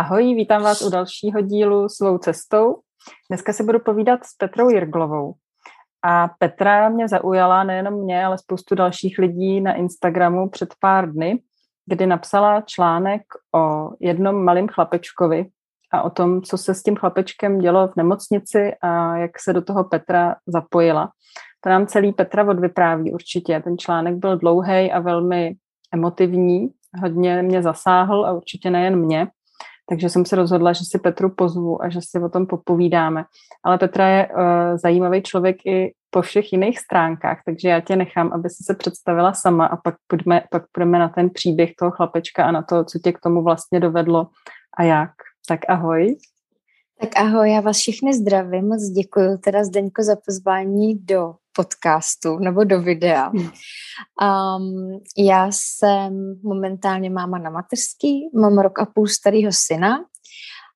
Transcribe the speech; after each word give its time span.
Ahoj, 0.00 0.34
vítám 0.34 0.62
vás 0.62 0.82
u 0.82 0.90
dalšího 0.90 1.40
dílu 1.40 1.88
Svou 1.88 2.18
cestou. 2.18 2.76
Dneska 3.30 3.52
si 3.52 3.64
budu 3.64 3.78
povídat 3.78 4.24
s 4.24 4.34
Petrou 4.36 4.68
Jirglovou. 4.68 5.34
A 6.02 6.28
Petra 6.38 6.88
mě 6.88 7.08
zaujala 7.08 7.64
nejenom 7.64 7.94
mě, 7.94 8.24
ale 8.24 8.38
spoustu 8.38 8.74
dalších 8.74 9.18
lidí 9.18 9.60
na 9.60 9.74
Instagramu 9.74 10.48
před 10.48 10.74
pár 10.80 11.12
dny, 11.12 11.42
kdy 11.86 12.06
napsala 12.06 12.60
článek 12.60 13.22
o 13.54 13.90
jednom 14.00 14.44
malém 14.44 14.68
chlapečkovi 14.68 15.46
a 15.92 16.02
o 16.02 16.10
tom, 16.10 16.42
co 16.42 16.58
se 16.58 16.74
s 16.74 16.82
tím 16.82 16.96
chlapečkem 16.96 17.58
dělo 17.58 17.88
v 17.88 17.96
nemocnici 17.96 18.72
a 18.82 19.16
jak 19.16 19.40
se 19.40 19.52
do 19.52 19.62
toho 19.62 19.84
Petra 19.84 20.36
zapojila. 20.46 21.10
To 21.60 21.70
nám 21.70 21.86
celý 21.86 22.12
Petra 22.12 22.48
odvypráví 22.48 23.12
určitě. 23.12 23.60
Ten 23.64 23.78
článek 23.78 24.14
byl 24.14 24.38
dlouhý 24.38 24.92
a 24.92 25.00
velmi 25.00 25.54
emotivní, 25.92 26.68
hodně 27.02 27.42
mě 27.42 27.62
zasáhl 27.62 28.26
a 28.26 28.32
určitě 28.32 28.70
nejen 28.70 28.96
mě. 28.96 29.28
Takže 29.90 30.08
jsem 30.08 30.24
se 30.24 30.36
rozhodla, 30.36 30.72
že 30.72 30.84
si 30.84 30.98
Petru 30.98 31.30
pozvu 31.30 31.82
a 31.82 31.88
že 31.88 32.00
si 32.02 32.18
o 32.18 32.28
tom 32.28 32.46
popovídáme. 32.46 33.24
Ale 33.64 33.78
Petra 33.78 34.08
je 34.08 34.28
uh, 34.28 34.34
zajímavý 34.76 35.22
člověk 35.22 35.66
i 35.66 35.94
po 36.10 36.22
všech 36.22 36.52
jiných 36.52 36.78
stránkách, 36.78 37.38
takže 37.46 37.68
já 37.68 37.80
tě 37.80 37.96
nechám, 37.96 38.32
aby 38.32 38.50
si 38.50 38.64
se 38.64 38.74
představila 38.74 39.32
sama 39.32 39.66
a 39.66 39.76
pak 39.76 39.94
půjdeme, 40.06 40.42
pak 40.50 40.62
půjdeme 40.72 40.98
na 40.98 41.08
ten 41.08 41.30
příběh 41.30 41.70
toho 41.78 41.90
chlapečka 41.90 42.44
a 42.44 42.50
na 42.50 42.62
to, 42.62 42.84
co 42.84 42.98
tě 42.98 43.12
k 43.12 43.20
tomu 43.20 43.42
vlastně 43.42 43.80
dovedlo 43.80 44.26
a 44.78 44.82
jak. 44.82 45.10
Tak 45.48 45.60
ahoj. 45.68 46.16
Tak 47.00 47.10
ahoj, 47.16 47.52
já 47.52 47.60
vás 47.60 47.76
všechny 47.76 48.14
zdravím, 48.14 48.68
moc 48.68 48.82
děkuji 48.82 49.38
teda 49.38 49.64
Zdeňko 49.64 50.02
za 50.02 50.16
pozvání 50.26 50.98
do 50.98 51.34
podcastu 51.52 52.38
nebo 52.38 52.64
do 52.64 52.82
videa. 52.82 53.30
Um, 53.30 55.00
já 55.18 55.46
jsem 55.52 56.40
momentálně 56.42 57.10
máma 57.10 57.38
na 57.38 57.50
mateřský, 57.50 58.30
mám 58.34 58.58
rok 58.58 58.78
a 58.78 58.86
půl 58.86 59.08
starého 59.08 59.52
syna 59.52 60.04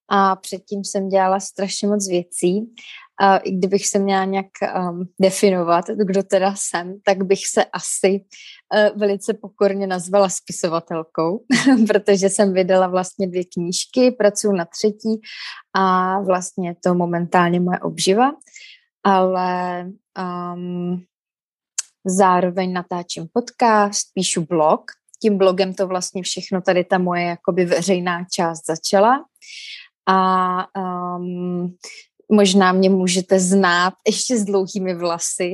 a 0.09 0.37
předtím 0.37 0.84
jsem 0.84 1.09
dělala 1.09 1.41
strašně 1.41 1.88
moc 1.88 2.09
věcí. 2.09 2.60
A 3.20 3.36
i 3.36 3.50
kdybych 3.50 3.86
se 3.86 3.98
měla 3.98 4.25
nějak 4.25 4.47
um, 4.91 5.08
definovat, 5.20 5.84
kdo 6.05 6.22
teda 6.22 6.55
jsem, 6.56 6.95
tak 7.05 7.25
bych 7.25 7.47
se 7.47 7.64
asi 7.64 8.25
uh, 8.75 9.00
velice 9.00 9.34
pokorně 9.34 9.86
nazvala 9.86 10.28
spisovatelkou, 10.28 11.45
protože 11.86 12.28
jsem 12.28 12.52
vydala 12.52 12.86
vlastně 12.86 13.28
dvě 13.28 13.45
knížky, 13.55 14.11
pracuji 14.11 14.52
na 14.52 14.64
třetí 14.64 15.20
a 15.75 16.20
vlastně 16.20 16.77
to 16.84 16.95
momentálně 16.95 17.61
moje 17.61 17.78
obživa 17.78 18.30
ale 19.05 19.86
um, 20.19 21.03
zároveň 22.07 22.73
natáčím 22.73 23.29
podcast, 23.33 24.07
píšu 24.15 24.47
blog. 24.47 24.81
Tím 25.23 25.39
blogem 25.39 25.75
to 25.75 25.87
vlastně 25.87 26.23
všechno, 26.23 26.61
tady 26.61 26.84
ta 26.84 26.98
moje 26.98 27.23
jakoby 27.25 27.65
veřejná 27.65 28.25
část 28.33 28.67
začala. 28.67 29.25
A 30.09 30.67
um, 31.17 31.77
možná 32.33 32.73
mě 32.73 32.91
můžete 32.91 33.41
znát 33.41 33.95
ještě 34.07 34.39
s 34.39 34.45
dlouhými 34.45 34.95
vlasy 34.95 35.51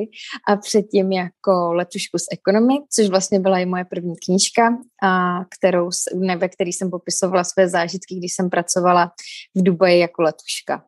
a 0.49 0.57
předtím 0.57 1.13
jako 1.13 1.73
letušku 1.73 2.19
z 2.19 2.25
ekonomy, 2.33 2.75
což 2.93 3.09
vlastně 3.09 3.41
byla 3.41 3.59
i 3.59 3.67
moje 3.67 3.85
první 3.85 4.15
knížka, 4.25 4.79
a 5.03 5.41
kterou, 5.45 5.91
ne, 6.15 6.37
ve 6.37 6.49
který 6.49 6.73
jsem 6.73 6.91
popisovala 6.91 7.45
své 7.45 7.69
zážitky, 7.69 8.15
když 8.15 8.33
jsem 8.33 8.51
pracovala 8.51 9.13
v 9.55 9.63
Dubaji 9.63 9.99
jako 10.01 10.23
letuška. 10.23 10.85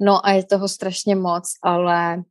No 0.00 0.26
a 0.26 0.30
je 0.30 0.44
toho 0.44 0.68
strašně 0.68 1.16
moc, 1.16 1.44
ale 1.62 2.22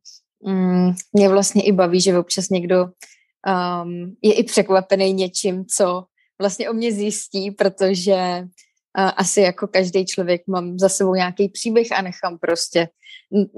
mm, 0.42 0.92
mě 1.12 1.28
vlastně 1.28 1.62
i 1.62 1.72
baví, 1.72 2.00
že 2.00 2.18
občas 2.18 2.48
někdo 2.48 2.84
um, 2.84 4.16
je 4.22 4.34
i 4.34 4.44
překvapený 4.44 5.12
něčím, 5.12 5.64
co 5.66 6.04
vlastně 6.40 6.70
o 6.70 6.72
mě 6.72 6.92
zjistí, 6.92 7.50
protože 7.50 8.42
uh, 8.42 9.10
asi 9.16 9.40
jako 9.40 9.66
každý 9.66 10.06
člověk 10.06 10.42
mám 10.46 10.78
za 10.78 10.88
sebou 10.88 11.14
nějaký 11.14 11.48
příběh 11.48 11.92
a 11.92 12.02
nechám 12.02 12.38
prostě 12.38 12.88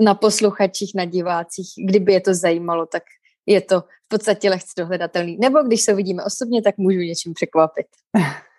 na 0.00 0.14
posluchačích, 0.14 0.92
na 0.94 1.04
divácích, 1.04 1.68
kdyby 1.88 2.12
je 2.12 2.20
to 2.20 2.34
zajímalo, 2.34 2.86
tak 2.86 3.02
je 3.46 3.60
to 3.60 3.80
v 3.80 4.08
podstatě 4.08 4.50
lehce 4.50 4.72
dohledatelný. 4.78 5.38
Nebo 5.40 5.62
když 5.62 5.82
se 5.82 5.94
vidíme 5.94 6.24
osobně, 6.24 6.62
tak 6.62 6.78
můžu 6.78 6.98
něčím 6.98 7.34
překvapit. 7.34 7.86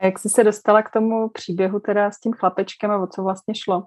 A 0.00 0.06
jak 0.06 0.18
jsi 0.18 0.28
se 0.28 0.44
dostala 0.44 0.82
k 0.82 0.90
tomu 0.90 1.28
příběhu 1.28 1.80
teda 1.80 2.10
s 2.10 2.20
tím 2.20 2.32
chlapečkem 2.32 2.90
a 2.90 3.02
o 3.02 3.06
co 3.06 3.22
vlastně 3.22 3.54
šlo? 3.54 3.82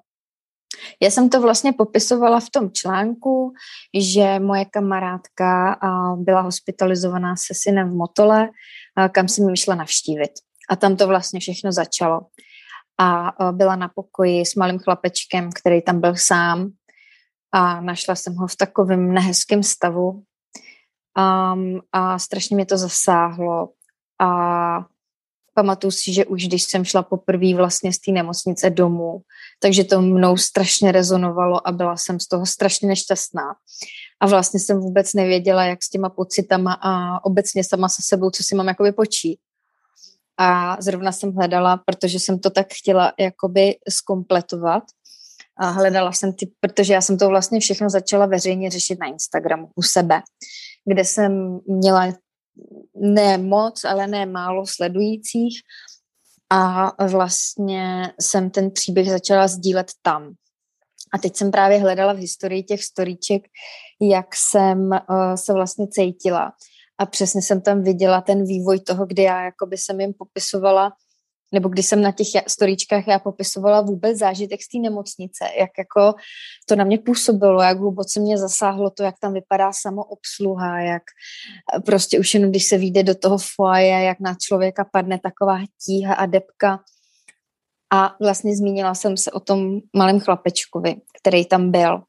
Já 1.01 1.11
jsem 1.11 1.29
to 1.29 1.41
vlastně 1.41 1.73
popisovala 1.73 2.39
v 2.39 2.49
tom 2.49 2.71
článku, 2.71 3.53
že 3.99 4.39
moje 4.39 4.65
kamarádka 4.65 5.79
byla 6.15 6.41
hospitalizovaná 6.41 7.35
se 7.35 7.53
synem 7.53 7.89
v 7.89 7.95
Motole, 7.95 8.49
kam 9.11 9.27
jsem 9.27 9.51
mi 9.51 9.57
šla 9.57 9.75
navštívit. 9.75 10.31
A 10.69 10.75
tam 10.75 10.95
to 10.95 11.07
vlastně 11.07 11.39
všechno 11.39 11.71
začalo. 11.71 12.21
A 12.99 13.31
byla 13.51 13.75
na 13.75 13.89
pokoji 13.95 14.45
s 14.45 14.55
malým 14.55 14.79
chlapečkem, 14.79 15.49
který 15.55 15.81
tam 15.81 16.01
byl 16.01 16.15
sám. 16.15 16.69
A 17.51 17.81
našla 17.81 18.15
jsem 18.15 18.35
ho 18.35 18.47
v 18.47 18.55
takovém 18.55 19.13
nehezkém 19.13 19.63
stavu. 19.63 20.23
Um, 21.17 21.81
a 21.91 22.19
strašně 22.19 22.55
mě 22.55 22.65
to 22.65 22.77
zasáhlo. 22.77 23.69
A 24.21 24.85
pamatuju 25.55 25.91
si, 25.91 26.13
že 26.13 26.25
už 26.25 26.47
když 26.47 26.63
jsem 26.63 26.85
šla 26.85 27.03
poprvé 27.03 27.55
vlastně 27.55 27.93
z 27.93 27.99
té 27.99 28.11
nemocnice 28.11 28.69
domů, 28.69 29.21
takže 29.59 29.83
to 29.83 30.01
mnou 30.01 30.37
strašně 30.37 30.91
rezonovalo 30.91 31.67
a 31.67 31.71
byla 31.71 31.97
jsem 31.97 32.19
z 32.19 32.27
toho 32.27 32.45
strašně 32.45 32.87
nešťastná. 32.87 33.55
A 34.19 34.27
vlastně 34.27 34.59
jsem 34.59 34.79
vůbec 34.79 35.13
nevěděla, 35.13 35.63
jak 35.63 35.83
s 35.83 35.89
těma 35.89 36.09
pocitama 36.09 36.77
a 36.81 37.25
obecně 37.25 37.63
sama 37.63 37.89
se 37.89 38.01
sebou, 38.01 38.29
co 38.29 38.43
si 38.43 38.55
mám 38.55 38.67
jakoby 38.67 38.91
počít. 38.91 39.39
A 40.37 40.77
zrovna 40.79 41.11
jsem 41.11 41.33
hledala, 41.33 41.77
protože 41.85 42.19
jsem 42.19 42.39
to 42.39 42.49
tak 42.49 42.67
chtěla 42.73 43.13
jakoby 43.19 43.75
skompletovat, 43.89 44.83
a 45.57 45.69
hledala 45.69 46.11
jsem 46.11 46.33
ty, 46.33 46.51
protože 46.59 46.93
já 46.93 47.01
jsem 47.01 47.17
to 47.17 47.29
vlastně 47.29 47.59
všechno 47.59 47.89
začala 47.89 48.25
veřejně 48.25 48.69
řešit 48.69 48.99
na 48.99 49.07
Instagramu 49.07 49.69
u 49.75 49.81
sebe, 49.81 50.21
kde 50.85 51.05
jsem 51.05 51.59
měla 51.67 52.13
ne 52.95 53.37
moc, 53.37 53.83
ale 53.83 54.07
ne 54.07 54.25
málo 54.25 54.65
sledujících 54.67 55.61
a 56.49 56.91
vlastně 57.07 58.13
jsem 58.21 58.49
ten 58.49 58.71
příběh 58.71 59.09
začala 59.09 59.47
sdílet 59.47 59.91
tam. 60.01 60.33
A 61.13 61.17
teď 61.17 61.35
jsem 61.35 61.51
právě 61.51 61.77
hledala 61.77 62.13
v 62.13 62.17
historii 62.17 62.63
těch 62.63 62.83
storíček, 62.83 63.41
jak 64.01 64.35
jsem 64.35 64.79
uh, 64.79 65.35
se 65.35 65.53
vlastně 65.53 65.87
cítila. 65.87 66.53
A 66.97 67.05
přesně 67.05 67.41
jsem 67.41 67.61
tam 67.61 67.83
viděla 67.83 68.21
ten 68.21 68.45
vývoj 68.45 68.79
toho, 68.79 69.05
kdy 69.05 69.23
já 69.23 69.43
jakoby 69.43 69.77
jsem 69.77 70.01
jim 70.01 70.13
popisovala 70.13 70.91
nebo 71.51 71.69
když 71.69 71.85
jsem 71.85 72.01
na 72.01 72.11
těch 72.11 72.27
storíčkách 72.47 73.07
já 73.07 73.19
popisovala 73.19 73.81
vůbec 73.81 74.17
zážitek 74.17 74.61
z 74.61 74.67
té 74.67 74.77
nemocnice, 74.77 75.45
jak 75.59 75.69
jako 75.77 76.13
to 76.67 76.75
na 76.75 76.83
mě 76.83 76.97
působilo, 76.97 77.61
jak 77.61 77.79
hluboce 77.79 78.19
mě 78.19 78.37
zasáhlo 78.37 78.89
to, 78.89 79.03
jak 79.03 79.15
tam 79.19 79.33
vypadá 79.33 79.71
samoobsluha, 79.81 80.79
jak 80.79 81.03
eh, 81.75 81.79
prostě 81.79 82.19
už 82.19 82.33
jenom 82.33 82.49
když 82.49 82.65
se 82.65 82.77
vyjde 82.77 83.03
do 83.03 83.15
toho 83.15 83.37
foaje, 83.55 84.03
jak 84.03 84.19
na 84.19 84.35
člověka 84.41 84.85
padne 84.91 85.19
taková 85.19 85.59
tíha 85.85 86.13
a 86.13 86.25
depka. 86.25 86.79
A 87.93 88.15
vlastně 88.21 88.57
zmínila 88.57 88.95
jsem 88.95 89.17
se 89.17 89.31
o 89.31 89.39
tom 89.39 89.79
malém 89.95 90.19
chlapečkovi, 90.19 90.95
který 91.21 91.45
tam 91.45 91.71
byl. 91.71 92.01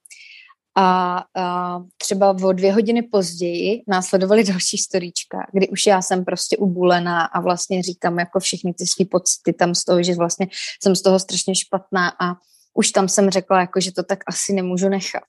A, 0.78 1.25
a 1.37 1.81
třeba 1.98 2.31
o 2.31 2.53
dvě 2.53 2.72
hodiny 2.72 3.03
později 3.03 3.82
následovaly 3.88 4.44
další 4.53 4.78
storíčka, 4.78 5.47
kdy 5.53 5.69
už 5.69 5.87
já 5.87 6.03
jsem 6.03 6.25
prostě 6.25 6.56
ubulená 6.56 7.25
a 7.25 7.41
vlastně 7.41 7.82
říkám 7.82 8.19
jako 8.19 8.41
všechny 8.41 8.75
ty 8.75 8.87
svý 8.87 9.04
pocity 9.04 9.53
tam 9.53 9.75
z 9.75 9.84
toho, 9.84 10.03
že 10.03 10.14
vlastně 10.14 10.48
jsem 10.82 10.97
z 10.97 11.03
toho 11.03 11.19
strašně 11.19 11.54
špatná 11.54 12.09
a 12.09 12.34
už 12.75 12.91
tam 12.91 13.09
jsem 13.09 13.31
řekla, 13.31 13.60
jako, 13.60 13.81
že 13.81 13.92
to 13.92 14.03
tak 14.03 14.19
asi 14.26 14.53
nemůžu 14.53 14.88
nechat. 14.88 15.22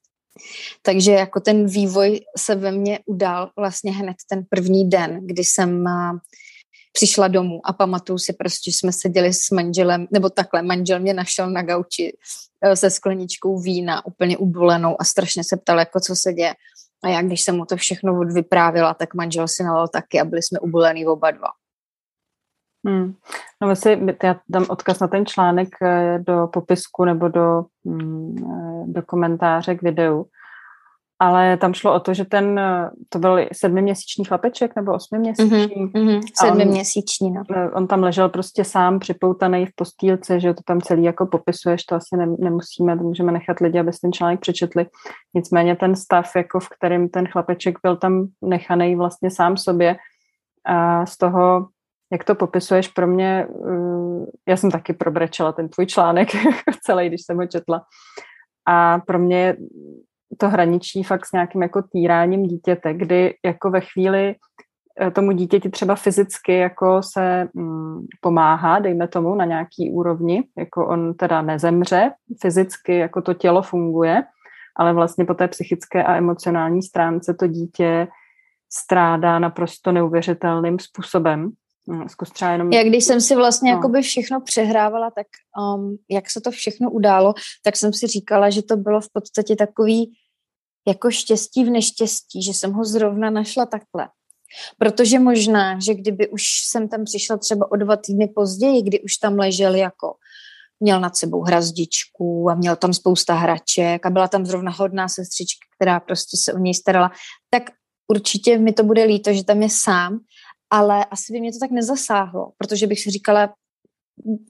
Takže 0.82 1.12
jako 1.12 1.40
ten 1.40 1.66
vývoj 1.66 2.20
se 2.38 2.56
ve 2.56 2.72
mně 2.72 3.00
udál 3.06 3.52
vlastně 3.58 3.92
hned 3.92 4.16
ten 4.30 4.46
první 4.50 4.90
den, 4.90 5.28
kdy 5.28 5.44
jsem 5.44 5.86
přišla 6.98 7.28
domů 7.28 7.62
a 7.64 7.74
pamatuju 7.74 8.18
si 8.18 8.34
prostě, 8.34 8.72
že 8.72 8.78
jsme 8.78 8.92
seděli 8.92 9.34
s 9.34 9.52
manželem, 9.52 10.08
nebo 10.12 10.30
takhle, 10.30 10.62
manžel 10.62 11.00
mě 11.00 11.14
našel 11.14 11.50
na 11.50 11.62
gauči 11.62 12.18
eh, 12.62 12.76
se 12.76 12.90
skleničkou 12.90 13.62
vína, 13.62 14.06
úplně 14.06 14.38
ubolenou 14.38 15.02
a 15.02 15.04
strašně 15.04 15.44
se 15.44 15.58
ptal, 15.58 15.80
jako 15.80 16.00
co 16.00 16.16
se 16.16 16.34
děje. 16.34 16.54
A 17.04 17.08
já, 17.10 17.22
když 17.22 17.42
jsem 17.42 17.56
mu 17.58 17.66
to 17.66 17.78
všechno 17.78 18.20
vyprávila, 18.20 18.94
tak 18.94 19.14
manžel 19.14 19.48
si 19.48 19.64
nalal 19.64 19.88
taky 19.88 20.20
a 20.20 20.26
byli 20.26 20.42
jsme 20.42 20.60
ubolený 20.60 21.06
oba 21.06 21.32
dva. 21.32 21.48
Hmm. 22.88 23.14
No 23.62 23.68
myslím, 23.68 24.10
já 24.24 24.40
dám 24.50 24.66
odkaz 24.70 25.00
na 25.00 25.08
ten 25.08 25.26
článek 25.26 25.70
eh, 25.82 26.20
do 26.20 26.48
popisku 26.48 27.06
nebo 27.06 27.28
do, 27.28 27.66
mm, 27.84 28.36
eh, 28.38 28.84
do 28.88 29.02
komentáře 29.02 29.76
k 29.76 29.82
videu. 29.82 30.26
Ale 31.20 31.58
tam 31.58 31.74
šlo 31.74 31.94
o 31.94 32.00
to, 32.00 32.14
že 32.14 32.26
ten, 32.26 32.62
to 33.10 33.20
byl 33.20 33.40
sedmiměsíční 33.54 34.26
chlapeček 34.26 34.76
nebo 34.76 34.94
osmiměsíční. 34.94 35.68
Mm-hmm, 35.68 36.22
sedmiměsíční, 36.34 37.32
no. 37.32 37.44
On, 37.50 37.72
on 37.74 37.88
tam 37.88 38.04
ležel 38.04 38.30
prostě 38.30 38.64
sám 38.64 39.00
připoutaný 39.00 39.66
v 39.66 39.76
postýlce, 39.76 40.40
že 40.40 40.54
to 40.54 40.62
tam 40.66 40.82
celý 40.82 41.04
jako 41.04 41.26
popisuješ, 41.26 41.84
to 41.84 41.96
asi 41.96 42.18
ne, 42.18 42.28
nemusíme, 42.40 42.98
to 42.98 43.04
můžeme 43.04 43.32
nechat 43.32 43.60
lidi, 43.60 43.80
aby 43.80 43.92
ten 44.02 44.14
článek 44.14 44.40
přečetli. 44.40 44.86
Nicméně 45.34 45.76
ten 45.76 45.96
stav, 45.96 46.36
jako 46.36 46.60
v 46.60 46.70
kterém 46.70 47.10
ten 47.10 47.28
chlapeček 47.28 47.78
byl 47.84 47.96
tam 47.96 48.28
nechaný 48.42 48.96
vlastně 48.96 49.32
sám 49.32 49.58
sobě 49.58 49.96
a 50.66 51.06
z 51.06 51.18
toho 51.18 51.68
jak 52.12 52.24
to 52.24 52.36
popisuješ 52.36 52.88
pro 52.88 53.08
mě, 53.08 53.48
uh, 53.50 54.26
já 54.48 54.58
jsem 54.58 54.72
taky 54.72 54.94
probrečela 54.94 55.52
ten 55.52 55.70
tvůj 55.70 55.86
článek 55.86 56.30
celý, 56.84 57.08
když 57.08 57.22
jsem 57.26 57.38
ho 57.38 57.48
četla. 57.48 57.86
A 58.66 59.00
pro 59.00 59.20
mě 59.20 59.56
to 60.38 60.50
hraničí 60.50 61.04
fakt 61.04 61.26
s 61.26 61.32
nějakým 61.32 61.62
jako 61.62 61.82
týráním 61.82 62.44
dítěte, 62.44 62.94
kdy 62.94 63.36
jako 63.46 63.70
ve 63.70 63.82
chvíli 63.82 64.36
eh, 65.02 65.12
tomu 65.12 65.32
dítěti 65.32 65.70
třeba 65.70 65.96
fyzicky 65.96 66.58
jako 66.58 67.02
se 67.04 67.50
mm, 67.54 68.06
pomáhá, 68.22 68.80
dejme 68.80 69.08
tomu, 69.08 69.36
na 69.36 69.46
nějaký 69.46 69.92
úrovni, 69.92 70.44
jako 70.58 70.88
on 70.88 71.14
teda 71.14 71.42
nezemře, 71.42 72.12
fyzicky 72.42 72.98
jako 72.98 73.22
to 73.22 73.34
tělo 73.34 73.62
funguje, 73.62 74.24
ale 74.76 74.94
vlastně 74.94 75.26
po 75.26 75.34
té 75.34 75.48
psychické 75.48 76.04
a 76.04 76.16
emocionální 76.16 76.82
stránce 76.82 77.34
to 77.34 77.48
dítě 77.48 78.08
strádá 78.74 79.40
naprosto 79.40 79.92
neuvěřitelným 79.92 80.80
způsobem. 80.80 81.52
Zkus 82.08 82.32
třeba 82.32 82.52
jenom... 82.52 82.72
Já 82.72 82.84
když 82.84 83.04
jsem 83.04 83.22
si 83.22 83.36
vlastně 83.36 83.72
no. 83.72 83.78
jakoby 83.78 84.02
všechno 84.02 84.42
přehrávala, 84.42 85.12
tak 85.12 85.28
um, 85.76 85.98
jak 86.10 86.30
se 86.30 86.42
to 86.42 86.52
všechno 86.52 86.92
událo, 86.92 87.34
tak 87.64 87.76
jsem 87.76 87.94
si 87.94 88.08
říkala, 88.08 88.50
že 88.50 88.62
to 88.62 88.78
bylo 88.78 89.02
v 89.02 89.08
podstatě 89.14 89.56
takový 89.56 90.14
jako 90.88 91.12
štěstí 91.12 91.64
v 91.64 91.70
neštěstí, 91.70 92.44
že 92.44 92.54
jsem 92.54 92.74
ho 92.74 92.86
zrovna 92.86 93.30
našla 93.30 93.66
takhle. 93.66 94.10
Protože 94.78 95.20
možná, 95.20 95.80
že 95.80 95.94
kdyby 95.94 96.30
už 96.30 96.44
jsem 96.66 96.90
tam 96.90 97.04
přišla 97.04 97.38
třeba 97.38 97.72
o 97.72 97.76
dva 97.76 97.96
týdny 97.96 98.28
později, 98.28 98.82
kdy 98.82 99.02
už 99.02 99.18
tam 99.18 99.40
ležel 99.40 99.76
jako 99.76 100.16
měl 100.80 101.00
nad 101.00 101.18
sebou 101.18 101.42
hrazdičku 101.42 102.50
a 102.50 102.56
měl 102.56 102.76
tam 102.76 102.94
spousta 102.94 103.34
hraček 103.34 104.06
a 104.06 104.10
byla 104.10 104.28
tam 104.28 104.46
zrovna 104.46 104.72
hodná 104.72 105.08
sestřička, 105.08 105.66
která 105.76 106.00
prostě 106.00 106.38
se 106.38 106.54
o 106.54 106.58
něj 106.58 106.74
starala, 106.74 107.12
tak 107.50 107.64
určitě 108.08 108.58
mi 108.58 108.74
to 108.74 108.84
bude 108.84 109.04
líto, 109.04 109.34
že 109.34 109.44
tam 109.44 109.62
je 109.62 109.70
sám, 109.72 110.20
ale 110.70 111.06
asi 111.06 111.34
by 111.34 111.40
mě 111.40 111.52
to 111.52 111.60
tak 111.60 111.72
nezasáhlo, 111.72 112.52
protože 112.58 112.88
bych 112.88 113.00
si 113.00 113.12
říkala, 113.12 113.54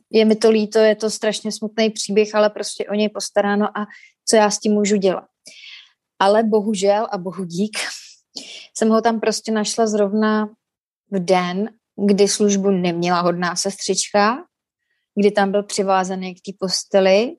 je 0.09 0.25
mi 0.25 0.35
to 0.35 0.49
líto, 0.49 0.79
je 0.79 0.95
to 0.95 1.09
strašně 1.09 1.51
smutný 1.51 1.89
příběh, 1.89 2.35
ale 2.35 2.49
prostě 2.49 2.85
o 2.87 2.93
něj 2.93 3.09
postaráno 3.09 3.77
a 3.77 3.85
co 4.25 4.35
já 4.35 4.49
s 4.49 4.59
tím 4.59 4.73
můžu 4.73 4.95
dělat. 4.95 5.25
Ale 6.19 6.43
bohužel 6.43 7.07
a 7.11 7.17
bohu 7.17 7.45
dík 7.45 7.77
jsem 8.77 8.89
ho 8.89 9.01
tam 9.01 9.19
prostě 9.19 9.51
našla 9.51 9.87
zrovna 9.87 10.49
v 11.11 11.25
den, 11.25 11.69
kdy 12.05 12.27
službu 12.27 12.71
neměla 12.71 13.21
hodná 13.21 13.55
sestřička, 13.55 14.45
kdy 15.19 15.31
tam 15.31 15.51
byl 15.51 15.63
přivázaný 15.63 16.35
k 16.35 16.41
té 16.45 16.51
posteli 16.59 17.35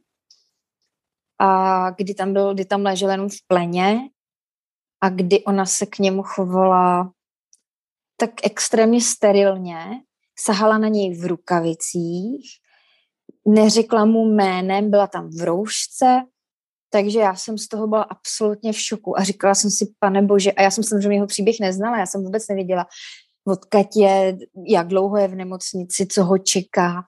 a 1.41 1.91
kdy 1.91 2.15
tam, 2.15 2.33
byl, 2.33 2.55
kdy 2.55 2.65
tam 2.65 2.83
ležel 2.83 3.11
jenom 3.11 3.29
v 3.29 3.47
pleně 3.47 3.99
a 5.01 5.09
kdy 5.09 5.45
ona 5.45 5.67
se 5.67 5.87
k 5.87 5.99
němu 5.99 6.23
chovala 6.23 7.13
tak 8.21 8.31
extrémně 8.43 9.01
sterilně, 9.01 9.79
sahala 10.39 10.79
na 10.79 10.89
něj 10.89 11.15
v 11.15 11.27
rukavicích, 11.27 12.45
neřekla 13.47 14.05
mu 14.05 14.25
jménem, 14.25 14.91
byla 14.91 15.07
tam 15.07 15.31
v 15.31 15.45
roušce, 15.45 16.23
takže 16.91 17.19
já 17.19 17.35
jsem 17.35 17.59
z 17.59 17.69
toho 17.69 17.87
byla 17.87 18.03
absolutně 18.03 18.73
v 18.73 18.81
šoku 18.81 19.19
a 19.19 19.25
říkala 19.25 19.55
jsem 19.55 19.71
si, 19.71 19.93
pane 19.99 20.23
bože, 20.23 20.53
a 20.53 20.63
já 20.63 20.71
jsem 20.71 20.85
samozřejmě 20.85 21.17
jeho 21.17 21.27
příběh 21.27 21.57
neznala, 21.61 21.99
já 21.99 22.07
jsem 22.07 22.25
vůbec 22.25 22.49
nevěděla, 22.49 22.87
odkud 23.45 23.87
je, 23.97 24.37
jak 24.67 24.89
dlouho 24.89 25.17
je 25.17 25.29
v 25.29 25.35
nemocnici, 25.35 26.07
co 26.07 26.25
ho 26.25 26.39
čeká. 26.39 27.03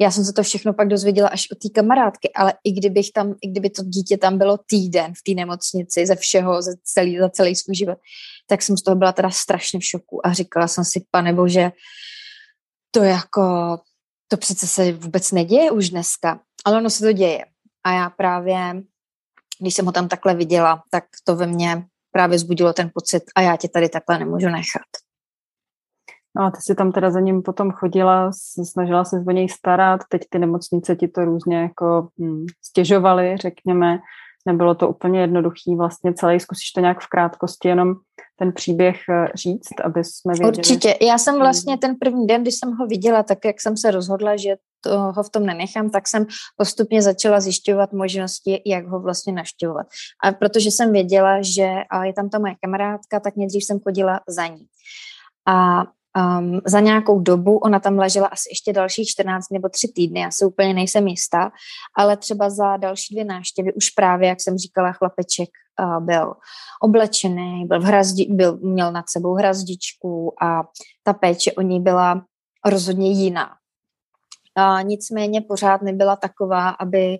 Já 0.00 0.10
jsem 0.10 0.24
se 0.24 0.32
to 0.32 0.42
všechno 0.42 0.74
pak 0.74 0.88
dozvěděla 0.88 1.28
až 1.28 1.50
od 1.52 1.58
té 1.58 1.68
kamarádky, 1.68 2.32
ale 2.36 2.54
i 2.64 2.72
kdybych 2.72 3.12
tam, 3.14 3.34
i 3.42 3.48
kdyby 3.50 3.70
to 3.70 3.82
dítě 3.84 4.18
tam 4.18 4.38
bylo 4.38 4.58
týden 4.58 5.12
v 5.14 5.22
té 5.26 5.40
nemocnici 5.40 6.06
ze 6.06 6.16
všeho, 6.16 6.62
za 6.62 6.72
celý, 6.82 7.18
za 7.18 7.28
celý 7.28 7.56
svůj 7.56 7.74
život, 7.74 7.98
tak 8.46 8.62
jsem 8.62 8.76
z 8.76 8.82
toho 8.82 8.96
byla 8.96 9.12
teda 9.12 9.30
strašně 9.30 9.80
v 9.80 9.84
šoku 9.84 10.26
a 10.26 10.32
říkala 10.32 10.68
jsem 10.68 10.84
si, 10.84 11.04
pane 11.10 11.32
bože, 11.32 11.70
to 12.90 13.02
jako, 13.02 13.78
to 14.28 14.36
přece 14.36 14.66
se 14.66 14.92
vůbec 14.92 15.32
neděje 15.32 15.70
už 15.70 15.90
dneska, 15.90 16.40
ale 16.64 16.78
ono 16.78 16.90
se 16.90 17.04
to 17.04 17.12
děje. 17.12 17.44
A 17.84 17.92
já 17.92 18.10
právě, 18.10 18.82
když 19.60 19.74
jsem 19.74 19.86
ho 19.86 19.92
tam 19.92 20.08
takhle 20.08 20.34
viděla, 20.34 20.82
tak 20.90 21.04
to 21.24 21.36
ve 21.36 21.46
mně 21.46 21.84
právě 22.12 22.38
zbudilo 22.38 22.72
ten 22.72 22.90
pocit 22.94 23.22
a 23.36 23.40
já 23.40 23.56
tě 23.56 23.68
tady 23.68 23.88
takhle 23.88 24.18
nemůžu 24.18 24.46
nechat. 24.46 25.03
No 26.36 26.44
a 26.44 26.50
ty 26.50 26.56
si 26.60 26.74
tam 26.74 26.92
teda 26.92 27.10
za 27.10 27.20
ním 27.20 27.42
potom 27.42 27.72
chodila, 27.72 28.30
snažila 28.64 29.04
se 29.04 29.24
o 29.26 29.30
něj 29.30 29.48
starat, 29.48 30.00
teď 30.08 30.22
ty 30.30 30.38
nemocnice 30.38 30.96
ti 30.96 31.08
to 31.08 31.24
různě 31.24 31.56
jako 31.56 32.08
hm, 32.20 32.46
stěžovaly, 32.62 33.36
řekněme. 33.36 33.98
Nebylo 34.46 34.74
to 34.74 34.88
úplně 34.88 35.20
jednoduchý 35.20 35.76
vlastně 35.76 36.14
celý, 36.14 36.40
zkusíš 36.40 36.70
to 36.70 36.80
nějak 36.80 37.00
v 37.00 37.06
krátkosti 37.06 37.68
jenom 37.68 37.94
ten 38.36 38.52
příběh 38.52 38.96
eh, 39.08 39.28
říct, 39.34 39.80
aby 39.84 40.04
jsme 40.04 40.32
věděli. 40.32 40.58
Určitě. 40.58 40.96
Já 41.00 41.18
jsem 41.18 41.38
vlastně 41.38 41.78
ten 41.78 41.96
první 42.00 42.26
den, 42.26 42.42
když 42.42 42.54
jsem 42.54 42.72
ho 42.76 42.86
viděla, 42.86 43.22
tak 43.22 43.38
jak 43.44 43.60
jsem 43.60 43.76
se 43.76 43.90
rozhodla, 43.90 44.36
že 44.36 44.56
ho 44.90 45.22
v 45.22 45.30
tom 45.30 45.46
nenechám, 45.46 45.90
tak 45.90 46.08
jsem 46.08 46.26
postupně 46.56 47.02
začala 47.02 47.40
zjišťovat 47.40 47.92
možnosti, 47.92 48.62
jak 48.66 48.86
ho 48.86 49.00
vlastně 49.00 49.32
naštěvovat. 49.32 49.86
A 50.24 50.32
protože 50.32 50.70
jsem 50.70 50.92
věděla, 50.92 51.42
že 51.42 51.68
je 52.02 52.12
tam 52.12 52.28
ta 52.28 52.38
moje 52.38 52.54
kamarádka, 52.60 53.20
tak 53.20 53.36
nejdřív 53.36 53.64
jsem 53.64 53.80
chodila 53.80 54.20
za 54.28 54.46
ní. 54.46 54.66
A 55.48 55.84
um, 56.18 56.60
za 56.66 56.80
nějakou 56.80 57.20
dobu, 57.20 57.58
ona 57.58 57.80
tam 57.80 57.98
ležela 57.98 58.26
asi 58.26 58.48
ještě 58.50 58.72
dalších 58.72 59.08
14 59.08 59.50
nebo 59.50 59.68
3 59.68 59.88
týdny, 59.88 60.20
já 60.20 60.30
se 60.30 60.46
úplně 60.46 60.74
nejsem 60.74 61.06
jistá, 61.06 61.50
ale 61.96 62.16
třeba 62.16 62.50
za 62.50 62.76
další 62.76 63.14
dvě 63.14 63.24
návštěvy 63.24 63.74
už 63.74 63.90
právě, 63.90 64.28
jak 64.28 64.40
jsem 64.40 64.58
říkala, 64.58 64.92
chlapeček 64.92 65.48
uh, 65.80 66.04
byl 66.04 66.34
oblečený, 66.82 67.64
byl, 67.66 67.80
v 67.80 67.84
hrazdi, 67.84 68.26
byl 68.30 68.56
měl 68.56 68.92
nad 68.92 69.04
sebou 69.08 69.34
hrazdičku 69.34 70.34
a 70.42 70.62
ta 71.02 71.12
péče 71.12 71.52
o 71.52 71.60
ní 71.60 71.80
byla 71.80 72.24
rozhodně 72.66 73.12
jiná. 73.12 73.50
A 74.56 74.82
nicméně 74.82 75.40
pořád 75.40 75.82
nebyla 75.82 76.16
taková, 76.16 76.68
aby, 76.68 77.18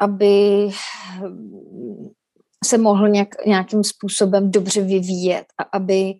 aby 0.00 0.68
se 2.64 2.78
mohl 2.78 3.08
nějak, 3.08 3.46
nějakým 3.46 3.84
způsobem 3.84 4.50
dobře 4.50 4.82
vyvíjet 4.82 5.46
a 5.58 5.62
aby 5.62 6.14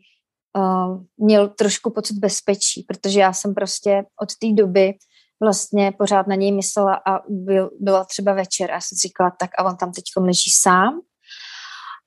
uh, 0.59 1.05
měl 1.17 1.49
trošku 1.49 1.91
pocit 1.91 2.19
bezpečí, 2.19 2.83
protože 2.83 3.21
já 3.21 3.33
jsem 3.33 3.55
prostě 3.55 4.05
od 4.23 4.29
té 4.37 4.63
doby 4.63 4.95
vlastně 5.43 5.93
pořád 5.99 6.27
na 6.27 6.35
něj 6.35 6.53
myslela 6.53 6.95
a 6.95 7.23
byl, 7.29 7.71
byla 7.81 8.05
třeba 8.05 8.33
večer 8.33 8.71
a 8.71 8.75
já 8.75 8.81
jsem 8.81 8.97
říkala, 8.97 9.31
tak 9.41 9.51
a 9.59 9.65
on 9.65 9.77
tam 9.77 9.93
teď 9.93 10.05
leží 10.17 10.51
sám 10.51 11.01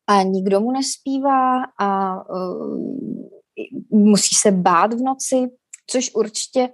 a 0.08 0.24
nikdo 0.24 0.60
mu 0.60 0.72
nespívá 0.72 1.64
a 1.80 2.16
uh, 2.30 2.78
musí 3.90 4.36
se 4.36 4.52
bát 4.52 4.94
v 4.94 5.02
noci, 5.02 5.48
což 5.88 6.12
určitě 6.14 6.70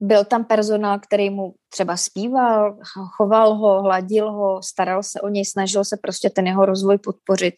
byl 0.00 0.24
tam 0.24 0.44
personál, 0.44 0.98
který 0.98 1.30
mu 1.30 1.54
třeba 1.68 1.96
zpíval, 1.96 2.78
choval 3.16 3.54
ho, 3.54 3.82
hladil 3.82 4.32
ho, 4.32 4.62
staral 4.62 5.02
se 5.02 5.20
o 5.20 5.28
něj, 5.28 5.44
snažil 5.44 5.84
se 5.84 5.96
prostě 6.02 6.30
ten 6.30 6.46
jeho 6.46 6.66
rozvoj 6.66 6.98
podpořit. 6.98 7.54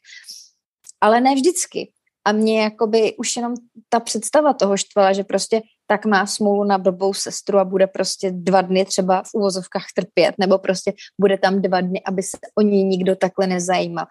Ale 1.00 1.20
ne 1.20 1.34
vždycky. 1.34 1.92
A 2.26 2.32
mě 2.32 2.62
jakoby 2.62 3.16
už 3.16 3.36
jenom 3.36 3.54
ta 3.88 4.00
představa 4.00 4.52
toho 4.52 4.76
štvala, 4.76 5.12
že 5.12 5.24
prostě 5.24 5.62
tak 5.86 6.06
má 6.06 6.26
smůlu 6.26 6.64
na 6.64 6.78
blbou 6.78 7.14
sestru 7.14 7.58
a 7.58 7.64
bude 7.64 7.86
prostě 7.86 8.30
dva 8.30 8.62
dny 8.62 8.84
třeba 8.84 9.22
v 9.22 9.34
uvozovkách 9.34 9.86
trpět, 9.96 10.34
nebo 10.38 10.58
prostě 10.58 10.92
bude 11.20 11.38
tam 11.38 11.62
dva 11.62 11.80
dny, 11.80 12.02
aby 12.06 12.22
se 12.22 12.38
o 12.58 12.60
ní 12.60 12.84
nikdo 12.84 13.16
takhle 13.16 13.46
nezajímal. 13.46 14.06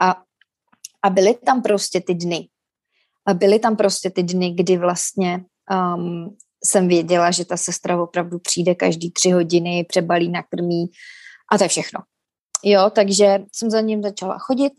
A, 0.00 0.22
a 1.02 1.10
byly 1.10 1.34
tam 1.34 1.62
prostě 1.62 2.00
ty 2.00 2.14
dny. 2.14 2.48
A 3.26 3.34
byly 3.34 3.58
tam 3.58 3.76
prostě 3.76 4.10
ty 4.10 4.22
dny, 4.22 4.50
kdy 4.50 4.76
vlastně 4.76 5.44
um, 5.94 6.36
jsem 6.64 6.88
věděla, 6.88 7.30
že 7.30 7.44
ta 7.44 7.56
sestra 7.56 8.02
opravdu 8.02 8.38
přijde 8.38 8.74
každý 8.74 9.10
tři 9.10 9.30
hodiny, 9.30 9.84
přebalí, 9.88 10.28
nakrmí 10.28 10.86
a 11.52 11.58
to 11.58 11.64
je 11.64 11.68
všechno. 11.68 12.00
Jo, 12.64 12.90
takže 12.90 13.38
jsem 13.52 13.70
za 13.70 13.80
ním 13.80 14.02
začala 14.02 14.38
chodit, 14.38 14.72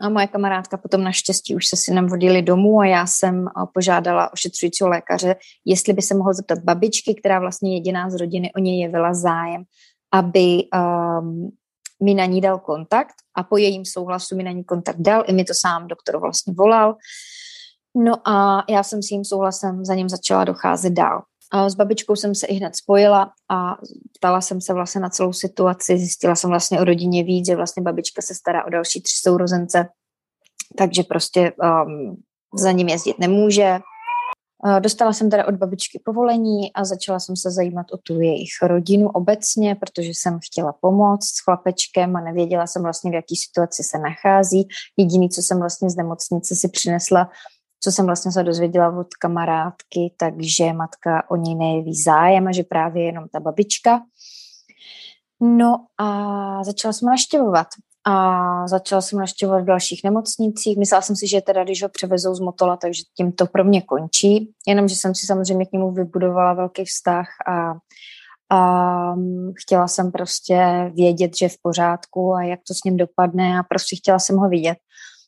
a 0.00 0.08
moje 0.08 0.26
kamarádka 0.26 0.76
potom 0.76 1.04
naštěstí 1.04 1.56
už 1.56 1.66
se 1.66 1.76
synem 1.76 2.06
vodili 2.06 2.42
domů 2.42 2.80
a 2.80 2.86
já 2.86 3.06
jsem 3.06 3.48
požádala 3.74 4.32
ošetřujícího 4.32 4.88
lékaře, 4.90 5.36
jestli 5.64 5.92
by 5.92 6.02
se 6.02 6.14
mohl 6.14 6.34
zeptat 6.34 6.58
babičky, 6.58 7.14
která 7.14 7.38
vlastně 7.38 7.74
jediná 7.74 8.10
z 8.10 8.14
rodiny 8.14 8.52
o 8.52 8.58
něj 8.58 8.80
jevila 8.80 9.14
zájem, 9.14 9.62
aby 10.12 10.62
um, 11.20 11.50
mi 12.02 12.14
na 12.14 12.24
ní 12.24 12.40
dal 12.40 12.58
kontakt 12.58 13.14
a 13.36 13.42
po 13.42 13.56
jejím 13.56 13.84
souhlasu 13.84 14.36
mi 14.36 14.42
na 14.42 14.50
ní 14.50 14.64
kontakt 14.64 15.00
dal, 15.00 15.24
i 15.26 15.32
mi 15.32 15.44
to 15.44 15.52
sám 15.56 15.88
doktor 15.88 16.20
vlastně 16.20 16.54
volal. 16.56 16.96
No 17.96 18.28
a 18.28 18.64
já 18.68 18.82
jsem 18.82 19.02
s 19.02 19.10
jím 19.10 19.24
souhlasem 19.24 19.84
za 19.84 19.94
ním 19.94 20.08
začala 20.08 20.44
docházet 20.44 20.92
dál. 20.92 21.22
S 21.68 21.74
babičkou 21.74 22.16
jsem 22.16 22.34
se 22.34 22.46
i 22.46 22.54
hned 22.54 22.76
spojila 22.76 23.32
a 23.50 23.76
ptala 24.18 24.40
jsem 24.40 24.60
se 24.60 24.72
vlastně 24.72 25.00
na 25.00 25.10
celou 25.10 25.32
situaci, 25.32 25.98
zjistila 25.98 26.34
jsem 26.34 26.50
vlastně 26.50 26.80
o 26.80 26.84
rodině 26.84 27.24
víc, 27.24 27.46
že 27.46 27.56
vlastně 27.56 27.82
babička 27.82 28.22
se 28.22 28.34
stará 28.34 28.64
o 28.64 28.70
další 28.70 29.02
tři 29.02 29.14
sourozence, 29.22 29.88
takže 30.78 31.02
prostě 31.02 31.52
um, 31.52 32.22
za 32.58 32.72
ním 32.72 32.88
jezdit 32.88 33.18
nemůže. 33.18 33.78
Dostala 34.80 35.12
jsem 35.12 35.30
teda 35.30 35.46
od 35.46 35.54
babičky 35.54 36.00
povolení 36.04 36.72
a 36.72 36.84
začala 36.84 37.20
jsem 37.20 37.36
se 37.36 37.50
zajímat 37.50 37.86
o 37.92 37.96
tu 37.96 38.20
jejich 38.20 38.50
rodinu 38.62 39.08
obecně, 39.08 39.74
protože 39.74 40.08
jsem 40.08 40.38
chtěla 40.42 40.72
pomoct 40.72 41.24
s 41.24 41.44
chlapečkem 41.44 42.16
a 42.16 42.20
nevěděla 42.20 42.66
jsem 42.66 42.82
vlastně, 42.82 43.10
v 43.10 43.14
jaký 43.14 43.36
situaci 43.36 43.82
se 43.82 43.98
nachází. 43.98 44.68
Jediný, 44.96 45.28
co 45.28 45.42
jsem 45.42 45.58
vlastně 45.58 45.90
z 45.90 45.96
nemocnice 45.96 46.56
si 46.56 46.68
přinesla, 46.68 47.30
co 47.80 47.92
jsem 47.92 48.06
vlastně 48.06 48.32
se 48.32 48.42
dozvěděla 48.42 48.98
od 48.98 49.14
kamarádky, 49.14 50.14
takže 50.16 50.72
matka 50.72 51.30
o 51.30 51.36
ní 51.36 51.54
nejeví 51.54 51.94
zájem 51.94 52.48
a 52.48 52.52
že 52.52 52.62
právě 52.62 53.04
jenom 53.04 53.28
ta 53.28 53.40
babička. 53.40 54.00
No 55.40 55.86
a 55.98 56.64
začala 56.64 56.92
jsem 56.92 57.06
naštěvovat. 57.06 57.66
A 58.08 58.68
začala 58.68 59.02
jsem 59.02 59.18
naštěvovat 59.18 59.62
v 59.62 59.66
dalších 59.66 60.04
nemocnicích. 60.04 60.78
Myslela 60.78 61.02
jsem 61.02 61.16
si, 61.16 61.26
že 61.26 61.40
teda, 61.40 61.64
když 61.64 61.82
ho 61.82 61.88
převezou 61.88 62.34
z 62.34 62.40
Motola, 62.40 62.76
takže 62.76 63.02
tím 63.16 63.32
to 63.32 63.46
pro 63.46 63.64
mě 63.64 63.82
končí. 63.82 64.52
Jenomže 64.66 64.96
jsem 64.96 65.14
si 65.14 65.26
samozřejmě 65.26 65.66
k 65.66 65.72
němu 65.72 65.92
vybudovala 65.92 66.54
velký 66.54 66.84
vztah 66.84 67.26
a, 67.48 67.74
a 68.56 69.14
chtěla 69.62 69.88
jsem 69.88 70.12
prostě 70.12 70.90
vědět, 70.94 71.36
že 71.36 71.44
je 71.44 71.48
v 71.48 71.56
pořádku 71.62 72.34
a 72.34 72.42
jak 72.42 72.60
to 72.68 72.74
s 72.74 72.84
ním 72.84 72.96
dopadne 72.96 73.58
a 73.58 73.62
prostě 73.62 73.96
chtěla 73.96 74.18
jsem 74.18 74.36
ho 74.36 74.48
vidět. 74.48 74.78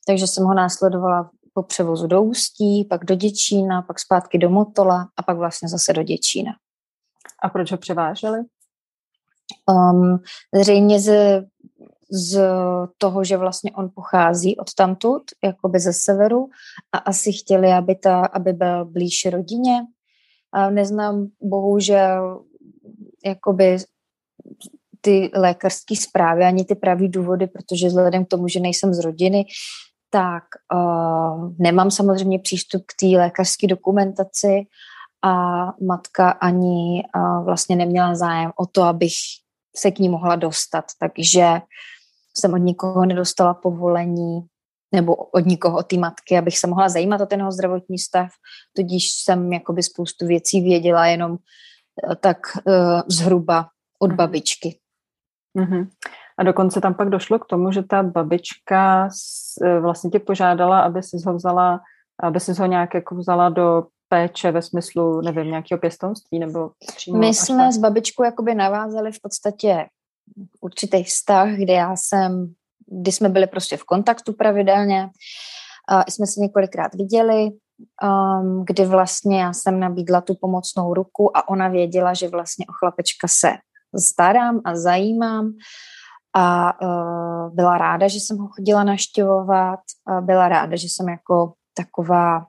Takže 0.07 0.27
jsem 0.27 0.45
ho 0.45 0.55
následovala 0.55 1.31
po 1.59 1.63
převozu 1.63 2.07
do 2.07 2.23
Ústí, 2.23 2.85
pak 2.85 3.05
do 3.05 3.15
Děčína, 3.15 3.83
pak 3.83 4.01
zpátky 4.01 4.39
do 4.39 4.51
Motola 4.51 5.09
a 5.17 5.23
pak 5.23 5.37
vlastně 5.37 5.69
zase 5.69 5.93
do 5.93 6.03
Děčína. 6.03 6.53
A 7.43 7.49
proč 7.49 7.73
ho 7.73 7.79
převáželi? 7.79 8.39
Um, 9.71 10.19
zřejmě 10.55 11.01
z, 11.01 11.43
z 12.11 12.41
toho, 12.99 13.25
že 13.25 13.37
vlastně 13.37 13.73
on 13.73 13.91
pochází 13.95 14.57
od 14.57 14.75
tamtud, 14.75 15.23
jakoby 15.45 15.81
ze 15.81 15.93
severu 15.93 16.49
a 16.93 16.99
asi 16.99 17.33
chtěli, 17.33 17.73
aby, 17.73 17.95
ta, 17.95 18.27
aby 18.27 18.53
byl 18.53 18.85
blíž 18.85 19.27
rodině. 19.31 19.81
A 20.53 20.71
neznám 20.71 21.27
bohužel 21.43 22.45
jakoby 23.25 23.79
ty 25.01 25.31
lékařské 25.35 25.97
zprávy 25.97 26.45
ani 26.45 26.65
ty 26.65 26.75
pravý 26.75 27.09
důvody, 27.09 27.47
protože 27.47 27.87
vzhledem 27.87 28.25
k 28.25 28.29
tomu, 28.29 28.49
že 28.49 28.61
nejsem 28.61 28.95
z 28.95 28.99
rodiny, 28.99 29.45
tak 30.11 30.45
uh, 30.75 31.53
nemám 31.59 31.91
samozřejmě 31.91 32.39
přístup 32.39 32.83
k 32.87 32.93
té 33.01 33.07
lékařské 33.07 33.67
dokumentaci 33.67 34.67
a 35.23 35.65
matka 35.83 36.31
ani 36.31 37.03
uh, 37.17 37.45
vlastně 37.45 37.77
neměla 37.77 38.15
zájem 38.15 38.53
o 38.57 38.67
to, 38.67 38.83
abych 38.83 39.13
se 39.77 39.91
k 39.91 39.99
ní 39.99 40.09
mohla 40.09 40.37
dostat. 40.37 40.85
Takže 41.01 41.61
jsem 42.37 42.55
od 42.55 42.57
nikoho 42.57 43.07
nedostala 43.07 43.55
povolení 43.55 44.41
nebo 44.95 45.15
od 45.15 45.47
nikoho, 45.47 45.79
od 45.79 45.87
té 45.87 45.97
matky, 45.97 46.39
abych 46.39 46.59
se 46.59 46.67
mohla 46.67 46.89
zajímat 46.89 47.21
o 47.21 47.27
ten 47.27 47.41
jeho 47.41 47.53
zdravotní 47.53 47.99
stav. 47.99 48.29
Tudíž 48.77 49.13
jsem 49.13 49.53
jakoby 49.53 49.83
spoustu 49.83 50.27
věcí 50.27 50.61
věděla 50.61 51.07
jenom 51.07 51.33
uh, 51.33 52.15
tak 52.21 52.39
uh, 52.67 53.01
zhruba 53.09 53.69
od 53.99 54.09
mhm. 54.09 54.17
babičky. 54.17 54.79
Mm-hmm. 55.59 55.89
A 56.39 56.43
dokonce 56.43 56.81
tam 56.81 56.95
pak 56.95 57.09
došlo 57.09 57.39
k 57.39 57.47
tomu, 57.47 57.73
že 57.73 57.83
ta 57.83 58.03
babička 58.03 59.09
e, 59.63 59.81
vlastně 59.81 60.11
tě 60.11 60.19
požádala, 60.19 60.81
aby 60.81 61.03
si 61.03 61.17
ho 61.27 61.35
vzala, 61.35 61.81
aby 62.23 62.41
si 62.41 62.53
ho 62.53 62.67
nějak 62.67 62.95
jako 62.95 63.15
vzala 63.15 63.49
do 63.49 63.85
péče 64.09 64.51
ve 64.51 64.63
smyslu, 64.63 65.21
nevím, 65.21 65.47
nějakého 65.47 65.79
pěstonství 65.79 66.39
nebo 66.39 66.71
přímo 66.97 67.19
My 67.19 67.35
jsme 67.35 67.65
tak... 67.65 67.73
s 67.73 67.79
babičkou 67.79 68.25
jakoby 68.25 68.55
navázali 68.55 69.13
v 69.13 69.21
podstatě 69.23 69.87
určitý 70.61 71.05
vztah, 71.05 71.49
kde 71.49 71.73
já 71.73 71.97
jsem, 71.97 72.53
kdy 72.87 73.13
jsme 73.13 73.29
byli 73.29 73.47
prostě 73.47 73.77
v 73.77 73.85
kontaktu 73.85 74.33
pravidelně, 74.33 75.11
a 75.89 76.11
jsme 76.11 76.27
se 76.27 76.41
několikrát 76.41 76.95
viděli, 76.95 77.51
um, 78.03 78.65
kdy 78.67 78.85
vlastně 78.85 79.41
já 79.41 79.53
jsem 79.53 79.81
nabídla 79.81 80.21
tu 80.21 80.35
pomocnou 80.41 80.95
ruku 80.95 81.37
a 81.37 81.49
ona 81.49 81.69
věděla, 81.69 82.15
že 82.15 82.29
vlastně 82.29 82.67
o 82.67 82.73
chlapečka 82.73 83.29
se 83.29 83.53
starám 83.99 84.61
a 84.65 84.77
zajímám 84.77 85.53
a 86.37 86.81
uh, 86.83 87.55
byla 87.55 87.79
ráda, 87.79 88.09
že 88.09 88.19
jsem 88.19 88.39
ho 88.39 88.49
chodila 88.49 88.85
naštěvovat, 88.85 89.81
byla 90.21 90.49
ráda, 90.49 90.77
že 90.77 90.87
jsem 90.87 91.09
jako 91.09 91.53
taková, 91.75 92.47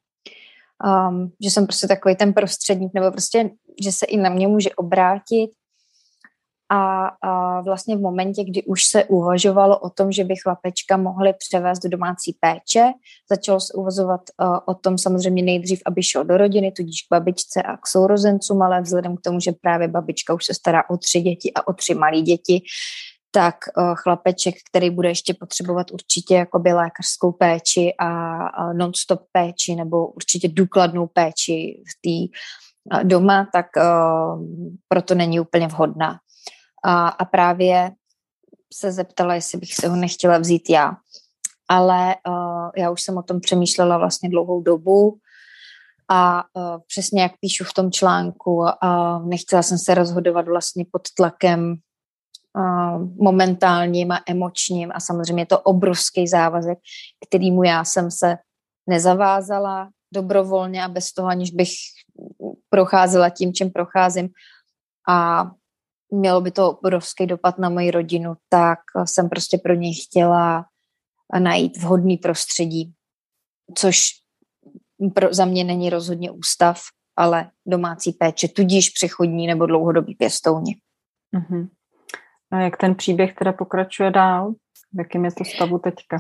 um, 1.10 1.32
že 1.44 1.50
jsem 1.50 1.66
prostě 1.66 1.88
takový 1.88 2.16
ten 2.16 2.34
prostředník, 2.34 2.94
nebo 2.94 3.12
prostě, 3.12 3.50
že 3.84 3.92
se 3.92 4.06
i 4.06 4.18
na 4.18 4.30
mě 4.30 4.48
může 4.48 4.70
obrátit. 4.70 5.50
A, 6.72 7.06
a 7.08 7.62
vlastně 7.62 7.98
v 7.98 8.02
momentě, 8.02 8.44
kdy 8.44 8.64
už 8.64 8.86
se 8.86 9.06
uvažovalo 9.06 9.80
o 9.80 9.90
tom, 9.90 10.12
že 10.12 10.24
by 10.24 10.36
chlapečka 10.44 10.98
mohli 10.98 11.34
převést 11.34 11.80
do 11.80 11.90
domácí 11.90 12.38
péče, 12.40 12.92
začalo 13.30 13.60
se 13.60 13.74
uvazovat 13.74 14.22
uh, 14.42 14.58
o 14.66 14.74
tom 14.74 14.98
samozřejmě 14.98 15.44
nejdřív, 15.44 15.82
aby 15.86 16.04
šel 16.04 16.24
do 16.24 16.38
rodiny, 16.38 16.72
tudíž 16.72 17.02
k 17.02 17.08
babičce 17.12 17.62
a 17.62 17.78
k 17.78 17.88
sourozencům, 17.88 18.62
ale 18.62 18.82
vzhledem 18.82 19.18
k 19.18 19.22
tomu, 19.22 19.40
že 19.40 19.52
právě 19.62 19.88
babička 19.88 20.34
už 20.34 20.46
se 20.46 20.54
stará 20.54 20.90
o 20.90 20.98
tři 20.98 21.22
děti 21.22 21.52
a 21.56 21.68
o 21.68 21.74
tři 21.74 21.94
malé 21.94 22.22
děti, 22.22 22.62
tak 23.32 23.56
uh, 23.78 23.96
chlapeček, 23.96 24.56
který 24.70 24.90
bude 24.90 25.10
ještě 25.10 25.34
potřebovat 25.34 25.92
určitě 25.92 26.36
jakoby 26.36 26.74
lékařskou 26.74 27.32
péči 27.32 27.94
a, 28.00 28.74
non-stop 28.74 29.22
péči 29.32 29.76
nebo 29.76 30.08
určitě 30.08 30.48
důkladnou 30.48 31.08
péči 31.08 31.84
v 31.88 31.94
té 32.02 32.40
uh, 32.98 33.04
doma, 33.04 33.48
tak 33.54 33.66
uh, 33.78 34.44
proto 34.88 35.16
není 35.16 35.40
úplně 35.40 35.68
vhodná. 35.68 36.20
A, 36.84 37.08
a 37.08 37.26
právě 37.26 37.92
se 38.74 38.92
zeptala, 38.92 39.36
jestli 39.36 39.58
bych 39.58 39.74
se 39.74 39.88
ho 39.88 39.96
nechtěla 39.96 40.38
vzít 40.38 40.70
já. 40.70 40.92
Ale 41.70 42.16
já 42.78 42.92
už 42.92 43.02
jsem 43.02 43.18
o 43.18 43.24
tom 43.24 43.40
přemýšlela 43.40 43.98
vlastně 43.98 44.30
dlouhou 44.30 44.62
dobu 44.62 45.18
a 46.12 46.44
přesně 46.88 47.22
jak 47.22 47.32
píšu 47.42 47.64
v 47.64 47.74
tom 47.74 47.92
článku, 47.92 48.66
nechtěla 49.26 49.62
jsem 49.62 49.78
se 49.78 49.94
rozhodovat 49.94 50.48
vlastně 50.48 50.86
pod 50.92 51.02
tlakem 51.18 51.76
momentálním 53.22 54.12
a 54.12 54.22
emočním 54.28 54.92
a 54.96 55.00
samozřejmě 55.00 55.42
je 55.42 55.46
to 55.46 55.60
obrovský 55.60 56.28
závazek, 56.28 56.80
kterýmu 57.28 57.64
já 57.64 57.84
jsem 57.86 58.12
se 58.12 58.38
nezavázala 58.90 59.90
dobrovolně 60.14 60.84
a 60.84 60.88
bez 60.88 61.14
toho, 61.14 61.28
aniž 61.28 61.52
bych 61.52 61.70
procházela 62.70 63.30
tím, 63.30 63.54
čím 63.54 63.72
procházím 63.72 64.30
a 65.10 65.46
mělo 66.12 66.42
by 66.42 66.52
to 66.52 66.72
obrovský 66.72 67.26
dopad 67.26 67.58
na 67.58 67.70
moji 67.70 67.92
rodinu, 67.92 68.34
tak 68.50 68.80
jsem 69.06 69.30
prostě 69.30 69.58
pro 69.58 69.74
něj 69.74 69.94
chtěla 69.94 70.66
najít 71.40 71.78
vhodný 71.78 72.18
prostředí, 72.18 72.94
což 73.76 74.10
pro, 75.14 75.34
za 75.34 75.46
mě 75.46 75.64
není 75.64 75.90
rozhodně 75.90 76.32
ústav, 76.32 76.82
ale 77.18 77.52
domácí 77.68 78.12
péče, 78.12 78.48
tudíž 78.48 78.90
přechodní 78.90 79.48
nebo 79.48 79.66
dlouhodobý 79.66 80.16
pěstouni. 80.16 80.76
Mm-hmm. 81.36 81.70
A 82.52 82.60
jak 82.60 82.78
ten 82.78 82.96
příběh 82.96 83.36
teda 83.36 83.54
pokračuje 83.54 84.12
dál? 84.12 84.54
V 84.94 84.98
jakém 84.98 85.26
je 85.26 85.32
to 85.32 85.46
stavu 85.46 85.80
teďka? 85.80 86.18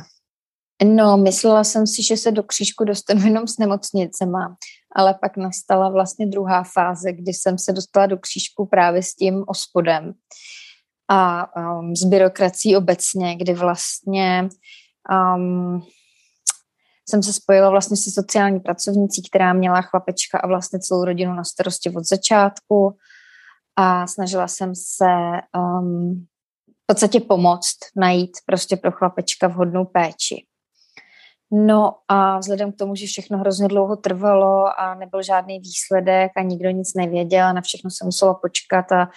No, 0.84 1.18
myslela 1.18 1.64
jsem 1.64 1.88
si, 1.88 2.04
že 2.04 2.18
se 2.18 2.32
do 2.32 2.44
křížku 2.44 2.84
dostanu 2.84 3.22
jenom 3.26 3.48
s 3.48 3.58
nemocnicema, 3.58 4.56
ale 4.96 5.14
pak 5.22 5.38
nastala 5.38 5.90
vlastně 5.90 6.28
druhá 6.28 6.64
fáze, 6.64 7.14
kdy 7.14 7.34
jsem 7.34 7.58
se 7.58 7.72
dostala 7.72 8.06
do 8.06 8.18
křížku 8.18 8.66
právě 8.66 9.04
s 9.04 9.16
tím 9.16 9.44
ospodem 9.48 10.14
a 11.08 11.48
um, 11.58 11.96
s 11.96 12.04
byrokracií 12.04 12.76
obecně, 12.76 13.36
kdy 13.36 13.54
vlastně 13.54 14.50
um, 15.36 15.82
jsem 17.10 17.24
se 17.24 17.34
spojila 17.34 17.70
vlastně 17.70 17.98
se 17.98 18.12
sociální 18.12 18.60
pracovnicí, 18.60 19.22
která 19.30 19.54
měla 19.54 19.82
chlapečka 19.82 20.40
a 20.40 20.48
vlastně 20.48 20.80
celou 20.80 21.06
rodinu 21.06 21.34
na 21.34 21.44
starosti 21.44 21.90
od 21.90 22.06
začátku 22.06 22.98
a 23.80 24.08
snažila 24.08 24.48
jsem 24.48 24.76
se 24.76 25.06
um, 25.58 26.26
v 26.68 26.86
podstatě 26.86 27.20
pomoct 27.20 27.78
najít 27.96 28.32
prostě 28.46 28.78
pro 28.78 28.92
chlapečka 28.92 29.48
vhodnou 29.48 29.86
péči. 29.86 30.46
No 31.52 31.94
a 32.08 32.40
vzhledem 32.40 32.72
k 32.72 32.76
tomu, 32.76 32.96
že 32.96 33.06
všechno 33.06 33.38
hrozně 33.38 33.68
dlouho 33.68 33.96
trvalo 33.96 34.80
a 34.80 34.96
nebyl 34.96 35.24
žádný 35.24 35.60
výsledek 35.60 36.32
a 36.38 36.42
nikdo 36.42 36.70
nic 36.70 36.94
nevěděl 36.94 37.46
a 37.46 37.54
na 37.54 37.62
všechno 37.62 37.90
se 37.92 38.06
muselo 38.06 38.36
počkat 38.42 38.92
a 38.92 39.10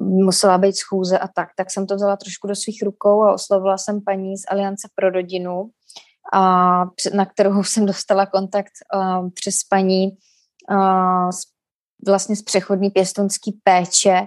musela 0.00 0.58
být 0.58 0.76
schůze 0.76 1.18
a 1.18 1.28
tak, 1.28 1.48
tak 1.56 1.70
jsem 1.70 1.86
to 1.86 1.94
vzala 1.94 2.16
trošku 2.16 2.46
do 2.46 2.54
svých 2.54 2.82
rukou 2.82 3.24
a 3.24 3.34
oslovila 3.34 3.78
jsem 3.78 4.00
paní 4.04 4.36
z 4.36 4.42
Aliance 4.50 4.88
pro 4.94 5.10
rodinu, 5.10 5.70
a, 6.32 6.84
na 7.14 7.26
kterou 7.26 7.62
jsem 7.64 7.86
dostala 7.86 8.26
kontakt 8.26 8.72
uh, 8.94 9.30
přes 9.34 9.54
paní 9.70 10.08
uh, 10.70 11.30
z 11.30 11.57
vlastně 12.06 12.36
z 12.36 12.42
přechodní 12.42 12.90
pěstonský 12.90 13.60
péče, 13.62 14.26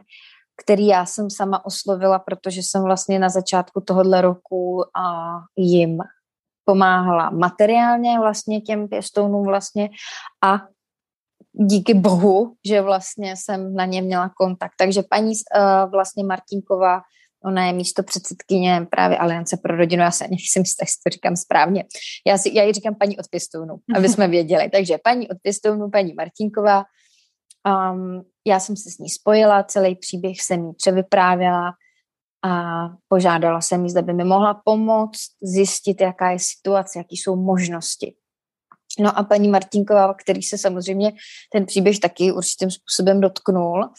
který 0.64 0.88
já 0.88 1.06
jsem 1.06 1.30
sama 1.30 1.66
oslovila, 1.66 2.20
protože 2.20 2.62
jsem 2.64 2.84
vlastně 2.84 3.20
na 3.20 3.30
začátku 3.30 3.82
tohohle 3.82 4.22
roku 4.22 4.84
a 4.98 5.38
jim 5.58 5.98
pomáhala 6.66 7.30
materiálně 7.30 8.20
vlastně 8.20 8.62
těm 8.62 8.88
pěstounům 8.88 9.46
vlastně 9.46 9.90
a 10.44 10.60
díky 11.54 11.94
bohu, 11.94 12.56
že 12.68 12.82
vlastně 12.82 13.36
jsem 13.38 13.76
na 13.76 13.86
ně 13.86 14.02
měla 14.02 14.32
kontakt. 14.38 14.74
Takže 14.78 15.04
paní 15.10 15.32
uh, 15.32 15.92
vlastně 15.92 16.24
Martinková, 16.24 17.02
ona 17.44 17.66
je 17.66 17.74
místo 17.74 18.04
předsedkyně 18.04 18.88
právě 18.92 19.18
Aliance 19.18 19.58
pro 19.58 19.78
rodinu, 19.78 20.04
já 20.04 20.12
se 20.12 20.26
jistá, 20.30 20.84
jestli 20.84 21.02
to 21.06 21.10
říkám 21.10 21.36
správně. 21.36 21.86
Já, 22.28 22.38
si, 22.38 22.52
já 22.54 22.64
ji 22.64 22.74
říkám 22.74 22.96
paní 22.96 23.18
od 23.18 23.28
pěstounů, 23.30 23.76
aby 23.96 24.10
jsme 24.10 24.28
věděli. 24.28 24.70
Takže 24.70 24.98
paní 25.04 25.30
od 25.30 25.38
pěstounů, 25.42 25.90
paní 25.90 26.14
Martinková, 26.14 26.84
Um, 27.68 28.22
já 28.48 28.60
jsem 28.60 28.76
se 28.76 28.90
s 28.90 28.98
ní 28.98 29.10
spojila, 29.10 29.64
celý 29.64 29.96
příběh 29.96 30.42
jsem 30.42 30.66
jí 30.66 30.74
převyprávěla 30.74 31.72
a 32.44 32.86
požádala 33.08 33.62
jsem 33.62 33.84
jí, 33.84 33.90
zda 33.90 34.02
by 34.02 34.14
mi 34.14 34.24
mohla 34.24 34.62
pomoct 34.66 35.20
zjistit, 35.42 36.02
jaká 36.02 36.32
je 36.32 36.38
situace, 36.40 37.00
jaké 37.00 37.16
jsou 37.16 37.36
možnosti. 37.36 38.16
No 39.00 39.18
a 39.18 39.24
paní 39.24 39.50
Martinková, 39.50 40.14
který 40.14 40.44
se 40.44 40.58
samozřejmě 40.58 41.14
ten 41.54 41.66
příběh 41.66 42.00
taky 42.00 42.32
určitým 42.32 42.72
způsobem 42.72 43.22
dotknul, 43.22 43.90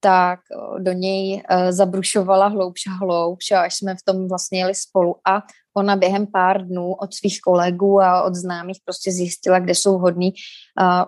tak 0.00 0.40
do 0.78 0.92
něj 0.92 1.34
uh, 1.34 1.70
zabrušovala 1.70 2.46
hloubš 2.46 2.86
a 2.86 2.90
hloubš 2.90 3.50
až 3.50 3.74
jsme 3.74 3.94
v 3.94 4.02
tom 4.04 4.28
vlastně 4.28 4.58
jeli 4.58 4.74
spolu 4.74 5.16
a 5.28 5.42
ona 5.76 5.96
během 5.96 6.26
pár 6.26 6.66
dnů 6.66 6.92
od 6.92 7.14
svých 7.14 7.40
kolegů 7.40 8.00
a 8.00 8.22
od 8.22 8.34
známých 8.34 8.78
prostě 8.84 9.12
zjistila, 9.12 9.58
kde 9.58 9.74
jsou 9.74 9.98
vhodní 9.98 10.32
uh, 10.80 10.86
uh, 10.86 11.04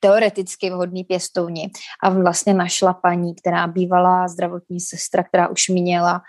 teoreticky 0.00 0.70
vhodný 0.70 1.04
pěstouni 1.04 1.70
a 2.02 2.10
vlastně 2.10 2.54
našla 2.54 2.94
paní, 2.94 3.34
která 3.34 3.66
bývala 3.66 4.28
zdravotní 4.28 4.80
sestra, 4.80 5.22
která 5.22 5.48
už 5.48 5.68
měla 5.68 6.20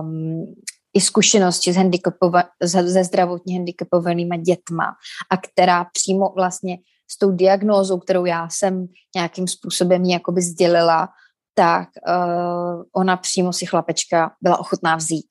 um, 0.00 0.54
i 0.94 1.00
zkušenosti 1.00 1.72
s 1.72 1.76
handicapova- 1.76 2.48
se 2.66 3.04
zdravotně 3.04 3.56
handicapovanými 3.56 4.38
dětma 4.38 4.94
a 5.30 5.36
která 5.36 5.84
přímo 5.84 6.32
vlastně 6.36 6.78
s 7.10 7.18
tou 7.18 7.30
diagnózou, 7.30 7.98
kterou 7.98 8.24
já 8.24 8.48
jsem 8.48 8.86
nějakým 9.14 9.48
způsobem 9.48 10.04
jakoby 10.04 10.42
sdělila, 10.42 11.08
tak 11.54 11.88
uh, 12.08 12.82
ona 12.92 13.16
přímo 13.16 13.52
si 13.52 13.66
chlapečka 13.66 14.32
byla 14.40 14.58
ochotná 14.58 14.96
vzít. 14.96 15.26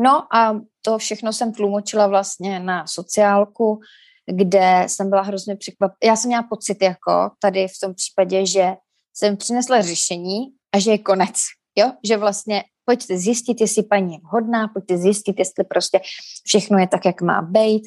No 0.00 0.36
a 0.36 0.60
to 0.82 0.98
všechno 0.98 1.32
jsem 1.32 1.52
tlumočila 1.52 2.06
vlastně 2.06 2.60
na 2.60 2.86
sociálku, 2.86 3.80
kde 4.26 4.84
jsem 4.86 5.10
byla 5.10 5.22
hrozně 5.22 5.56
překvapená. 5.56 5.96
Já 6.04 6.16
jsem 6.16 6.28
měla 6.28 6.42
pocit 6.42 6.82
jako 6.82 7.30
tady 7.38 7.68
v 7.68 7.80
tom 7.82 7.94
případě, 7.94 8.46
že 8.46 8.74
jsem 9.14 9.36
přinesla 9.36 9.82
řešení 9.82 10.38
a 10.74 10.78
že 10.78 10.90
je 10.90 10.98
konec. 10.98 11.34
Jo? 11.76 11.92
Že 12.04 12.16
vlastně 12.16 12.64
pojďte 12.84 13.18
zjistit, 13.18 13.60
jestli 13.60 13.82
paní 13.82 14.12
je 14.14 14.20
vhodná, 14.24 14.68
pojďte 14.68 14.98
zjistit, 14.98 15.38
jestli 15.38 15.64
prostě 15.64 16.00
všechno 16.44 16.78
je 16.78 16.88
tak, 16.88 17.04
jak 17.04 17.22
má 17.22 17.42
být 17.42 17.82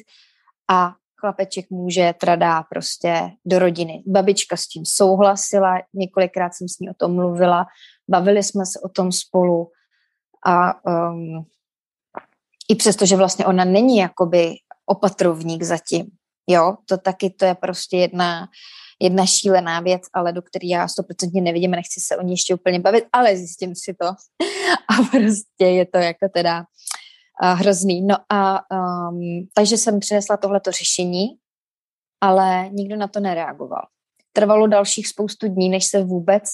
a 0.70 0.94
chlapeček 1.20 1.70
může 1.70 2.14
tradá 2.20 2.62
prostě 2.62 3.30
do 3.44 3.58
rodiny. 3.58 4.02
Babička 4.06 4.56
s 4.56 4.66
tím 4.66 4.82
souhlasila, 4.86 5.74
několikrát 5.94 6.54
jsem 6.54 6.68
s 6.68 6.78
ní 6.78 6.90
o 6.90 6.94
tom 6.94 7.14
mluvila, 7.14 7.66
bavili 8.10 8.42
jsme 8.42 8.66
se 8.66 8.80
o 8.80 8.88
tom 8.88 9.12
spolu 9.12 9.70
a 10.46 10.84
um, 10.86 11.46
i 12.68 12.74
přesto, 12.74 13.06
že 13.06 13.16
vlastně 13.16 13.46
ona 13.46 13.64
není 13.64 13.98
jakoby 13.98 14.54
opatrovník 14.86 15.62
zatím, 15.62 16.06
jo, 16.46 16.76
to 16.88 16.98
taky 16.98 17.30
to 17.30 17.44
je 17.44 17.54
prostě 17.54 17.96
jedna, 17.96 18.48
jedna 19.00 19.26
šílená 19.26 19.80
věc, 19.80 20.02
ale 20.12 20.32
do 20.32 20.42
které 20.42 20.66
já 20.66 20.88
stoprocentně 20.88 21.40
nevidím 21.40 21.72
a 21.72 21.76
nechci 21.76 22.00
se 22.00 22.16
o 22.16 22.22
ní 22.22 22.32
ještě 22.32 22.54
úplně 22.54 22.80
bavit, 22.80 23.04
ale 23.12 23.36
zjistím 23.36 23.74
si 23.74 23.94
to 23.94 24.06
a 24.88 25.02
prostě 25.10 25.64
je 25.64 25.86
to 25.86 25.98
jako 25.98 26.28
teda 26.34 26.64
uh, 27.42 27.58
hrozný. 27.58 28.02
No 28.02 28.16
a 28.32 28.60
um, 29.10 29.48
takže 29.54 29.76
jsem 29.76 30.00
přinesla 30.00 30.36
tohleto 30.36 30.72
řešení, 30.72 31.26
ale 32.20 32.68
nikdo 32.68 32.96
na 32.96 33.08
to 33.08 33.20
nereagoval. 33.20 33.86
Trvalo 34.32 34.66
dalších 34.66 35.08
spoustu 35.08 35.48
dní, 35.48 35.68
než 35.68 35.84
se 35.84 36.04
vůbec 36.04 36.44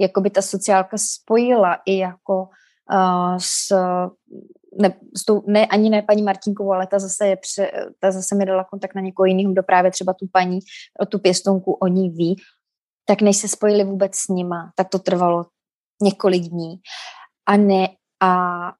jako 0.00 0.20
by 0.20 0.30
ta 0.30 0.42
sociálka 0.42 0.96
spojila 0.98 1.78
i 1.86 1.98
jako 1.98 2.48
uh, 2.92 3.36
s 3.38 3.72
ne, 4.78 4.94
s 5.16 5.24
tou, 5.24 5.42
ne, 5.46 5.66
ani 5.66 5.90
ne 5.90 6.02
paní 6.02 6.22
Martinkovou, 6.22 6.72
ale 6.72 6.86
ta 6.86 6.98
zase, 6.98 7.26
je 7.26 7.36
pře, 7.36 7.70
ta 8.00 8.10
zase 8.10 8.34
mi 8.34 8.46
dala 8.46 8.64
kontakt 8.64 8.94
na 8.94 9.00
někoho 9.00 9.26
jiného, 9.26 9.52
kdo 9.52 9.62
právě 9.62 9.90
třeba 9.90 10.12
tu 10.12 10.26
paní, 10.32 10.58
tu 11.08 11.18
pěstonku 11.18 11.72
o 11.72 11.86
ní 11.86 12.10
ví, 12.10 12.36
tak 13.04 13.22
než 13.22 13.36
se 13.36 13.48
spojili 13.48 13.84
vůbec 13.84 14.16
s 14.16 14.28
nima, 14.28 14.72
tak 14.76 14.88
to 14.88 14.98
trvalo 14.98 15.46
několik 16.02 16.42
dní. 16.42 16.76
A 17.46 17.56
ne, 17.56 17.88
a 18.22 18.72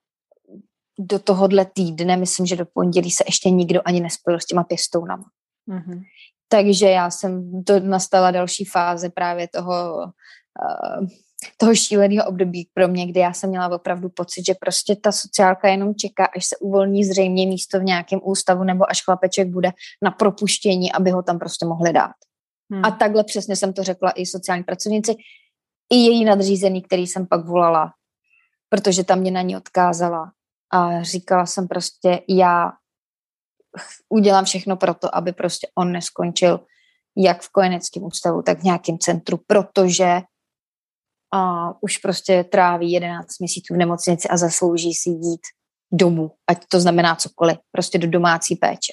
do 0.99 1.19
tohohle 1.19 1.65
týdne, 1.65 2.17
myslím, 2.17 2.47
že 2.47 2.57
do 2.57 2.67
pondělí 2.67 3.11
se 3.11 3.25
ještě 3.27 3.51
nikdo 3.51 3.81
ani 3.85 4.01
nespojil 4.01 4.41
s 4.41 4.47
těma 4.47 4.65
pěstounama. 4.65 5.25
Mm-hmm. 5.69 6.03
Takže 6.49 6.91
já 6.91 7.11
jsem, 7.11 7.65
to 7.65 7.81
nastala 7.81 8.31
další 8.31 8.65
fáze 8.65 9.11
právě 9.11 9.49
toho 9.49 9.97
uh, 9.97 11.07
toho 11.57 11.75
šíleného 11.75 12.29
období 12.29 12.69
pro 12.75 12.89
mě, 12.89 13.07
kdy 13.07 13.21
já 13.21 13.33
jsem 13.33 13.51
měla 13.51 13.69
opravdu 13.69 14.09
pocit, 14.09 14.47
že 14.47 14.55
prostě 14.55 14.97
ta 14.97 15.13
sociálka 15.13 15.69
jenom 15.69 15.95
čeká, 15.95 16.25
až 16.37 16.47
se 16.47 16.57
uvolní 16.57 17.05
zřejmě 17.05 17.47
místo 17.47 17.81
v 17.81 17.85
nějakém 17.85 18.21
ústavu 18.23 18.65
nebo 18.65 18.91
až 18.91 19.05
chlapeček 19.05 19.49
bude 19.49 19.71
na 20.03 20.11
propuštění, 20.11 20.93
aby 20.93 21.11
ho 21.11 21.23
tam 21.23 21.39
prostě 21.39 21.67
mohli 21.67 21.93
dát. 21.93 22.13
Hmm. 22.73 22.85
A 22.85 22.91
takhle 22.91 23.25
přesně 23.25 23.57
jsem 23.57 23.73
to 23.73 23.83
řekla 23.83 24.11
i 24.11 24.27
sociální 24.27 24.65
pracovnici, 24.65 25.15
i 25.93 25.97
její 25.97 26.25
nadřízený, 26.25 26.83
který 26.83 27.07
jsem 27.07 27.27
pak 27.27 27.47
volala, 27.47 27.93
protože 28.69 29.05
tam 29.05 29.19
mě 29.19 29.31
na 29.31 29.43
ní 29.43 29.57
odkázala 29.57 30.33
a 30.73 31.03
říkala 31.03 31.47
jsem 31.47 31.69
prostě, 31.69 32.21
já 32.29 32.73
udělám 34.09 34.45
všechno 34.45 34.77
pro 34.77 34.95
to, 34.95 35.17
aby 35.17 35.33
prostě 35.33 35.69
on 35.75 35.93
neskončil 35.93 36.61
jak 37.17 37.43
v 37.43 37.53
kojeneckém 37.53 38.03
ústavu, 38.03 38.43
tak 38.43 38.59
v 38.59 38.65
nějakém 38.65 38.99
centru, 38.99 39.41
protože 39.47 40.21
a 41.33 41.73
už 41.83 41.99
prostě 41.99 42.45
tráví 42.45 42.93
11 42.93 43.39
měsíců 43.41 43.75
v 43.75 43.77
nemocnici 43.77 44.29
a 44.29 44.37
zaslouží 44.37 44.95
si 44.95 45.11
jít 45.11 45.41
domů, 45.93 46.31
ať 46.47 46.65
to 46.69 46.81
znamená 46.81 47.15
cokoliv, 47.15 47.59
prostě 47.73 47.99
do 47.99 48.11
domácí 48.11 48.57
péče. 48.57 48.93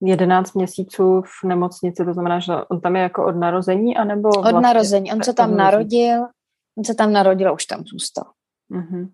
11 0.00 0.52
měsíců 0.52 1.22
v 1.22 1.44
nemocnici, 1.44 2.04
to 2.04 2.12
znamená, 2.12 2.38
že 2.38 2.52
on 2.70 2.80
tam 2.80 2.96
je 2.96 3.02
jako 3.02 3.26
od 3.26 3.36
narození, 3.36 3.96
anebo 3.96 4.28
Od 4.28 4.40
vlastně 4.40 4.60
narození, 4.60 5.12
on 5.12 5.22
se 5.22 5.34
tam 5.34 5.56
narodil, 5.56 6.22
on 6.78 6.84
se 6.84 6.94
tam 6.94 7.12
narodil 7.12 7.48
a 7.48 7.52
už 7.52 7.64
tam 7.64 7.84
zůstal. 7.84 8.32
Mm-hmm. 8.70 9.12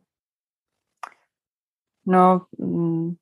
No 2.06 2.40
mm, 2.58 3.14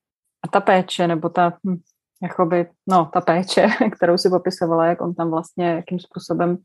a 0.44 0.48
ta 0.48 0.60
péče, 0.60 1.06
nebo 1.06 1.28
ta, 1.28 1.58
hm, 1.66 1.80
jakoby, 2.22 2.70
no 2.88 3.10
ta 3.12 3.20
péče, 3.20 3.68
kterou 3.96 4.18
si 4.18 4.30
popisovala, 4.30 4.86
jak 4.86 5.00
on 5.00 5.14
tam 5.14 5.30
vlastně, 5.30 5.66
jakým 5.66 5.98
způsobem 5.98 6.58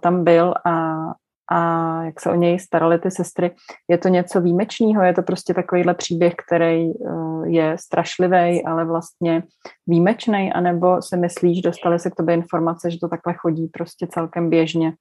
tam 0.00 0.24
byl 0.24 0.54
a, 0.66 1.04
a 1.50 2.02
jak 2.04 2.20
se 2.20 2.30
o 2.30 2.34
něj 2.34 2.58
starali 2.58 2.98
ty 2.98 3.10
sestry. 3.10 3.54
Je 3.88 3.98
to 3.98 4.08
něco 4.08 4.40
výjimečného? 4.40 5.02
Je 5.02 5.14
to 5.14 5.22
prostě 5.22 5.54
takovýhle 5.54 5.94
příběh, 5.94 6.34
který 6.46 6.94
uh, 6.94 7.44
je 7.46 7.76
strašlivý, 7.78 8.64
ale 8.64 8.84
vlastně 8.84 9.42
výjimečný? 9.86 10.52
anebo 10.52 11.02
si 11.02 11.16
myslíš, 11.16 11.62
dostali 11.62 11.98
se 11.98 12.10
k 12.10 12.14
tobě 12.14 12.34
informace, 12.34 12.90
že 12.90 12.98
to 12.98 13.08
takhle 13.08 13.34
chodí 13.34 13.66
prostě 13.66 14.06
celkem 14.06 14.50
běžně? 14.50 14.92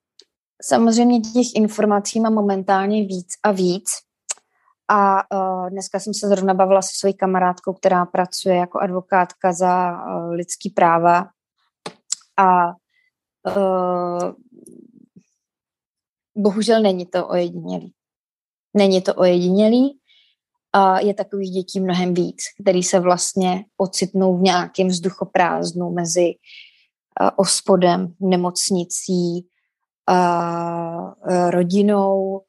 Samozřejmě 0.61 1.19
těch 1.19 1.55
informací 1.55 2.19
mám 2.19 2.33
momentálně 2.33 3.01
víc 3.01 3.27
a 3.43 3.51
víc. 3.51 3.89
A 4.91 5.21
uh, 5.33 5.69
dneska 5.69 5.99
jsem 5.99 6.13
se 6.13 6.27
zrovna 6.27 6.53
bavila 6.53 6.81
se 6.81 6.89
svojí 6.99 7.13
kamarádkou, 7.13 7.73
která 7.73 8.05
pracuje 8.05 8.55
jako 8.55 8.79
advokátka 8.79 9.53
za 9.53 9.91
uh, 9.91 10.31
lidský 10.31 10.69
práva. 10.69 11.27
A 12.37 12.67
uh, 13.57 14.33
bohužel 16.39 16.81
není 16.81 17.05
to 17.05 17.27
ojedinělý. 17.27 17.93
Není 18.73 19.01
to 19.01 19.15
ojedinělý 19.15 19.99
a 20.73 20.99
je 20.99 21.13
takových 21.13 21.51
dětí 21.51 21.79
mnohem 21.79 22.13
víc, 22.13 22.43
který 22.61 22.83
se 22.83 22.99
vlastně 22.99 23.65
ocitnou 23.77 24.37
v 24.37 24.41
nějakém 24.41 24.87
vzduchoprázdnu 24.87 25.89
mezi 25.91 26.33
ospodem, 27.35 28.13
nemocnicí, 28.19 29.47
uh, 30.09 31.49
rodinou 31.49 32.41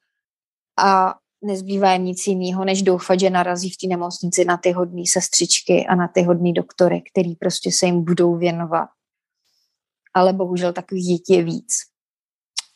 a 0.79 1.15
nezbývá 1.43 1.93
jim 1.93 2.05
nic 2.05 2.27
jiného, 2.27 2.65
než 2.65 2.83
doufat, 2.83 3.21
že 3.21 3.31
narazí 3.31 3.71
v 3.71 3.77
té 3.77 3.87
nemocnici 3.87 4.45
na 4.45 4.57
ty 4.57 4.73
hodné 4.73 5.03
sestřičky 5.07 5.87
a 5.87 5.95
na 5.95 6.09
ty 6.09 6.23
hodné 6.23 6.53
doktory, 6.53 7.03
který 7.13 7.35
prostě 7.35 7.73
se 7.73 7.87
jim 7.87 8.05
budou 8.05 8.37
věnovat. 8.37 8.89
Ale 10.15 10.33
bohužel 10.33 10.73
takových 10.73 11.07
dětí 11.07 11.33
je 11.33 11.43
víc. 11.43 11.90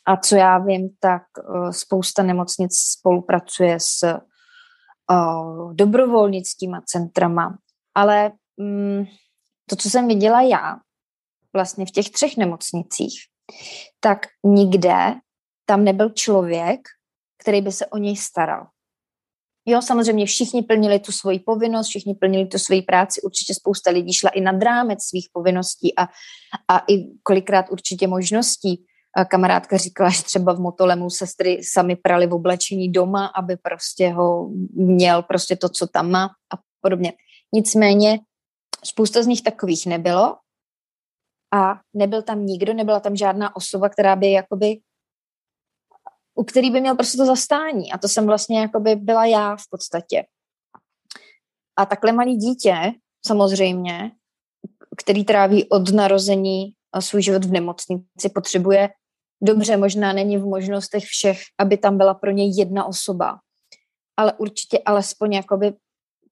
A 0.07 0.17
co 0.17 0.35
já 0.35 0.57
vím, 0.57 0.89
tak 0.99 1.23
uh, 1.49 1.69
spousta 1.69 2.23
nemocnic 2.23 2.77
spolupracuje 2.77 3.79
s 3.79 4.03
uh, 5.11 5.73
dobrovolnickýma 5.73 6.81
centrama. 6.85 7.57
Ale 7.95 8.31
um, 8.55 9.05
to, 9.69 9.75
co 9.75 9.89
jsem 9.89 10.07
viděla 10.07 10.41
já, 10.41 10.75
vlastně 11.53 11.85
v 11.85 11.91
těch 11.91 12.09
třech 12.09 12.37
nemocnicích, 12.37 13.13
tak 13.99 14.27
nikde 14.45 15.15
tam 15.65 15.83
nebyl 15.83 16.09
člověk, 16.09 16.79
který 17.41 17.61
by 17.61 17.71
se 17.71 17.85
o 17.85 17.97
něj 17.97 18.17
staral. 18.17 18.67
Jo, 19.67 19.81
samozřejmě 19.81 20.25
všichni 20.25 20.61
plnili 20.61 20.99
tu 20.99 21.11
svoji 21.11 21.39
povinnost, 21.39 21.87
všichni 21.87 22.15
plnili 22.15 22.45
tu 22.45 22.57
svoji 22.57 22.81
práci, 22.81 23.21
určitě 23.21 23.53
spousta 23.53 23.91
lidí 23.91 24.13
šla 24.13 24.29
i 24.29 24.41
nad 24.41 24.63
rámec 24.63 25.03
svých 25.03 25.29
povinností 25.33 25.97
a, 25.97 26.03
a 26.67 26.79
i 26.79 27.17
kolikrát 27.23 27.65
určitě 27.69 28.07
možností, 28.07 28.85
kamarádka 29.23 29.77
říkala, 29.77 30.09
že 30.09 30.23
třeba 30.23 30.53
v 30.53 30.59
Motolemu 30.59 31.09
sestry 31.09 31.63
sami 31.63 31.95
prali 31.95 32.27
v 32.27 32.33
oblečení 32.33 32.91
doma, 32.91 33.25
aby 33.25 33.57
prostě 33.57 34.09
ho 34.09 34.49
měl 34.73 35.23
prostě 35.23 35.55
to, 35.55 35.69
co 35.69 35.87
tam 35.87 36.11
má 36.11 36.25
a 36.25 36.57
podobně. 36.81 37.13
Nicméně 37.53 38.19
spousta 38.85 39.23
z 39.23 39.27
nich 39.27 39.41
takových 39.41 39.85
nebylo 39.85 40.37
a 41.53 41.79
nebyl 41.93 42.21
tam 42.21 42.45
nikdo, 42.45 42.73
nebyla 42.73 42.99
tam 42.99 43.15
žádná 43.15 43.55
osoba, 43.55 43.89
která 43.89 44.15
by 44.15 44.31
jakoby 44.31 44.77
u 46.35 46.43
který 46.43 46.71
by 46.71 46.81
měl 46.81 46.95
prostě 46.95 47.17
to 47.17 47.25
zastání. 47.25 47.91
A 47.91 47.97
to 47.97 48.07
jsem 48.07 48.25
vlastně 48.25 48.59
jakoby 48.59 48.95
byla 48.95 49.25
já 49.25 49.55
v 49.55 49.63
podstatě. 49.69 50.25
A 51.77 51.85
takhle 51.85 52.11
malý 52.11 52.35
dítě, 52.35 52.75
samozřejmě, 53.25 54.11
který 54.97 55.25
tráví 55.25 55.69
od 55.69 55.93
narození 55.93 56.73
svůj 56.99 57.21
život 57.21 57.45
v 57.45 57.51
nemocnici, 57.51 58.29
potřebuje 58.35 58.89
dobře, 59.45 59.77
možná 59.77 60.13
není 60.13 60.37
v 60.37 60.45
možnostech 60.45 61.03
všech, 61.03 61.39
aby 61.59 61.77
tam 61.77 61.97
byla 61.97 62.13
pro 62.13 62.31
něj 62.31 62.53
jedna 62.57 62.85
osoba, 62.85 63.39
ale 64.17 64.33
určitě 64.33 64.79
alespoň 64.85 65.33
jakoby 65.33 65.73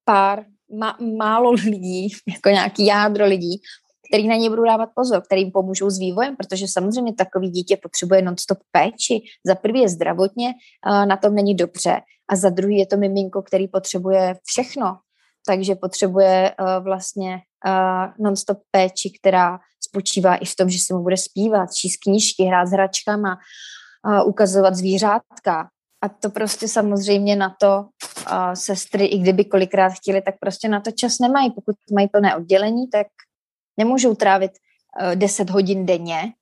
pár, 0.06 0.46
má, 0.80 0.98
málo 1.18 1.52
lidí, 1.52 2.08
jako 2.34 2.50
nějaký 2.50 2.86
jádro 2.86 3.26
lidí, 3.26 3.62
který 4.10 4.28
na 4.28 4.36
ně 4.36 4.50
budou 4.50 4.64
dávat 4.64 4.90
pozor, 4.96 5.22
který 5.22 5.42
jim 5.42 5.52
pomůžou 5.52 5.90
s 5.90 6.00
vývojem, 6.00 6.36
protože 6.36 6.68
samozřejmě 6.68 7.14
takový 7.14 7.50
dítě 7.50 7.78
potřebuje 7.78 8.22
non-stop 8.22 8.58
péči. 8.72 9.22
Za 9.46 9.56
prvý 9.56 9.80
je 9.80 9.90
zdravotně, 9.90 10.54
na 11.06 11.18
tom 11.18 11.36
není 11.36 11.56
dobře 11.56 12.02
a 12.30 12.36
za 12.36 12.50
druhý 12.50 12.78
je 12.78 12.86
to 12.86 12.98
miminko, 12.98 13.42
který 13.42 13.68
potřebuje 13.68 14.36
všechno, 14.44 14.98
takže 15.48 15.76
potřebuje 15.76 16.56
vlastně 16.80 17.40
non-stop 18.20 18.58
péči, 18.72 19.12
která 19.20 19.60
spočívá 19.94 20.36
i 20.36 20.46
v 20.46 20.56
tom, 20.56 20.70
že 20.70 20.80
se 20.80 20.94
mu 20.94 21.04
bude 21.04 21.18
zpívat, 21.18 21.74
číst 21.74 21.98
knížky, 21.98 22.44
hrát 22.44 22.66
s 22.66 22.72
hračkama, 22.72 23.38
ukazovat 24.26 24.76
zvířátka. 24.76 25.70
A 26.02 26.10
to 26.10 26.30
prostě 26.30 26.68
samozřejmě 26.68 27.36
na 27.36 27.56
to 27.60 27.80
uh, 27.80 28.54
sestry, 28.54 29.06
i 29.06 29.18
kdyby 29.18 29.46
kolikrát 29.46 29.90
chtěli, 29.90 30.22
tak 30.22 30.36
prostě 30.40 30.68
na 30.68 30.80
to 30.80 30.92
čas 30.92 31.20
nemají. 31.20 31.52
Pokud 31.52 31.76
mají 31.94 32.08
plné 32.08 32.36
oddělení, 32.36 32.88
tak 32.88 33.08
nemůžou 33.78 34.16
trávit 34.16 34.52
uh, 35.02 35.16
10 35.16 35.50
hodin 35.50 35.86
denně 35.86 36.34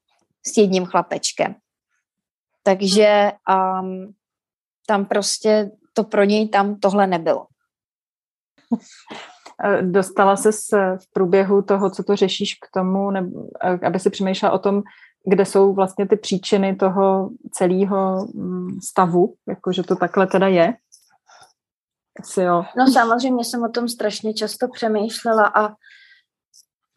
s 0.48 0.58
jedním 0.58 0.86
chlapečkem. 0.86 1.56
Takže 2.64 3.32
um, 3.82 4.14
tam 4.88 5.06
prostě 5.06 5.72
to 5.94 6.04
pro 6.04 6.24
něj 6.24 6.50
tam 6.50 6.80
tohle 6.80 7.08
nebylo. 7.08 7.48
Dostala 9.82 10.36
se 10.36 10.52
v 10.98 11.14
průběhu 11.14 11.62
toho, 11.62 11.90
co 11.90 12.04
to 12.04 12.16
řešíš 12.16 12.54
k 12.54 12.74
tomu, 12.74 13.12
nebo, 13.12 13.48
aby 13.84 14.00
si 14.00 14.10
přemýšlela 14.10 14.54
o 14.54 14.60
tom, 14.60 14.84
kde 15.26 15.46
jsou 15.46 15.74
vlastně 15.74 16.08
ty 16.08 16.16
příčiny 16.16 16.76
toho 16.76 17.30
celého 17.52 18.28
mm, 18.34 18.82
stavu, 18.82 19.36
jakože 19.48 19.84
to 19.84 19.96
takhle 19.96 20.28
teda 20.28 20.48
je? 20.48 20.74
Asi 22.20 22.42
jo. 22.42 22.66
No 22.78 22.92
samozřejmě 22.92 23.46
jsem 23.46 23.64
o 23.64 23.70
tom 23.70 23.88
strašně 23.88 24.34
často 24.34 24.68
přemýšlela 24.68 25.44
a, 25.46 25.68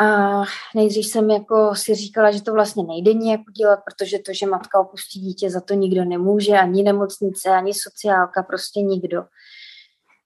a 0.04 0.42
nejdřív 0.74 1.06
jsem 1.06 1.30
jako 1.30 1.74
si 1.74 1.94
říkala, 1.94 2.30
že 2.30 2.42
to 2.42 2.52
vlastně 2.52 2.84
nejde 2.84 3.14
nijak 3.14 3.40
udělat, 3.48 3.80
protože 3.84 4.18
to, 4.18 4.32
že 4.32 4.46
matka 4.46 4.80
opustí 4.80 5.20
dítě, 5.20 5.50
za 5.50 5.60
to 5.60 5.74
nikdo 5.74 6.04
nemůže, 6.04 6.52
ani 6.52 6.82
nemocnice, 6.82 7.50
ani 7.50 7.72
sociálka, 7.74 8.42
prostě 8.42 8.80
nikdo. 8.80 9.24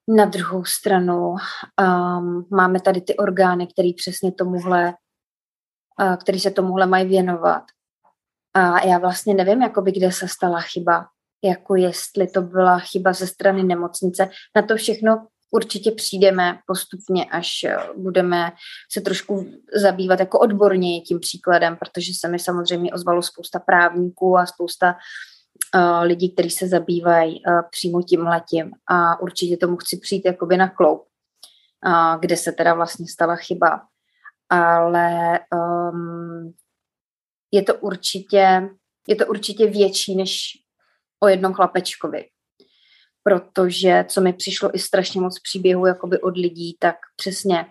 Na 0.08 0.24
druhou 0.24 0.64
stranu 0.64 1.30
um, 1.30 2.46
máme 2.50 2.80
tady 2.80 3.00
ty 3.00 3.16
orgány, 3.16 3.66
které 3.66 3.88
přesně 3.96 4.32
tomuhle, 4.32 4.94
uh, 6.00 6.16
který 6.16 6.40
se 6.40 6.50
tomuhle 6.50 6.86
mají 6.86 7.08
věnovat. 7.08 7.62
A 8.54 8.86
já 8.86 8.98
vlastně 8.98 9.34
nevím, 9.34 9.62
jakoby, 9.62 9.92
kde 9.92 10.12
se 10.12 10.28
stala 10.28 10.60
chyba. 10.60 11.06
Jako 11.44 11.76
jestli 11.76 12.26
to 12.26 12.42
byla 12.42 12.78
chyba 12.78 13.12
ze 13.12 13.26
strany 13.26 13.62
nemocnice. 13.62 14.30
Na 14.56 14.62
to 14.62 14.76
všechno 14.76 15.26
určitě 15.50 15.90
přijdeme 15.92 16.58
postupně, 16.66 17.24
až 17.24 17.64
eh, 17.64 17.76
budeme 17.96 18.52
se 18.92 19.00
trošku 19.00 19.46
zabývat 19.74 20.20
jako 20.20 20.38
odborně 20.38 21.00
tím 21.00 21.20
příkladem, 21.20 21.76
protože 21.76 22.12
se 22.20 22.28
mi 22.28 22.38
samozřejmě 22.38 22.92
ozvalo 22.92 23.22
spousta 23.22 23.58
právníků 23.58 24.38
a 24.38 24.46
spousta 24.46 24.92
uh, 24.92 24.98
lidí, 26.02 26.32
kteří 26.32 26.50
se 26.50 26.68
zabývají 26.68 27.42
uh, 27.46 27.60
přímo 27.70 28.02
tím 28.02 28.20
letím 28.20 28.70
a 28.86 29.20
určitě 29.20 29.56
tomu 29.56 29.76
chci 29.76 29.96
přijít 29.96 30.24
jakoby 30.24 30.56
na 30.56 30.68
kloup, 30.68 31.08
uh, 31.86 32.20
kde 32.20 32.36
se 32.36 32.52
teda 32.52 32.74
vlastně 32.74 33.06
stala 33.08 33.36
chyba. 33.36 33.80
Ale 34.48 35.40
um, 35.52 36.54
je 37.52 37.62
to 37.62 37.74
určitě, 37.74 38.68
je 39.08 39.16
to 39.16 39.26
určitě 39.26 39.66
větší 39.66 40.16
než 40.16 40.52
o 41.20 41.28
jednom 41.28 41.54
chlapečkovi. 41.54 42.28
Protože, 43.22 44.04
co 44.08 44.20
mi 44.20 44.32
přišlo 44.32 44.74
i 44.74 44.78
strašně 44.78 45.20
moc 45.20 45.40
příběhů 45.40 45.86
jakoby 45.86 46.20
od 46.20 46.36
lidí, 46.36 46.76
tak 46.80 46.96
přesně 47.16 47.66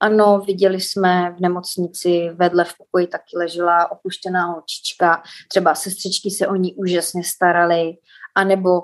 ano, 0.00 0.40
viděli 0.46 0.80
jsme 0.80 1.34
v 1.36 1.40
nemocnici, 1.40 2.30
vedle 2.34 2.64
v 2.64 2.74
pokoji 2.78 3.06
taky 3.06 3.36
ležela 3.36 3.92
opuštěná 3.92 4.46
holčička, 4.46 5.22
třeba 5.48 5.74
sestřičky 5.74 6.30
se 6.30 6.46
o 6.46 6.54
ní 6.54 6.74
úžasně 6.74 7.24
starali, 7.24 7.92
anebo 8.34 8.80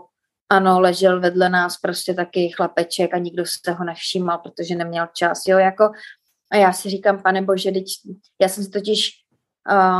ano, 0.50 0.80
ležel 0.80 1.20
vedle 1.20 1.48
nás 1.48 1.76
prostě 1.76 2.14
taky 2.14 2.48
chlapeček 2.48 3.14
a 3.14 3.18
nikdo 3.18 3.44
se 3.46 3.72
ho 3.72 3.84
nevšímal, 3.84 4.38
protože 4.38 4.74
neměl 4.74 5.06
čas, 5.14 5.42
jo, 5.46 5.58
jako 5.58 5.90
a 6.52 6.56
já 6.56 6.72
si 6.72 6.90
říkám, 6.90 7.22
pane 7.22 7.42
bože, 7.42 7.70
teď, 7.70 7.84
já 8.40 8.48
jsem 8.48 8.64
si 8.64 8.70
totiž 8.70 9.10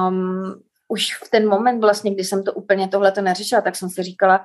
um, 0.09 0.63
už 0.89 1.17
v 1.17 1.31
ten 1.31 1.49
moment 1.49 1.81
vlastně, 1.81 2.15
kdy 2.15 2.25
jsem 2.25 2.45
to 2.45 2.53
úplně 2.53 2.89
tohle 2.89 3.13
to 3.13 3.23
neřešila, 3.23 3.61
tak 3.61 3.77
jsem 3.77 3.91
si 3.91 4.03
říkala, 4.03 4.45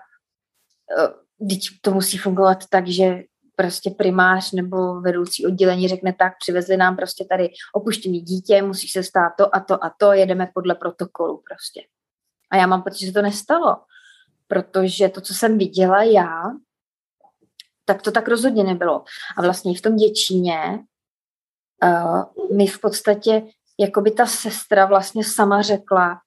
uh, 1.48 1.58
to 1.82 1.92
musí 1.92 2.18
fungovat 2.18 2.58
tak, 2.70 2.88
že 2.88 3.24
prostě 3.60 3.90
primář 3.90 4.52
nebo 4.52 5.02
vedoucí 5.02 5.46
oddělení 5.46 5.88
řekne 5.88 6.14
tak, 6.14 6.34
přivezli 6.40 6.78
nám 6.78 6.96
prostě 6.96 7.26
tady 7.30 7.50
opuštěný 7.74 8.22
dítě, 8.22 8.62
musí 8.62 8.88
se 8.88 9.04
stát 9.04 9.30
to 9.38 9.56
a 9.56 9.60
to 9.60 9.84
a 9.84 9.94
to, 9.98 10.14
jedeme 10.14 10.52
podle 10.54 10.76
protokolu 10.76 11.44
prostě. 11.50 11.82
A 12.52 12.58
já 12.58 12.68
mám 12.68 12.84
pocit, 12.84 13.06
že 13.06 13.12
to 13.12 13.22
nestalo, 13.22 13.76
protože 14.48 15.10
to, 15.10 15.22
co 15.22 15.34
jsem 15.34 15.58
viděla 15.58 16.04
já, 16.04 16.44
tak 17.86 18.02
to 18.02 18.12
tak 18.12 18.28
rozhodně 18.28 18.64
nebylo. 18.64 19.04
A 19.38 19.42
vlastně 19.42 19.78
v 19.78 19.82
tom 19.82 19.96
Děčíně 19.96 20.80
uh, 21.84 22.24
my 22.58 22.68
v 22.68 22.80
podstatě 22.80 23.44
jako 23.80 24.02
by 24.02 24.12
ta 24.12 24.26
sestra 24.26 24.86
vlastně 24.86 25.24
sama 25.24 25.62
řekla 25.62 26.22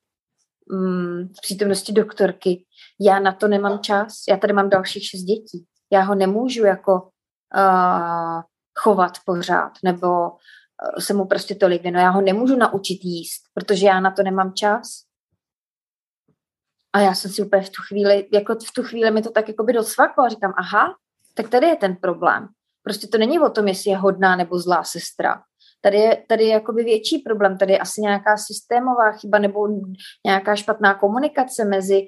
mm, 0.73 1.29
v 1.29 1.41
přítomnosti 1.43 1.93
doktorky, 1.93 2.65
já 3.01 3.19
na 3.19 3.33
to 3.33 3.49
nemám 3.49 3.79
čas, 3.79 4.13
já 4.29 4.37
tady 4.37 4.53
mám 4.53 4.71
dalších 4.71 5.05
šest 5.05 5.21
dětí, 5.21 5.67
já 5.93 6.03
ho 6.03 6.15
nemůžu 6.15 6.65
jako 6.65 7.12
uh, 7.57 8.43
chovat 8.79 9.13
pořád, 9.27 9.73
nebo 9.85 10.31
uh, 10.31 10.37
se 10.99 11.15
mu 11.15 11.25
prostě 11.25 11.55
tolik 11.55 11.83
věnu, 11.83 11.99
já 11.99 12.11
ho 12.11 12.21
nemůžu 12.21 12.57
naučit 12.57 12.99
jíst, 13.03 13.43
protože 13.55 13.87
já 13.87 14.01
na 14.01 14.11
to 14.11 14.23
nemám 14.23 14.53
čas. 14.55 14.89
A 16.93 17.01
já 17.01 17.15
jsem 17.15 17.31
si 17.31 17.43
úplně 17.43 17.63
v 17.63 17.71
tu 17.71 17.83
chvíli, 17.83 18.29
jako 18.33 18.55
v 18.55 18.73
tu 18.75 18.83
chvíli 18.83 19.11
mi 19.11 19.23
to 19.23 19.31
tak 19.31 19.49
jako 19.49 19.65
by 19.65 19.73
docvaklo 19.73 20.25
a 20.25 20.29
říkám, 20.29 20.55
aha, 20.57 20.95
tak 21.35 21.49
tady 21.49 21.67
je 21.67 21.77
ten 21.77 21.97
problém. 21.97 22.49
Prostě 22.83 23.07
to 23.07 23.19
není 23.19 23.41
o 23.41 23.51
tom, 23.51 23.69
jestli 23.69 23.91
je 23.91 23.97
hodná 23.97 24.37
nebo 24.37 24.59
zlá 24.59 24.85
sestra. 24.85 25.43
Tady 25.81 25.97
je, 25.99 26.25
tady 26.29 26.45
je 26.45 26.53
jakoby 26.53 26.85
větší 26.85 27.19
problém, 27.19 27.59
tady 27.59 27.73
je 27.73 27.79
asi 27.79 28.01
nějaká 28.01 28.37
systémová 28.37 29.13
chyba 29.13 29.39
nebo 29.39 29.69
nějaká 30.27 30.57
špatná 30.57 30.95
komunikace 30.95 31.65
mezi, 31.65 32.07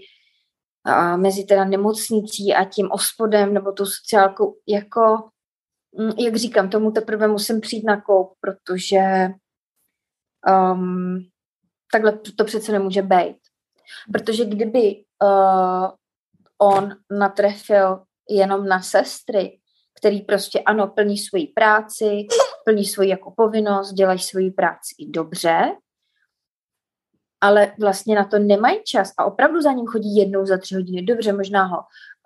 a, 0.85 1.17
mezi 1.17 1.45
teda 1.45 1.65
nemocnicí 1.65 2.55
a 2.55 2.65
tím 2.65 2.91
ospodem 2.91 3.55
nebo 3.55 3.73
tou 3.73 3.87
sociálkou. 3.87 4.57
Jako, 4.69 5.31
jak 6.19 6.37
říkám, 6.37 6.71
tomu 6.71 6.91
teprve 6.91 7.29
musím 7.29 7.61
přijít 7.61 7.85
na 7.85 8.01
koup, 8.01 8.33
protože 8.41 9.29
um, 10.73 11.19
takhle 11.93 12.19
to 12.37 12.45
přece 12.45 12.73
nemůže 12.73 13.03
být. 13.03 13.37
Protože 14.13 14.45
kdyby 14.45 15.05
uh, 15.23 15.89
on 16.59 16.97
natrefil 17.11 18.03
jenom 18.31 18.67
na 18.67 18.83
sestry, 18.83 19.59
který 19.99 20.21
prostě 20.21 20.61
ano, 20.61 20.89
plní 20.89 21.19
svoji 21.19 21.47
práci, 21.47 22.27
plní 22.65 22.85
svoji 22.85 23.09
jako 23.09 23.31
povinnost, 23.37 23.93
dělají 23.93 24.19
svoji 24.19 24.51
práci 24.51 24.95
i 24.99 25.11
dobře, 25.11 25.77
ale 27.41 27.73
vlastně 27.81 28.17
na 28.17 28.25
to 28.25 28.39
nemají 28.39 28.81
čas 28.85 29.13
a 29.19 29.25
opravdu 29.25 29.61
za 29.61 29.73
ním 29.73 29.87
chodí 29.87 30.17
jednou 30.17 30.47
za 30.47 30.59
tři 30.59 30.75
hodiny. 30.75 31.03
Dobře, 31.03 31.33
možná 31.33 31.65
ho 31.65 31.77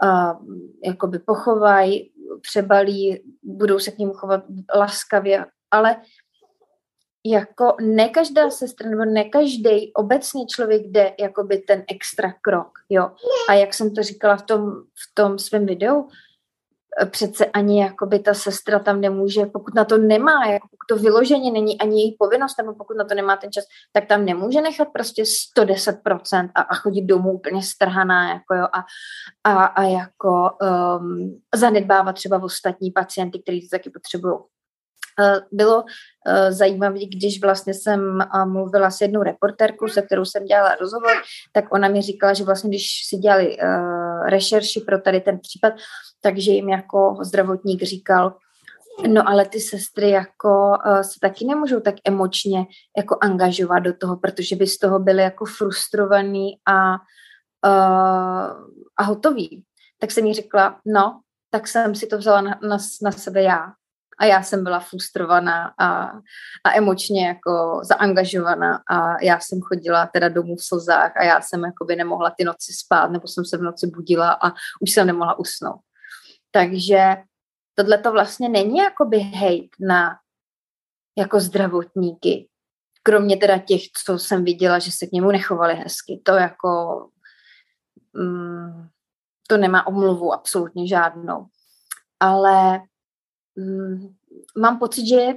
uh, 0.02 0.46
jakoby 0.84 1.18
pochovají, 1.18 2.12
přebalí, 2.42 3.22
budou 3.42 3.78
se 3.78 3.90
k 3.90 3.98
němu 3.98 4.12
chovat 4.12 4.44
laskavě, 4.74 5.46
ale 5.70 5.96
jako 7.26 7.76
ne 7.80 8.08
každá 8.08 8.50
sestra 8.50 8.90
nebo 8.90 9.04
ne 9.04 9.24
každý 9.24 9.92
obecně 9.92 10.46
člověk 10.46 10.82
jde 10.86 11.14
jakoby 11.20 11.58
ten 11.58 11.84
extra 11.90 12.32
krok, 12.42 12.78
jo. 12.88 13.10
A 13.48 13.54
jak 13.54 13.74
jsem 13.74 13.94
to 13.94 14.02
říkala 14.02 14.36
v 14.36 14.42
tom, 14.42 14.70
v 14.70 15.14
tom 15.14 15.38
svém 15.38 15.66
videu, 15.66 16.08
přece 17.06 17.46
ani 17.46 17.80
jakoby 17.80 18.18
ta 18.18 18.34
sestra 18.34 18.78
tam 18.78 19.00
nemůže, 19.00 19.46
pokud 19.46 19.74
na 19.74 19.84
to 19.84 19.98
nemá, 19.98 20.46
jako 20.46 20.68
pokud 20.70 20.96
to 20.96 21.02
vyloženě 21.02 21.52
není 21.52 21.80
ani 21.80 22.02
její 22.02 22.16
povinnost, 22.18 22.58
nebo 22.58 22.74
pokud 22.74 22.96
na 22.96 23.04
to 23.04 23.14
nemá 23.14 23.36
ten 23.36 23.52
čas, 23.52 23.64
tak 23.92 24.06
tam 24.06 24.24
nemůže 24.24 24.60
nechat 24.60 24.88
prostě 24.92 25.22
110% 25.58 26.50
a, 26.54 26.60
a 26.60 26.74
chodit 26.74 27.02
domů 27.02 27.32
úplně 27.32 27.62
strhaná, 27.62 28.28
jako 28.28 28.54
jo, 28.54 28.66
a, 28.72 28.84
a, 29.44 29.64
a 29.64 29.82
jako 29.82 30.50
um, 31.00 31.40
zanedbávat 31.54 32.14
třeba 32.14 32.42
ostatní 32.42 32.90
pacienty, 32.90 33.42
kteří 33.42 33.60
to 33.60 33.76
taky 33.76 33.90
potřebují. 33.90 34.34
Uh, 35.20 35.40
bylo 35.52 35.82
uh, 35.82 35.84
zajímavé, 36.50 36.98
když 36.98 37.42
vlastně 37.42 37.74
jsem 37.74 38.00
uh, 38.34 38.46
mluvila 38.52 38.90
s 38.90 39.00
jednou 39.00 39.22
reportérkou, 39.22 39.88
se 39.88 40.02
kterou 40.02 40.24
jsem 40.24 40.44
dělala 40.44 40.74
rozhovor, 40.74 41.12
tak 41.52 41.64
ona 41.72 41.88
mi 41.88 42.02
říkala, 42.02 42.34
že 42.34 42.44
vlastně, 42.44 42.70
když 42.70 42.86
si 43.08 43.16
dělali 43.16 43.56
rešerši 44.28 44.80
pro 44.80 45.00
tady 45.00 45.20
ten 45.20 45.38
případ, 45.38 45.72
takže 46.20 46.50
jim 46.50 46.68
jako 46.68 47.16
zdravotník 47.22 47.82
říkal, 47.82 48.34
No 49.06 49.28
ale 49.28 49.46
ty 49.46 49.60
sestry 49.60 50.10
jako 50.10 50.72
se 51.02 51.20
taky 51.20 51.44
nemůžou 51.44 51.80
tak 51.80 51.94
emočně 52.04 52.66
jako 52.96 53.18
angažovat 53.20 53.78
do 53.78 53.92
toho, 53.92 54.16
protože 54.16 54.56
by 54.56 54.66
z 54.66 54.78
toho 54.78 54.98
byly 54.98 55.22
jako 55.22 55.44
frustrovaný 55.44 56.50
a, 56.66 56.94
a 58.96 59.02
hotový. 59.02 59.64
Tak 59.98 60.10
jsem 60.10 60.26
jí 60.26 60.34
řekla, 60.34 60.80
no, 60.86 61.20
tak 61.50 61.68
jsem 61.68 61.94
si 61.94 62.06
to 62.06 62.18
vzala 62.18 62.40
na, 62.40 62.58
na, 62.62 62.78
na 63.02 63.12
sebe 63.12 63.42
já. 63.42 63.72
A 64.20 64.24
já 64.24 64.42
jsem 64.42 64.64
byla 64.64 64.80
frustrovaná 64.80 65.74
a, 65.78 66.04
a 66.64 66.74
emočně 66.74 67.26
jako 67.26 67.80
zaangažovaná 67.82 68.82
a 68.90 69.22
já 69.22 69.40
jsem 69.40 69.60
chodila 69.60 70.06
teda 70.06 70.28
domů 70.28 70.56
v 70.56 70.64
slzách 70.64 71.16
a 71.16 71.24
já 71.24 71.40
jsem 71.40 71.64
jakoby 71.64 71.96
nemohla 71.96 72.30
ty 72.30 72.44
noci 72.44 72.72
spát, 72.72 73.10
nebo 73.10 73.28
jsem 73.28 73.44
se 73.44 73.56
v 73.56 73.62
noci 73.62 73.86
budila 73.86 74.32
a 74.42 74.52
už 74.80 74.90
jsem 74.90 75.06
nemohla 75.06 75.38
usnout. 75.38 75.80
Takže 76.50 77.16
tohle 77.74 77.98
to 77.98 78.12
vlastně 78.12 78.48
není 78.48 78.78
jakoby 78.78 79.18
hejt 79.18 79.70
na 79.80 80.18
jako 81.18 81.40
zdravotníky, 81.40 82.48
kromě 83.02 83.36
teda 83.36 83.58
těch, 83.58 83.80
co 84.04 84.18
jsem 84.18 84.44
viděla, 84.44 84.78
že 84.78 84.92
se 84.92 85.06
k 85.06 85.12
němu 85.12 85.30
nechovali 85.30 85.74
hezky. 85.74 86.20
To 86.24 86.32
jako 86.32 86.68
mm, 88.12 88.88
to 89.48 89.56
nemá 89.56 89.86
omluvu 89.86 90.32
absolutně 90.32 90.88
žádnou. 90.88 91.46
Ale 92.20 92.80
mám 94.58 94.78
pocit, 94.78 95.06
že 95.06 95.34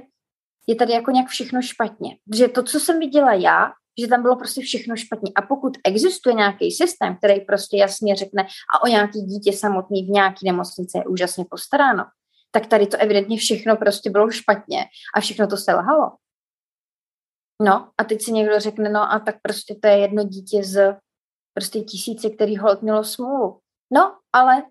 je 0.66 0.74
tady 0.74 0.92
jako 0.92 1.10
nějak 1.10 1.28
všechno 1.28 1.62
špatně. 1.62 2.16
Že 2.34 2.48
to, 2.48 2.62
co 2.62 2.80
jsem 2.80 2.98
viděla 2.98 3.32
já, 3.34 3.72
že 4.00 4.08
tam 4.08 4.22
bylo 4.22 4.36
prostě 4.36 4.60
všechno 4.60 4.96
špatně. 4.96 5.32
A 5.36 5.42
pokud 5.42 5.72
existuje 5.84 6.34
nějaký 6.34 6.70
systém, 6.70 7.16
který 7.16 7.40
prostě 7.40 7.76
jasně 7.76 8.16
řekne 8.16 8.46
a 8.74 8.82
o 8.82 8.86
nějaký 8.86 9.22
dítě 9.22 9.52
samotný 9.52 10.06
v 10.06 10.10
nějaký 10.10 10.46
nemocnici 10.46 10.98
je 10.98 11.06
úžasně 11.06 11.44
postaráno, 11.50 12.04
tak 12.50 12.66
tady 12.66 12.86
to 12.86 12.96
evidentně 12.96 13.36
všechno 13.36 13.76
prostě 13.76 14.10
bylo 14.10 14.30
špatně 14.30 14.84
a 15.16 15.20
všechno 15.20 15.46
to 15.46 15.56
selhalo. 15.56 16.10
No 17.62 17.90
a 17.98 18.04
teď 18.04 18.22
si 18.22 18.32
někdo 18.32 18.60
řekne, 18.60 18.90
no 18.90 19.12
a 19.12 19.18
tak 19.18 19.36
prostě 19.42 19.74
to 19.82 19.88
je 19.88 19.98
jedno 19.98 20.24
dítě 20.24 20.64
z 20.64 20.96
prostě 21.54 21.80
tisíce, 21.80 22.30
který 22.30 22.56
hold 22.56 22.82
mělo 22.82 23.04
smůlu. 23.04 23.60
No, 23.92 24.18
ale 24.32 24.62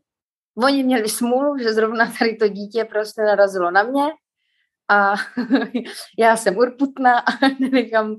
oni 0.58 0.84
měli 0.84 1.10
smůlu, 1.10 1.58
že 1.58 1.74
zrovna 1.74 2.14
tady 2.20 2.36
to 2.36 2.48
dítě 2.48 2.86
prostě 2.86 3.22
narazilo 3.22 3.72
na 3.72 3.84
mě 3.84 4.10
a 4.92 5.14
já 6.20 6.38
jsem 6.38 6.58
urputná 6.58 7.20
a 7.20 7.32
nenechám 7.60 8.16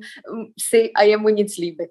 si 0.71 0.93
a 0.93 1.03
jemu 1.03 1.29
nic 1.29 1.57
líbit. 1.57 1.91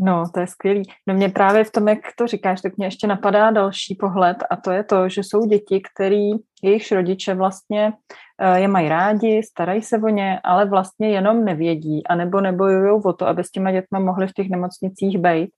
No, 0.00 0.24
to 0.34 0.40
je 0.40 0.46
skvělý. 0.46 0.82
No 1.06 1.14
mě 1.14 1.28
právě 1.28 1.64
v 1.64 1.70
tom, 1.70 1.88
jak 1.88 1.98
to 2.18 2.26
říkáš, 2.26 2.60
tak 2.60 2.76
mě 2.76 2.86
ještě 2.86 3.06
napadá 3.06 3.50
další 3.50 3.94
pohled 3.94 4.36
a 4.50 4.56
to 4.56 4.70
je 4.70 4.84
to, 4.84 5.08
že 5.08 5.20
jsou 5.20 5.46
děti, 5.46 5.82
který 5.94 6.30
jejich 6.62 6.92
rodiče 6.92 7.34
vlastně 7.34 7.92
eh, 8.40 8.60
je 8.60 8.68
mají 8.68 8.88
rádi, 8.88 9.42
starají 9.42 9.82
se 9.82 9.98
o 9.98 10.08
ně, 10.08 10.40
ale 10.44 10.66
vlastně 10.66 11.10
jenom 11.10 11.44
nevědí 11.44 12.06
anebo 12.06 12.40
nebojují 12.40 13.02
o 13.04 13.12
to, 13.12 13.26
aby 13.26 13.44
s 13.44 13.50
těma 13.50 13.72
dětma 13.72 13.98
mohli 13.98 14.26
v 14.26 14.32
těch 14.32 14.48
nemocnicích 14.48 15.18
být. 15.18 15.50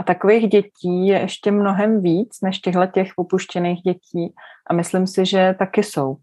A 0.00 0.02
takových 0.02 0.48
dětí 0.48 1.06
je 1.06 1.18
ještě 1.20 1.50
mnohem 1.50 2.02
víc 2.02 2.40
než 2.42 2.58
těchto 2.58 2.86
těch 2.86 3.12
opuštěných 3.16 3.82
dětí 3.82 4.34
a 4.70 4.74
myslím 4.74 5.06
si, 5.06 5.26
že 5.26 5.54
taky 5.58 5.82
jsou. 5.82 6.16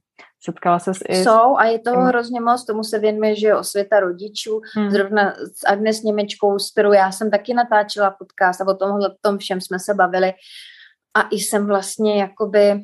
Setkala 0.44 0.80
se 0.80 0.94
s 0.94 1.00
i... 1.10 1.24
Jsou 1.24 1.58
a 1.58 1.66
je 1.66 1.80
toho 1.80 2.06
hrozně 2.06 2.42
moc, 2.42 2.66
tomu 2.66 2.84
se 2.84 3.00
věnuje, 3.00 3.36
že 3.36 3.48
je 3.48 3.58
osvěta 3.58 4.00
rodičů, 4.00 4.62
hmm. 4.76 4.92
zrovna 4.92 5.34
s 5.36 5.68
Agnes 5.68 6.02
Němečkou, 6.02 6.60
s 6.60 6.72
kterou 6.72 6.94
já 6.94 7.12
jsem 7.12 7.32
taky 7.32 7.54
natáčela 7.54 8.12
podcast 8.12 8.62
a 8.62 8.68
o 8.68 8.74
tomhle 8.74 9.16
tom 9.22 9.38
všem 9.38 9.62
jsme 9.62 9.80
se 9.80 9.94
bavili 9.94 10.34
a 11.14 11.22
i 11.32 11.36
jsem 11.36 11.68
vlastně 11.68 12.22
jakoby 12.22 12.82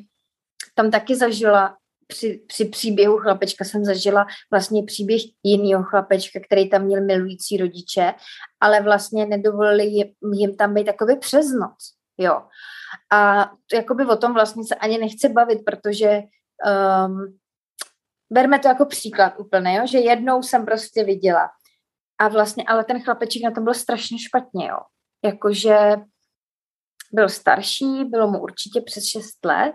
tam 0.74 0.90
taky 0.90 1.16
zažila 1.16 1.76
při, 2.08 2.44
při 2.46 2.64
příběhu 2.64 3.18
chlapečka 3.18 3.64
jsem 3.64 3.84
zažila 3.84 4.26
vlastně 4.50 4.82
příběh 4.82 5.22
jiného 5.42 5.84
chlapečka, 5.84 6.40
který 6.46 6.70
tam 6.70 6.82
měl 6.82 7.04
milující 7.04 7.56
rodiče, 7.56 8.14
ale 8.60 8.82
vlastně 8.82 9.26
nedovolili 9.26 9.84
jim, 9.84 10.08
jim 10.32 10.56
tam 10.56 10.74
být 10.74 10.84
takový 10.84 11.18
přes 11.18 11.46
noc, 11.46 11.94
jo. 12.18 12.42
A 13.12 13.50
jakoby 13.74 14.06
o 14.06 14.16
tom 14.16 14.34
vlastně 14.34 14.64
se 14.64 14.74
ani 14.74 14.98
nechce 14.98 15.28
bavit, 15.28 15.58
protože 15.66 16.20
um, 17.06 17.38
berme 18.32 18.58
to 18.58 18.68
jako 18.68 18.84
příklad 18.84 19.34
úplně, 19.38 19.76
jo, 19.76 19.86
že 19.86 19.98
jednou 19.98 20.42
jsem 20.42 20.64
prostě 20.64 21.04
viděla 21.04 21.48
a 22.20 22.28
vlastně, 22.28 22.64
ale 22.64 22.84
ten 22.84 23.02
chlapeček 23.02 23.42
na 23.42 23.50
tom 23.50 23.64
byl 23.64 23.74
strašně 23.74 24.18
špatně, 24.18 24.68
jo. 24.68 24.78
Jakože 25.24 25.96
byl 27.12 27.28
starší, 27.28 28.04
bylo 28.04 28.30
mu 28.30 28.42
určitě 28.42 28.80
přes 28.80 29.04
6 29.04 29.44
let 29.44 29.74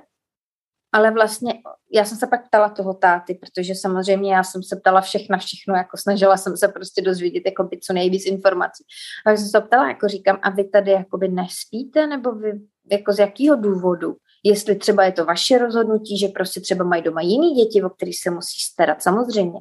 ale 0.94 1.12
vlastně 1.12 1.54
já 1.92 2.06
jsem 2.06 2.18
se 2.18 2.28
pak 2.28 2.48
ptala 2.48 2.70
toho 2.70 2.94
táty, 2.94 3.40
protože 3.42 3.76
samozřejmě 3.76 4.34
já 4.34 4.44
jsem 4.44 4.64
se 4.64 4.76
ptala 4.76 5.02
všech 5.02 5.30
na 5.30 5.38
všechno, 5.38 5.76
jako 5.76 5.98
snažila 5.98 6.38
jsem 6.38 6.58
se 6.58 6.68
prostě 6.68 7.02
dozvědět 7.02 7.44
jako 7.46 7.64
by 7.64 7.80
co 7.80 7.94
nejvíc 7.94 8.26
informací. 8.26 8.84
A 9.26 9.32
jsem 9.32 9.48
se 9.48 9.62
ptala, 9.62 9.88
jako 9.88 10.08
říkám, 10.08 10.40
a 10.42 10.50
vy 10.50 10.70
tady 10.70 10.92
jakoby 10.92 11.28
nespíte, 11.28 12.08
nebo 12.08 12.32
vy 12.32 12.62
jako 12.92 13.14
z 13.14 13.20
jakého 13.20 13.56
důvodu? 13.56 14.16
Jestli 14.44 14.76
třeba 14.76 15.04
je 15.04 15.12
to 15.12 15.26
vaše 15.26 15.58
rozhodnutí, 15.58 16.20
že 16.20 16.28
prostě 16.28 16.62
třeba 16.62 16.84
mají 16.86 17.04
doma 17.04 17.22
jiný 17.22 17.54
děti, 17.54 17.84
o 17.84 17.90
kterých 17.90 18.20
se 18.20 18.32
musí 18.32 18.60
starat, 18.72 19.04
samozřejmě. 19.04 19.60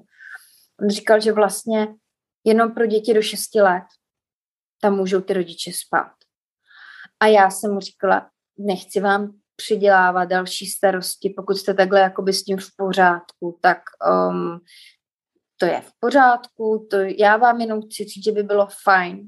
On 0.82 0.90
říkal, 0.90 1.20
že 1.20 1.32
vlastně 1.32 1.88
jenom 2.44 2.74
pro 2.74 2.86
děti 2.86 3.14
do 3.14 3.22
6 3.22 3.54
let 3.54 3.84
tam 4.80 4.96
můžou 4.96 5.20
ty 5.20 5.32
rodiče 5.32 5.70
spát. 5.74 6.12
A 7.20 7.26
já 7.26 7.50
jsem 7.50 7.74
mu 7.74 7.80
říkala, 7.80 8.30
nechci 8.58 9.00
vám 9.00 9.41
přidělávat 9.64 10.24
další 10.24 10.66
starosti. 10.66 11.34
Pokud 11.36 11.56
jste 11.56 11.74
takhle 11.74 12.00
jakoby 12.00 12.32
s 12.32 12.44
tím 12.44 12.58
v 12.58 12.68
pořádku, 12.76 13.58
tak 13.60 13.78
um, 14.30 14.60
to 15.56 15.66
je 15.66 15.80
v 15.80 15.90
pořádku. 16.00 16.86
To 16.90 16.96
já 16.96 17.36
vám 17.36 17.60
jenom 17.60 17.82
chci 17.82 18.04
říct, 18.04 18.24
že 18.24 18.32
by 18.32 18.42
bylo 18.42 18.68
fajn 18.84 19.18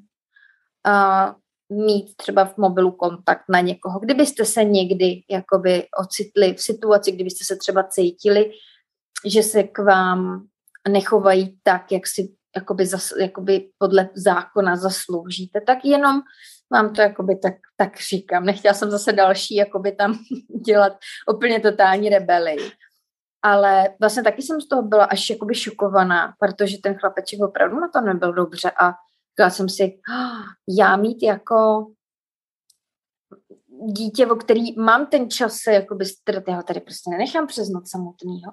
uh, 0.87 1.35
mít 1.85 2.16
třeba 2.16 2.44
v 2.44 2.57
mobilu 2.57 2.90
kontakt 2.90 3.44
na 3.49 3.61
někoho. 3.61 4.01
Kdybyste 4.01 4.44
se 4.44 4.64
někdy 4.64 5.23
jakoby 5.31 5.87
ocitli 6.01 6.55
v 6.55 6.61
situaci, 6.62 7.12
kdybyste 7.12 7.44
se 7.44 7.57
třeba 7.57 7.83
cítili, 7.83 8.51
že 9.27 9.42
se 9.42 9.62
k 9.62 9.79
vám 9.79 10.47
nechovají 10.88 11.59
tak, 11.62 11.92
jak 11.92 12.07
si 12.07 12.35
jakoby, 12.57 12.87
zas, 12.87 13.11
jakoby 13.20 13.70
podle 13.79 14.09
zákona 14.14 14.77
zasloužíte, 14.77 15.61
tak 15.61 15.85
jenom 15.85 16.20
mám 16.75 16.95
to 16.95 17.01
jakoby 17.01 17.37
tak, 17.37 17.55
tak 17.77 18.01
říkám. 18.01 18.45
Nechtěla 18.45 18.75
jsem 18.75 18.91
zase 18.91 19.13
další 19.13 19.55
jakoby 19.55 19.93
tam 19.93 20.19
dělat 20.67 20.93
úplně 21.35 21.61
totální 21.61 22.09
rebeli. 22.09 22.57
Ale 23.43 23.89
vlastně 24.01 24.23
taky 24.23 24.43
jsem 24.43 24.61
z 24.61 24.69
toho 24.69 24.83
byla 24.83 25.05
až 25.05 25.31
jakoby 25.31 25.55
šokovaná, 25.55 26.35
protože 26.39 26.77
ten 26.83 26.95
chlapeček 26.95 27.41
opravdu 27.41 27.81
na 27.81 27.89
to 27.89 28.01
nebyl 28.01 28.33
dobře 28.33 28.71
a 28.71 28.93
říkala 29.33 29.51
jsem 29.51 29.69
si, 29.69 29.83
oh, 30.09 30.45
já 30.79 30.97
mít 30.97 31.23
jako 31.23 31.87
dítě, 33.93 34.27
o 34.27 34.37
který 34.37 34.77
mám 34.77 35.07
ten 35.07 35.31
čas 35.31 35.57
se 35.57 35.73
jakoby 35.73 36.05
strat, 36.05 36.45
já 36.49 36.57
ho 36.57 36.63
tady 36.63 36.81
prostě 36.81 37.11
nenechám 37.11 37.47
přes 37.47 37.69
noc 37.69 37.91
samotnýho. 37.91 38.53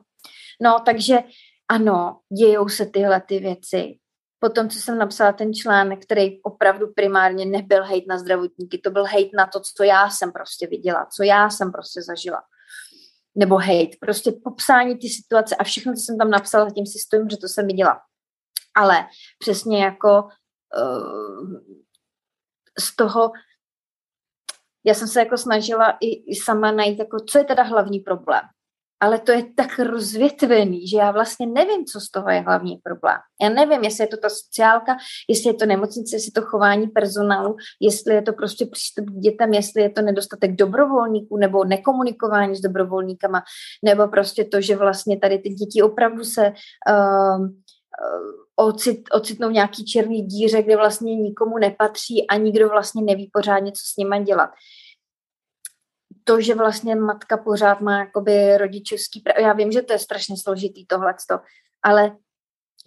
No, 0.61 0.79
takže 0.85 1.23
ano, 1.69 2.19
dějou 2.37 2.69
se 2.69 2.85
tyhle 2.85 3.21
ty 3.21 3.39
věci 3.39 3.97
potom, 4.43 4.69
co 4.69 4.79
jsem 4.79 4.97
napsala 4.97 5.31
ten 5.31 5.53
článek, 5.53 6.05
který 6.05 6.41
opravdu 6.41 6.93
primárně 6.93 7.45
nebyl 7.45 7.83
hejt 7.83 8.07
na 8.07 8.17
zdravotníky, 8.17 8.77
to 8.77 8.91
byl 8.91 9.05
hejt 9.05 9.29
na 9.33 9.47
to, 9.47 9.59
co 9.59 9.83
já 9.83 10.09
jsem 10.09 10.31
prostě 10.31 10.67
viděla, 10.67 11.05
co 11.05 11.23
já 11.23 11.49
jsem 11.49 11.71
prostě 11.71 12.01
zažila. 12.01 12.43
Nebo 13.35 13.57
hejt, 13.57 13.99
prostě 13.99 14.31
popsání 14.43 14.97
ty 14.97 15.09
situace 15.09 15.55
a 15.55 15.63
všechno, 15.63 15.93
co 15.93 15.99
jsem 15.99 16.17
tam 16.17 16.29
napsala, 16.29 16.69
tím 16.69 16.85
si 16.85 16.99
stojím, 16.99 17.29
že 17.29 17.37
to 17.37 17.47
jsem 17.47 17.67
viděla. 17.67 18.01
Ale 18.75 19.07
přesně 19.39 19.83
jako 19.83 20.23
uh, 20.23 21.59
z 22.79 22.95
toho, 22.95 23.31
já 24.85 24.93
jsem 24.93 25.07
se 25.07 25.19
jako 25.19 25.37
snažila 25.37 25.97
i, 25.99 26.31
i 26.31 26.35
sama 26.35 26.71
najít, 26.71 26.99
jako, 26.99 27.17
co 27.29 27.37
je 27.37 27.43
teda 27.43 27.63
hlavní 27.63 27.99
problém 27.99 28.41
ale 29.01 29.19
to 29.19 29.31
je 29.31 29.43
tak 29.55 29.79
rozvětvený, 29.79 30.87
že 30.87 30.97
já 30.97 31.11
vlastně 31.11 31.47
nevím, 31.47 31.85
co 31.85 31.99
z 31.99 32.09
toho 32.09 32.29
je 32.29 32.39
hlavní 32.39 32.77
problém. 32.83 33.17
Já 33.41 33.49
nevím, 33.49 33.83
jestli 33.83 34.03
je 34.03 34.07
to 34.07 34.17
ta 34.17 34.29
sociálka, 34.29 34.97
jestli 35.29 35.49
je 35.49 35.53
to 35.53 35.65
nemocnice, 35.65 36.15
jestli 36.15 36.27
je 36.27 36.41
to 36.41 36.47
chování 36.47 36.87
personálu, 36.87 37.55
jestli 37.79 38.13
je 38.13 38.21
to 38.21 38.33
prostě 38.33 38.65
přístup 38.65 39.05
k 39.05 39.19
dětem, 39.19 39.53
jestli 39.53 39.81
je 39.81 39.89
to 39.89 40.01
nedostatek 40.01 40.55
dobrovolníků 40.55 41.37
nebo 41.37 41.65
nekomunikování 41.65 42.55
s 42.55 42.61
dobrovolníkama, 42.61 43.43
nebo 43.85 44.07
prostě 44.07 44.45
to, 44.45 44.61
že 44.61 44.75
vlastně 44.75 45.19
tady 45.19 45.39
ty 45.39 45.49
děti 45.49 45.81
opravdu 45.81 46.23
se 46.23 46.53
uh, 46.89 47.47
ocit, 48.55 49.01
ocitnou 49.11 49.49
v 49.49 49.53
nějaký 49.53 49.85
černý 49.85 50.21
díře, 50.21 50.63
kde 50.63 50.75
vlastně 50.75 51.15
nikomu 51.15 51.57
nepatří 51.57 52.27
a 52.27 52.37
nikdo 52.37 52.69
vlastně 52.69 53.01
neví 53.01 53.29
pořádně, 53.33 53.71
co 53.71 53.81
s 53.93 53.97
nima 53.97 54.19
dělat 54.19 54.49
to, 56.23 56.41
že 56.41 56.55
vlastně 56.55 56.95
matka 56.95 57.37
pořád 57.37 57.81
má 57.81 57.99
jakoby 57.99 58.57
rodičovský 58.57 59.19
právo, 59.19 59.41
já 59.41 59.53
vím, 59.53 59.71
že 59.71 59.81
to 59.81 59.93
je 59.93 59.99
strašně 59.99 60.35
složitý 60.37 60.85
tohleto, 60.85 61.39
ale 61.83 62.17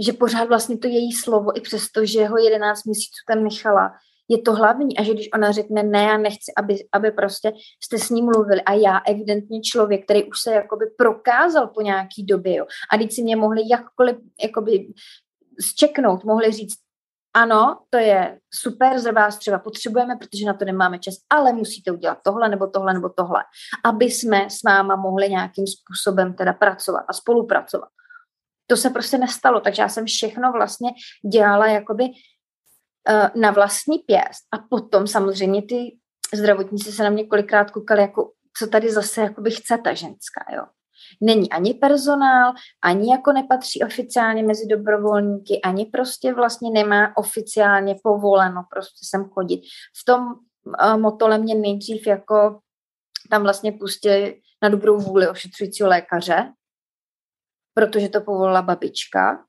že 0.01 0.12
pořád 0.12 0.49
vlastně 0.49 0.79
to 0.79 0.88
její 0.88 1.12
slovo, 1.12 1.59
i 1.59 1.61
přesto, 1.61 2.07
že 2.07 2.27
ho 2.27 2.38
11 2.38 2.85
měsíců 2.85 3.23
tam 3.29 3.44
nechala, 3.44 3.92
je 4.29 4.42
to 4.42 4.55
hlavní. 4.55 4.99
A 4.99 5.03
že 5.03 5.14
když 5.14 5.29
ona 5.35 5.53
řekne 5.53 5.83
ne, 5.83 6.03
já 6.03 6.18
nechci, 6.18 6.53
aby, 6.57 6.77
aby 6.92 7.11
prostě 7.11 7.53
jste 7.85 7.99
s 7.99 8.11
ním 8.11 8.25
mluvili 8.25 8.62
a 8.62 8.73
já 8.73 8.99
evidentně 8.99 9.61
člověk, 9.61 10.05
který 10.05 10.25
už 10.25 10.40
se 10.40 10.55
jakoby 10.55 10.87
prokázal 10.99 11.66
po 11.66 11.83
nějaký 11.83 12.27
době, 12.27 12.57
jo, 12.57 12.66
a 12.92 12.97
když 12.97 13.14
si 13.14 13.23
mě 13.23 13.37
mohli 13.37 13.62
jakkoliv 13.70 14.16
jakoby 14.42 14.92
zčeknout, 15.61 16.25
mohli 16.25 16.53
říct, 16.53 16.84
ano, 17.35 17.79
to 17.90 17.99
je 17.99 18.38
super, 18.55 18.99
za 18.99 19.12
vás 19.12 19.38
třeba 19.38 19.59
potřebujeme, 19.59 20.16
protože 20.16 20.47
na 20.47 20.55
to 20.55 20.64
nemáme 20.64 20.99
čas, 20.99 21.14
ale 21.31 21.53
musíte 21.53 21.92
udělat 21.92 22.18
tohle 22.25 22.49
nebo 22.49 22.66
tohle 22.66 22.94
nebo 22.94 23.09
tohle, 23.09 23.44
aby 23.85 24.05
jsme 24.05 24.51
s 24.51 24.62
váma 24.62 24.97
mohli 24.97 25.29
nějakým 25.29 25.64
způsobem 25.66 26.35
teda 26.35 26.53
pracovat 26.53 27.05
a 27.09 27.12
spolupracovat. 27.12 27.88
To 28.66 28.77
se 28.77 28.90
prostě 28.90 29.18
nestalo, 29.18 29.61
takže 29.61 29.83
já 29.83 29.88
jsem 29.88 30.07
všechno 30.07 30.53
vlastně 30.53 30.90
dělala 31.33 31.66
jakoby 31.66 32.05
uh, 32.05 33.40
na 33.42 33.51
vlastní 33.51 33.99
pěst 33.99 34.44
a 34.53 34.59
potom 34.70 35.07
samozřejmě 35.07 35.62
ty 35.62 35.99
zdravotníci 36.35 36.92
se 36.92 37.03
na 37.03 37.11
mě 37.11 37.27
kolikrát 37.27 37.70
koukali 37.70 38.01
jako, 38.01 38.33
co 38.57 38.66
tady 38.66 38.92
zase 38.92 39.20
jakoby 39.20 39.51
chce 39.51 39.79
ta 39.85 39.94
ženská, 39.94 40.44
jo 40.55 40.62
není 41.20 41.50
ani 41.50 41.74
personál, 41.74 42.52
ani 42.82 43.10
jako 43.10 43.32
nepatří 43.32 43.82
oficiálně 43.82 44.42
mezi 44.42 44.66
dobrovolníky, 44.66 45.60
ani 45.60 45.86
prostě 45.86 46.34
vlastně 46.34 46.70
nemá 46.70 47.16
oficiálně 47.16 47.96
povoleno 48.02 48.64
prostě 48.70 49.06
sem 49.10 49.24
chodit. 49.24 49.60
V 50.00 50.04
tom 50.04 50.26
uh, 50.26 50.96
motole 50.96 51.38
mě 51.38 51.54
nejdřív 51.54 52.06
jako 52.06 52.60
tam 53.30 53.42
vlastně 53.42 53.72
pustili 53.72 54.40
na 54.62 54.68
dobrou 54.68 54.98
vůli 54.98 55.28
ošetřujícího 55.28 55.88
lékaře, 55.88 56.52
protože 57.74 58.08
to 58.08 58.20
povolila 58.20 58.62
babička, 58.62 59.44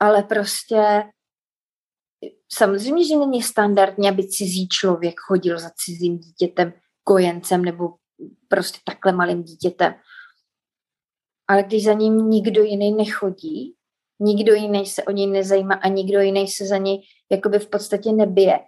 ale 0.00 0.22
prostě 0.22 1.02
samozřejmě, 2.52 3.04
že 3.04 3.16
není 3.16 3.42
standardně, 3.42 4.10
aby 4.10 4.28
cizí 4.28 4.68
člověk 4.68 5.14
chodil 5.20 5.58
za 5.58 5.70
cizím 5.84 6.18
dítětem, 6.18 6.72
kojencem 7.04 7.64
nebo 7.64 7.88
prostě 8.48 8.78
takhle 8.84 9.12
malým 9.12 9.42
dítětem 9.42 9.94
ale 11.48 11.62
když 11.62 11.84
za 11.84 11.92
ním 11.92 12.16
nikdo 12.16 12.62
jiný 12.62 12.92
nechodí, 12.92 13.74
nikdo 14.20 14.54
jiný 14.54 14.86
se 14.86 15.04
o 15.04 15.10
něj 15.10 15.26
nezajímá 15.26 15.74
a 15.74 15.88
nikdo 15.88 16.20
jiný 16.20 16.48
se 16.48 16.66
za 16.66 16.76
něj 16.76 17.00
jakoby 17.30 17.58
v 17.58 17.70
podstatě 17.70 18.12
nebije. 18.12 18.58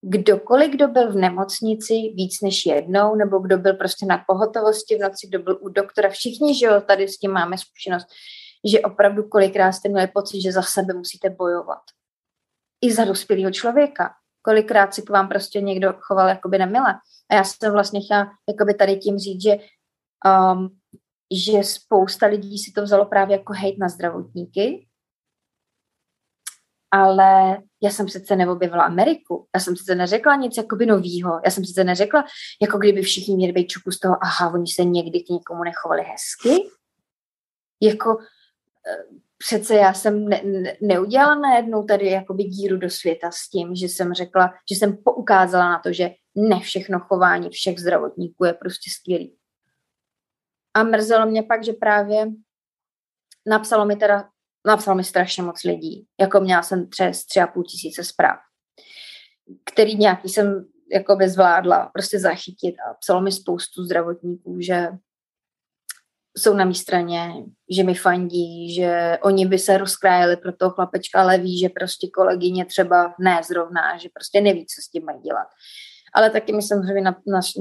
Kdokoliv, 0.00 0.70
kdo 0.70 0.88
byl 0.88 1.12
v 1.12 1.16
nemocnici 1.16 1.94
víc 1.94 2.40
než 2.42 2.66
jednou, 2.66 3.14
nebo 3.14 3.38
kdo 3.38 3.58
byl 3.58 3.74
prostě 3.74 4.06
na 4.06 4.24
pohotovosti 4.26 4.96
v 4.96 5.00
noci, 5.00 5.26
kdo 5.28 5.38
byl 5.38 5.58
u 5.60 5.68
doktora, 5.68 6.08
všichni, 6.08 6.58
že 6.58 6.66
jo, 6.66 6.80
tady 6.80 7.08
s 7.08 7.18
tím 7.18 7.30
máme 7.30 7.58
zkušenost, 7.58 8.06
že 8.70 8.80
opravdu 8.80 9.28
kolikrát 9.28 9.72
jste 9.72 9.88
měli 9.88 10.06
pocit, 10.06 10.40
že 10.42 10.52
za 10.52 10.62
sebe 10.62 10.94
musíte 10.94 11.30
bojovat. 11.30 11.82
I 12.84 12.92
za 12.92 13.04
dospělého 13.04 13.50
člověka. 13.50 14.10
Kolikrát 14.42 14.94
si 14.94 15.02
k 15.02 15.10
vám 15.10 15.28
prostě 15.28 15.60
někdo 15.60 15.94
choval 16.00 16.28
jakoby 16.28 16.58
nemile. 16.58 16.94
A 17.30 17.34
já 17.34 17.44
jsem 17.44 17.72
vlastně 17.72 18.00
chtěla 18.00 18.30
jakoby 18.48 18.74
tady 18.74 18.96
tím 18.96 19.18
říct, 19.18 19.42
že 19.42 19.56
um, 19.56 20.78
že 21.34 21.64
spousta 21.64 22.26
lidí 22.26 22.58
si 22.58 22.72
to 22.72 22.82
vzalo 22.82 23.06
právě 23.06 23.36
jako 23.36 23.52
hejt 23.52 23.78
na 23.78 23.88
zdravotníky, 23.88 24.86
ale 26.90 27.58
já 27.82 27.90
jsem 27.90 28.06
přece 28.06 28.36
neobjevila 28.36 28.84
Ameriku. 28.84 29.46
Já 29.54 29.60
jsem 29.60 29.74
přece 29.74 29.94
neřekla 29.94 30.36
nic 30.36 30.56
jakoby 30.56 30.86
novýho. 30.86 31.40
Já 31.44 31.50
jsem 31.50 31.62
přece 31.62 31.84
neřekla, 31.84 32.24
jako 32.62 32.78
kdyby 32.78 33.02
všichni 33.02 33.36
měli 33.36 33.52
být 33.52 33.66
čuku 33.66 33.90
z 33.90 33.98
toho, 33.98 34.16
aha, 34.20 34.50
oni 34.54 34.66
se 34.66 34.84
někdy 34.84 35.20
k 35.20 35.28
někomu 35.28 35.64
nechovali 35.64 36.02
hezky. 36.02 36.68
Jako 37.82 38.18
eh, 38.20 39.16
přece 39.38 39.74
já 39.74 39.94
jsem 39.94 40.28
ne, 40.28 40.42
ne, 40.44 40.76
neudělala 40.82 41.34
najednou 41.34 41.84
tady 41.84 42.10
jakoby 42.10 42.44
díru 42.44 42.76
do 42.76 42.90
světa 42.90 43.30
s 43.30 43.48
tím, 43.48 43.74
že 43.74 43.86
jsem 43.86 44.14
řekla, 44.14 44.54
že 44.70 44.78
jsem 44.78 44.96
poukázala 45.04 45.68
na 45.68 45.78
to, 45.78 45.92
že 45.92 46.10
ne 46.34 46.60
všechno 46.60 47.00
chování 47.00 47.50
všech 47.50 47.78
zdravotníků 47.78 48.44
je 48.44 48.52
prostě 48.52 48.90
skvělý. 48.90 49.36
A 50.76 50.82
mrzelo 50.82 51.26
mě 51.26 51.42
pak, 51.42 51.64
že 51.64 51.72
právě 51.72 52.26
napsalo 53.46 53.86
mi 53.86 53.96
teda, 53.96 54.28
napsalo 54.66 54.96
mi 54.96 55.04
strašně 55.04 55.42
moc 55.42 55.64
lidí. 55.64 56.06
Jako 56.20 56.40
měla 56.40 56.62
jsem 56.62 56.88
přes 56.88 57.26
tři 57.26 57.40
a 57.40 57.46
půl 57.46 57.64
tisíce 57.64 58.04
zpráv, 58.04 58.38
který 59.72 59.96
nějaký 59.96 60.28
jsem 60.28 60.68
jako 60.92 61.16
by 61.16 61.28
zvládla 61.28 61.90
prostě 61.94 62.18
zachytit 62.18 62.74
a 62.90 62.94
psalo 62.94 63.20
mi 63.20 63.32
spoustu 63.32 63.84
zdravotníků, 63.84 64.60
že 64.60 64.88
jsou 66.38 66.54
na 66.54 66.64
mé 66.64 66.74
straně, 66.74 67.32
že 67.70 67.82
mi 67.82 67.94
fandí, 67.94 68.74
že 68.74 69.18
oni 69.22 69.46
by 69.46 69.58
se 69.58 69.78
rozkrájeli 69.78 70.36
pro 70.36 70.52
toho 70.52 70.70
chlapečka, 70.70 71.20
ale 71.20 71.38
ví, 71.38 71.58
že 71.58 71.68
prostě 71.68 72.08
kolegyně 72.14 72.64
třeba 72.64 73.14
ne 73.20 73.40
zrovna, 73.48 73.98
že 73.98 74.08
prostě 74.14 74.40
neví, 74.40 74.66
co 74.66 74.82
s 74.82 74.90
tím 74.90 75.04
mají 75.04 75.20
dělat 75.20 75.46
ale 76.16 76.30
taky 76.30 76.52
mi 76.52 76.62
samozřejmě 76.62 77.14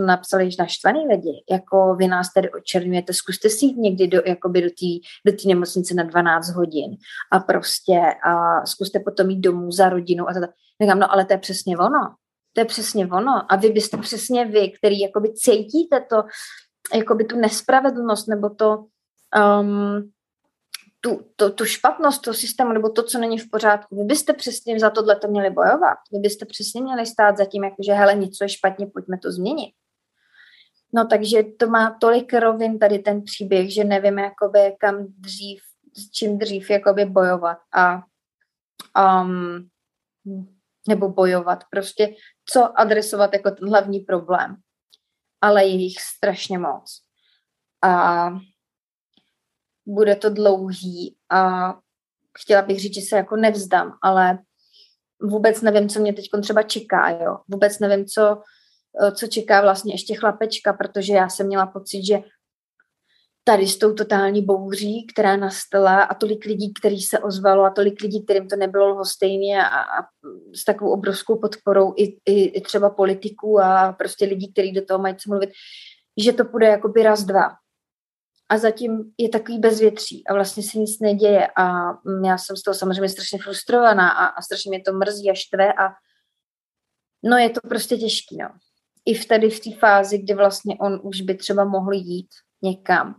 napsali 0.05 0.49
naštvaný 0.59 1.07
lidi, 1.07 1.43
jako 1.51 1.95
vy 1.95 2.07
nás 2.07 2.33
tady 2.33 2.51
očernujete, 2.51 3.13
zkuste 3.13 3.49
si 3.49 3.65
jít 3.65 3.77
někdy 3.77 4.07
do, 4.07 4.21
jakoby 4.25 4.61
do 4.61 4.69
té 4.69 5.31
do 5.31 5.37
nemocnice 5.47 5.93
na 5.93 6.03
12 6.03 6.53
hodin 6.53 6.91
a 7.31 7.39
prostě 7.39 8.01
a 8.27 8.65
zkuste 8.65 8.99
potom 8.99 9.29
jít 9.29 9.39
domů 9.39 9.71
za 9.71 9.89
rodinu 9.89 10.29
a 10.29 10.33
tak. 10.33 10.49
Říkám, 10.81 10.99
no 10.99 11.11
ale 11.11 11.25
to 11.25 11.33
je 11.33 11.37
přesně 11.37 11.77
ono. 11.77 12.15
To 12.53 12.61
je 12.61 12.65
přesně 12.65 13.07
ono. 13.07 13.51
A 13.51 13.55
vy 13.55 13.69
byste 13.69 13.97
přesně 13.97 14.45
vy, 14.45 14.71
který 14.71 14.99
jakoby 14.99 15.33
cítíte 15.33 16.01
to, 16.09 16.23
jakoby 16.93 17.23
tu 17.25 17.37
nespravedlnost 17.37 18.27
nebo 18.27 18.49
to, 18.49 18.85
um, 19.59 20.11
tu, 21.05 21.31
to, 21.35 21.49
tu 21.49 21.65
špatnost 21.65 22.21
toho 22.21 22.33
systému 22.33 22.73
nebo 22.73 22.89
to, 22.89 23.03
co 23.03 23.17
není 23.17 23.39
v 23.39 23.49
pořádku. 23.49 23.95
Vy 23.95 24.03
byste 24.03 24.33
přesně 24.33 24.79
za 24.79 24.89
tohle 24.89 25.15
to 25.15 25.27
měli 25.27 25.49
bojovat. 25.49 25.97
Vy 26.11 26.19
byste 26.19 26.45
přesně 26.45 26.81
měli 26.81 27.05
stát 27.05 27.37
za 27.37 27.45
tím, 27.45 27.63
jakože 27.63 27.93
hele, 27.93 28.15
něco 28.15 28.43
je 28.43 28.49
špatně, 28.49 28.87
pojďme 28.87 29.17
to 29.17 29.31
změnit. 29.31 29.73
No 30.93 31.07
takže 31.07 31.43
to 31.43 31.67
má 31.67 31.97
tolik 32.01 32.33
rovin 32.33 32.79
tady 32.79 32.99
ten 32.99 33.23
příběh, 33.23 33.73
že 33.73 33.83
nevím, 33.83 34.19
jakoby 34.19 34.75
kam 34.79 35.05
dřív, 35.17 35.61
s 35.97 36.11
čím 36.11 36.39
dřív 36.39 36.69
jakoby 36.69 37.05
bojovat 37.05 37.57
a 37.73 38.01
um, 39.21 39.69
nebo 40.87 41.09
bojovat, 41.09 41.63
prostě 41.71 42.15
co 42.49 42.79
adresovat 42.79 43.33
jako 43.33 43.51
ten 43.51 43.69
hlavní 43.69 43.99
problém. 43.99 44.55
Ale 45.41 45.63
je 45.63 45.69
jich 45.69 46.01
strašně 46.01 46.57
moc. 46.57 47.01
A 47.83 48.29
bude 49.85 50.15
to 50.15 50.29
dlouhý 50.29 51.15
a 51.31 51.73
chtěla 52.37 52.61
bych 52.61 52.79
říct, 52.79 52.95
že 52.95 53.01
se 53.01 53.15
jako 53.15 53.35
nevzdám, 53.35 53.97
ale 54.01 54.39
vůbec 55.21 55.61
nevím, 55.61 55.89
co 55.89 55.99
mě 55.99 56.13
teď 56.13 56.25
třeba 56.41 56.63
čeká, 56.63 57.09
jo. 57.09 57.37
Vůbec 57.47 57.79
nevím, 57.79 58.05
co, 58.05 58.41
co 59.15 59.27
čeká 59.27 59.61
vlastně 59.61 59.93
ještě 59.93 60.15
chlapečka, 60.15 60.73
protože 60.73 61.13
já 61.13 61.29
jsem 61.29 61.47
měla 61.47 61.65
pocit, 61.65 62.05
že 62.05 62.19
tady 63.47 63.67
s 63.67 63.77
tou 63.77 63.93
totální 63.93 64.41
bouří, 64.41 65.07
která 65.13 65.37
nastala 65.37 66.03
a 66.03 66.13
tolik 66.13 66.45
lidí, 66.45 66.73
který 66.73 67.01
se 67.01 67.19
ozvalo 67.19 67.63
a 67.63 67.69
tolik 67.69 68.01
lidí, 68.01 68.23
kterým 68.23 68.47
to 68.47 68.55
nebylo 68.55 68.87
lhostejně 68.87 69.63
a, 69.63 69.67
a 69.67 70.03
s 70.55 70.65
takovou 70.65 70.91
obrovskou 70.91 71.39
podporou 71.39 71.93
i, 71.97 72.03
i, 72.25 72.43
i 72.43 72.61
třeba 72.61 72.89
politiků 72.89 73.59
a 73.59 73.93
prostě 73.93 74.25
lidí, 74.25 74.51
kteří 74.53 74.71
do 74.71 74.85
toho 74.85 74.99
mají 74.99 75.15
co 75.15 75.29
mluvit, 75.29 75.49
že 76.17 76.33
to 76.33 76.45
půjde 76.45 76.67
jakoby 76.67 77.03
raz, 77.03 77.23
dva 77.23 77.49
a 78.49 78.57
zatím 78.57 79.13
je 79.17 79.29
takový 79.29 79.59
bezvětří 79.59 80.27
a 80.27 80.33
vlastně 80.33 80.63
se 80.63 80.79
nic 80.79 80.99
neděje 80.99 81.47
a 81.57 81.89
já 82.25 82.37
jsem 82.37 82.55
z 82.55 82.61
toho 82.61 82.75
samozřejmě 82.75 83.09
strašně 83.09 83.39
frustrovaná 83.39 84.09
a, 84.09 84.25
a 84.25 84.41
strašně 84.41 84.69
mě 84.69 84.81
to 84.81 84.93
mrzí 84.93 85.31
a 85.31 85.33
štve 85.33 85.73
a 85.73 85.89
no 87.23 87.37
je 87.37 87.49
to 87.49 87.59
prostě 87.69 87.97
těžký, 87.97 88.37
no. 88.37 88.49
I 89.05 89.13
v 89.13 89.25
tady 89.25 89.49
v 89.49 89.59
té 89.59 89.75
fázi, 89.79 90.17
kdy 90.17 90.33
vlastně 90.33 90.77
on 90.79 90.99
už 91.03 91.21
by 91.21 91.35
třeba 91.35 91.65
mohl 91.65 91.93
jít 91.93 92.29
někam, 92.61 93.15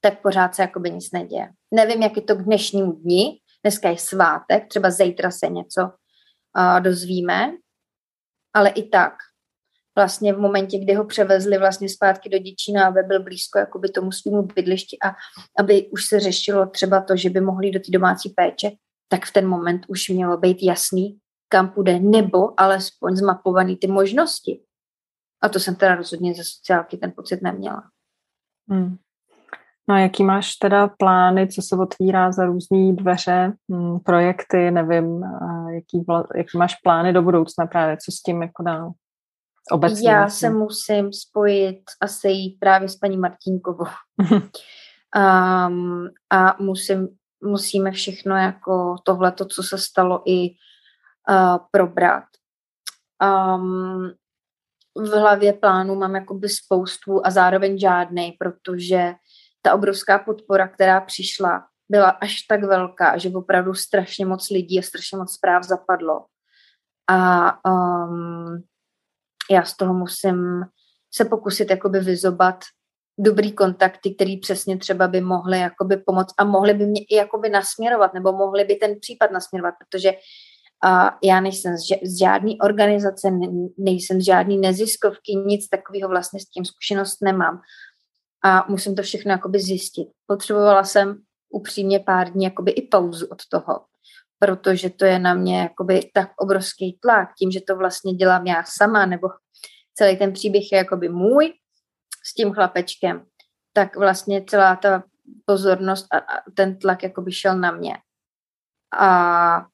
tak 0.00 0.22
pořád 0.22 0.54
se 0.54 0.62
jakoby 0.62 0.90
nic 0.90 1.12
neděje. 1.12 1.48
Nevím, 1.74 2.02
jak 2.02 2.16
je 2.16 2.22
to 2.22 2.36
k 2.36 2.44
dnešnímu 2.44 2.92
dni, 2.92 3.40
dneska 3.64 3.88
je 3.88 3.98
svátek, 3.98 4.68
třeba 4.68 4.90
zítra 4.90 5.30
se 5.30 5.46
něco 5.48 5.82
uh, 5.82 6.80
dozvíme, 6.80 7.52
ale 8.54 8.70
i 8.70 8.88
tak 8.88 9.12
vlastně 9.94 10.32
v 10.32 10.38
momentě, 10.38 10.78
kdy 10.78 10.94
ho 10.94 11.04
převezli 11.04 11.58
vlastně 11.58 11.88
zpátky 11.88 12.28
do 12.28 12.38
Děčína, 12.38 12.86
aby 12.86 13.02
byl 13.02 13.22
blízko 13.22 13.58
jakoby 13.58 13.88
tomu 13.88 14.12
svýmu 14.12 14.42
bydlišti 14.42 14.96
a 15.04 15.14
aby 15.58 15.88
už 15.88 16.06
se 16.06 16.20
řešilo 16.20 16.66
třeba 16.66 17.00
to, 17.00 17.16
že 17.16 17.30
by 17.30 17.40
mohli 17.40 17.70
do 17.70 17.78
té 17.78 17.90
domácí 17.92 18.28
péče, 18.28 18.70
tak 19.08 19.24
v 19.24 19.32
ten 19.32 19.48
moment 19.48 19.82
už 19.88 20.08
mělo 20.08 20.36
být 20.36 20.62
jasný, 20.62 21.18
kam 21.48 21.68
půjde, 21.68 22.00
nebo 22.00 22.60
alespoň 22.60 23.16
zmapovaný 23.16 23.76
ty 23.76 23.86
možnosti. 23.86 24.60
A 25.42 25.48
to 25.48 25.60
jsem 25.60 25.74
teda 25.74 25.94
rozhodně 25.94 26.34
ze 26.34 26.44
sociálky 26.44 26.96
ten 26.96 27.12
pocit 27.16 27.42
neměla. 27.42 27.82
Hmm. 28.70 28.96
No 29.88 29.94
a 29.94 29.98
jaký 29.98 30.24
máš 30.24 30.54
teda 30.56 30.88
plány, 30.88 31.48
co 31.48 31.62
se 31.62 31.76
otvírá 31.76 32.32
za 32.32 32.44
různé 32.44 32.92
dveře, 32.92 33.52
hmm, 33.70 34.00
projekty, 34.00 34.70
nevím, 34.70 35.22
jaký, 35.74 36.04
jaký 36.36 36.58
máš 36.58 36.74
plány 36.74 37.12
do 37.12 37.22
budoucna 37.22 37.66
právě, 37.66 37.96
co 37.96 38.12
s 38.12 38.22
tím 38.22 38.42
jako 38.42 38.62
dál? 38.62 38.92
Obecně 39.70 40.10
Já 40.10 40.28
se 40.28 40.50
musím 40.50 41.12
spojit 41.12 41.82
a 42.00 42.08
sejít 42.08 42.60
právě 42.60 42.88
s 42.88 42.96
paní 42.96 43.16
Martinkovou. 43.16 43.86
um, 44.30 46.08
a 46.30 46.56
musím, 46.58 47.08
musíme 47.44 47.90
všechno 47.90 48.36
jako 48.36 48.96
tohle, 49.04 49.32
co 49.48 49.62
se 49.62 49.78
stalo 49.78 50.22
i 50.26 50.50
uh, 51.30 51.56
probrat. 51.70 52.24
Um, 53.22 54.12
v 54.96 55.08
hlavě 55.08 55.52
plánu 55.52 55.94
mám 55.94 56.14
jakoby 56.14 56.48
spoustu 56.48 57.26
a 57.26 57.30
zároveň 57.30 57.78
žádnej, 57.78 58.32
protože 58.32 59.14
ta 59.62 59.74
obrovská 59.74 60.18
podpora, 60.18 60.68
která 60.68 61.00
přišla, 61.00 61.66
byla 61.88 62.10
až 62.10 62.42
tak 62.42 62.64
velká, 62.64 63.18
že 63.18 63.30
opravdu 63.30 63.74
strašně 63.74 64.26
moc 64.26 64.50
lidí 64.50 64.78
a 64.78 64.82
strašně 64.82 65.18
moc 65.18 65.34
zpráv 65.34 65.62
zapadlo. 65.64 66.26
A 67.08 67.52
um, 67.70 68.62
já 69.50 69.64
z 69.64 69.76
toho 69.76 69.94
musím 69.94 70.62
se 71.14 71.24
pokusit 71.24 71.70
jakoby 71.70 72.00
vyzobat 72.00 72.64
dobrý 73.18 73.52
kontakty, 73.52 74.14
který 74.14 74.36
přesně 74.36 74.78
třeba 74.78 75.08
by 75.08 75.20
mohly 75.20 75.58
jakoby 75.58 75.96
pomoct 75.96 76.34
a 76.38 76.44
mohly 76.44 76.74
by 76.74 76.86
mě 76.86 77.00
i 77.10 77.16
jakoby 77.16 77.48
nasměrovat, 77.48 78.14
nebo 78.14 78.32
mohly 78.32 78.64
by 78.64 78.74
ten 78.74 79.00
případ 79.00 79.30
nasměrovat, 79.30 79.74
protože 79.78 80.12
a 80.84 81.18
já 81.22 81.40
nejsem 81.40 81.76
z 82.02 82.18
žádný 82.18 82.60
organizace, 82.60 83.30
nejsem 83.78 84.20
z 84.20 84.24
žádný 84.24 84.58
neziskovky, 84.58 85.34
nic 85.46 85.68
takového 85.68 86.08
vlastně 86.08 86.40
s 86.40 86.44
tím 86.44 86.64
zkušenost 86.64 87.22
nemám. 87.22 87.60
A 88.44 88.66
musím 88.68 88.94
to 88.94 89.02
všechno 89.02 89.30
jakoby 89.30 89.60
zjistit. 89.60 90.08
Potřebovala 90.26 90.84
jsem 90.84 91.22
upřímně 91.50 92.00
pár 92.00 92.30
dní 92.30 92.44
jakoby 92.44 92.70
i 92.70 92.88
pauzu 92.88 93.26
od 93.26 93.38
toho, 93.48 93.80
protože 94.42 94.90
to 94.90 95.04
je 95.04 95.18
na 95.18 95.34
mě 95.34 95.60
jakoby 95.60 96.10
tak 96.14 96.30
obrovský 96.38 96.98
tlak, 97.02 97.28
tím, 97.38 97.50
že 97.50 97.60
to 97.60 97.76
vlastně 97.76 98.12
dělám 98.12 98.46
já 98.46 98.64
sama, 98.66 99.06
nebo 99.06 99.28
celý 99.94 100.16
ten 100.16 100.32
příběh 100.32 100.72
je 100.72 100.78
jakoby 100.78 101.08
můj 101.08 101.52
s 102.24 102.34
tím 102.34 102.52
chlapečkem, 102.52 103.26
tak 103.72 103.96
vlastně 103.96 104.44
celá 104.44 104.76
ta 104.76 105.02
pozornost 105.44 106.06
a, 106.14 106.20
ten 106.54 106.78
tlak 106.78 107.02
jakoby 107.02 107.32
šel 107.32 107.58
na 107.58 107.70
mě. 107.70 107.94
A 108.98 109.66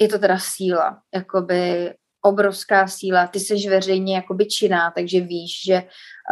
je 0.00 0.08
to 0.08 0.18
teda 0.18 0.38
síla, 0.38 1.02
jakoby 1.14 1.94
obrovská 2.24 2.88
síla. 2.88 3.26
Ty 3.26 3.40
jsi 3.40 3.68
veřejně 3.68 4.16
jakoby 4.16 4.46
činná, 4.46 4.90
takže 4.90 5.20
víš, 5.20 5.52
že 5.66 5.82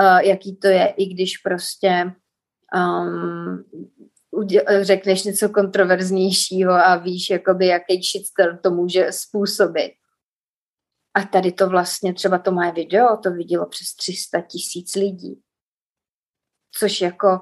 uh, 0.01 0.19
jaký 0.19 0.57
to 0.57 0.67
je, 0.67 0.87
i 0.87 1.07
když 1.07 1.39
prostě 1.39 2.13
um, 2.77 3.65
řekneš 4.81 5.25
něco 5.25 5.49
kontroverznějšího 5.49 6.73
a 6.73 6.97
víš, 6.97 7.31
jakoby, 7.31 7.67
jaký 7.67 8.03
shitstorm 8.03 8.59
to 8.59 8.71
může 8.71 9.13
způsobit. 9.13 9.93
A 11.15 11.23
tady 11.23 11.53
to 11.53 11.69
vlastně, 11.69 12.15
třeba 12.15 12.39
to 12.39 12.53
moje 12.53 12.73
video, 12.73 13.17
to 13.17 13.31
vidělo 13.31 13.67
přes 13.67 13.95
300 13.95 14.41
tisíc 14.41 14.95
lidí. 14.95 15.43
Což 16.79 17.01
jako, 17.01 17.41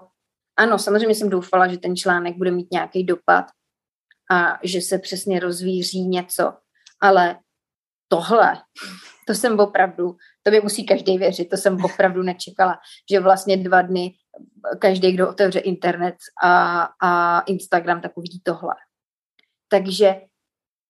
ano, 0.57 0.79
samozřejmě 0.79 1.15
jsem 1.15 1.31
doufala, 1.31 1.69
že 1.69 1.79
ten 1.79 1.97
článek 1.97 2.37
bude 2.37 2.51
mít 2.51 2.73
nějaký 2.73 3.05
dopad 3.05 3.45
a 4.33 4.59
že 4.63 4.81
se 4.81 4.99
přesně 4.99 5.41
rozvíří 5.41 6.09
něco, 6.09 6.53
ale 7.01 7.39
tohle, 8.13 8.57
to 9.27 9.35
jsem 9.35 9.61
opravdu, 9.61 10.17
to 10.43 10.51
by 10.51 10.61
musí 10.61 10.87
každý 10.87 11.19
věřit, 11.19 11.49
to 11.49 11.57
jsem 11.57 11.85
opravdu 11.85 12.23
nečekala, 12.23 12.79
že 13.11 13.21
vlastně 13.21 13.57
dva 13.57 13.83
dny 13.83 14.15
každý, 14.79 15.13
kdo 15.13 15.29
otevře 15.29 15.59
internet 15.59 16.15
a, 16.43 16.89
a 17.03 17.41
Instagram, 17.41 18.01
tak 18.01 18.13
uvidí 18.17 18.41
tohle. 18.45 18.75
Takže 19.69 20.21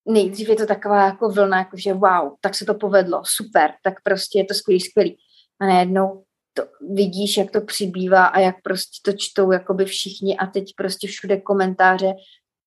nejdřív 0.08 0.48
je 0.48 0.56
to 0.56 0.66
taková 0.66 1.04
jako 1.04 1.28
vlna, 1.28 1.58
jako 1.58 1.76
že 1.76 1.92
wow, 1.94 2.34
tak 2.40 2.54
se 2.54 2.64
to 2.64 2.74
povedlo, 2.74 3.22
super, 3.24 3.70
tak 3.84 3.94
prostě 4.02 4.38
je 4.38 4.44
to 4.44 4.54
skvělý, 4.54 4.80
skvělý. 4.80 5.16
A 5.60 5.66
najednou 5.66 6.24
to 6.54 6.62
vidíš, 6.94 7.36
jak 7.36 7.50
to 7.50 7.60
přibývá 7.60 8.24
a 8.24 8.38
jak 8.38 8.56
prostě 8.62 9.10
to 9.10 9.16
čtou 9.18 9.52
jakoby 9.52 9.84
všichni 9.84 10.36
a 10.36 10.46
teď 10.46 10.64
prostě 10.76 11.08
všude 11.08 11.40
komentáře 11.40 12.12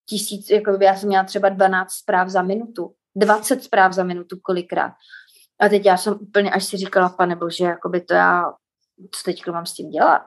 tisíc, 0.10 0.50
jako 0.50 0.78
já 0.82 0.96
jsem 0.96 1.10
měla 1.10 1.24
třeba 1.24 1.50
12 1.50 1.92
zpráv 1.92 2.30
za 2.30 2.42
minutu, 2.42 2.94
20 3.16 3.64
zpráv 3.64 3.94
za 3.94 4.04
minutu 4.04 4.40
kolikrát. 4.42 4.94
A 5.60 5.70
teď 5.70 5.86
já 5.86 5.98
jsem 5.98 6.14
úplně 6.22 6.52
až 6.52 6.66
si 6.66 6.78
říkala, 6.78 7.10
pane 7.10 7.36
bože, 7.36 7.64
jakoby 7.64 8.02
to 8.02 8.14
já, 8.14 8.44
co 9.12 9.24
teď 9.26 9.48
mám 9.48 9.66
s 9.66 9.74
tím 9.74 9.90
dělat? 9.90 10.24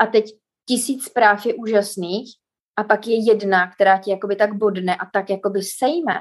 A 0.00 0.06
teď 0.06 0.24
tisíc 0.68 1.04
zpráv 1.04 1.46
je 1.46 1.54
úžasných 1.54 2.30
a 2.76 2.84
pak 2.84 3.06
je 3.06 3.26
jedna, 3.26 3.70
která 3.70 3.98
ti 3.98 4.10
jakoby 4.10 4.36
tak 4.36 4.54
bodne 4.54 4.96
a 4.96 5.06
tak 5.06 5.30
jakoby 5.30 5.62
sejme. 5.62 6.20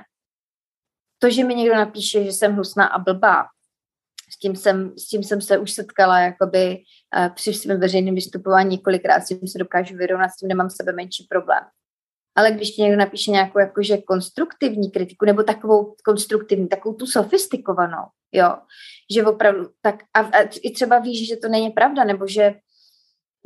To, 1.19 1.29
že 1.29 1.43
mi 1.43 1.55
někdo 1.55 1.75
napíše, 1.75 2.23
že 2.23 2.31
jsem 2.31 2.53
hnusná 2.53 2.85
a 2.85 2.99
blbá, 2.99 3.45
s 4.33 4.37
tím 4.39 4.55
jsem, 4.55 4.97
s 4.97 5.07
tím 5.07 5.23
jsem 5.23 5.41
se 5.41 5.57
už 5.57 5.71
setkala 5.71 6.19
jakoby 6.19 6.77
uh, 7.17 7.33
při 7.35 7.53
svém 7.53 7.79
veřejném 7.79 8.15
vystupování 8.15 8.69
několikrát, 8.69 9.21
s 9.21 9.27
tím 9.27 9.47
se 9.47 9.57
dokážu 9.57 9.97
vyrovnat, 9.97 10.29
s 10.29 10.35
tím 10.35 10.49
nemám 10.49 10.69
sebe 10.69 10.91
menší 10.91 11.27
problém. 11.29 11.63
Ale 12.35 12.51
když 12.51 12.71
ti 12.71 12.81
někdo 12.81 12.97
napíše 12.97 13.31
nějakou 13.31 13.59
jakože 13.59 13.97
konstruktivní 13.97 14.91
kritiku, 14.91 15.25
nebo 15.25 15.43
takovou 15.43 15.95
konstruktivní, 16.05 16.67
takovou 16.67 16.95
tu 16.95 17.05
sofistikovanou, 17.05 18.03
jo, 18.31 18.57
že 19.13 19.25
opravdu, 19.25 19.69
tak 19.81 19.95
a, 20.13 20.19
a 20.19 20.41
i 20.63 20.71
třeba 20.71 20.99
víš, 20.99 21.27
že 21.27 21.37
to 21.37 21.47
není 21.47 21.69
pravda, 21.69 22.03
nebo 22.03 22.27
že 22.27 22.53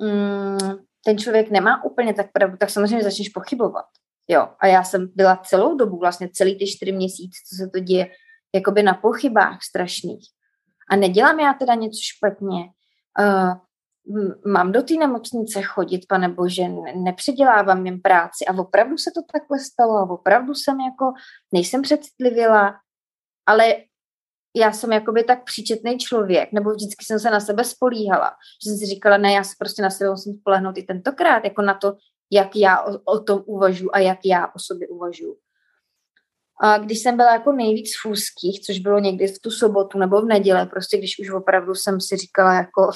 mm, 0.01 0.77
ten 1.05 1.17
člověk 1.17 1.49
nemá 1.49 1.83
úplně 1.83 2.13
tak 2.13 2.31
pravdu, 2.31 2.57
tak 2.57 2.69
samozřejmě 2.69 3.03
začneš 3.03 3.29
pochybovat. 3.29 3.85
Jo, 4.27 4.47
a 4.59 4.67
já 4.67 4.83
jsem 4.83 5.11
byla 5.15 5.37
celou 5.37 5.77
dobu, 5.77 5.99
vlastně 5.99 6.29
celý 6.33 6.57
ty 6.57 6.67
čtyři 6.67 6.91
měsíce, 6.91 7.37
co 7.49 7.55
se 7.55 7.69
to 7.69 7.79
děje, 7.79 8.07
jakoby 8.55 8.83
na 8.83 8.93
pochybách 8.93 9.63
strašných. 9.63 10.25
A 10.89 10.95
nedělám 10.95 11.39
já 11.39 11.53
teda 11.53 11.73
něco 11.73 11.99
špatně. 12.01 12.59
Uh, 13.19 13.53
mám 14.45 14.71
do 14.71 14.83
té 14.83 14.93
nemocnice 14.93 15.61
chodit, 15.61 16.05
pane 16.09 16.29
bože, 16.29 16.63
nepředělávám 16.95 17.85
jim 17.85 18.01
práci 18.01 18.45
a 18.45 18.57
opravdu 18.57 18.97
se 18.97 19.11
to 19.15 19.21
takhle 19.33 19.59
stalo 19.59 19.97
a 19.97 20.09
opravdu 20.09 20.53
jsem 20.53 20.79
jako, 20.79 21.13
nejsem 21.53 21.81
přecitlivěla, 21.81 22.75
ale 23.45 23.75
já 24.55 24.71
jsem 24.71 24.91
jakoby 24.91 25.23
tak 25.23 25.43
příčetný 25.43 25.97
člověk, 25.97 26.51
nebo 26.51 26.69
vždycky 26.69 27.05
jsem 27.05 27.19
se 27.19 27.29
na 27.29 27.39
sebe 27.39 27.63
spolíhala, 27.63 28.31
že 28.63 28.69
jsem 28.69 28.77
si 28.77 28.85
říkala, 28.85 29.17
ne, 29.17 29.33
já 29.33 29.43
se 29.43 29.53
prostě 29.59 29.81
na 29.81 29.89
sebe 29.89 30.09
musím 30.09 30.33
spolehnout 30.33 30.77
i 30.77 30.83
tentokrát, 30.83 31.43
jako 31.43 31.61
na 31.61 31.73
to, 31.73 31.93
jak 32.31 32.55
já 32.55 32.83
o, 32.83 32.99
o 33.05 33.19
tom 33.19 33.43
uvažuji 33.45 33.89
a 33.93 33.99
jak 33.99 34.19
já 34.25 34.47
o 34.47 34.59
sobě 34.59 34.87
uvažuji. 34.87 35.35
A 36.61 36.77
když 36.77 36.99
jsem 36.99 37.17
byla 37.17 37.33
jako 37.33 37.51
nejvíc 37.51 37.89
v 38.03 38.09
úzkých, 38.09 38.61
což 38.61 38.79
bylo 38.79 38.99
někdy 38.99 39.27
v 39.27 39.39
tu 39.39 39.51
sobotu 39.51 39.97
nebo 39.97 40.21
v 40.21 40.25
neděle, 40.25 40.65
prostě 40.65 40.97
když 40.97 41.19
už 41.19 41.29
opravdu 41.29 41.75
jsem 41.75 42.01
si 42.01 42.17
říkala 42.17 42.53
jako 42.53 42.91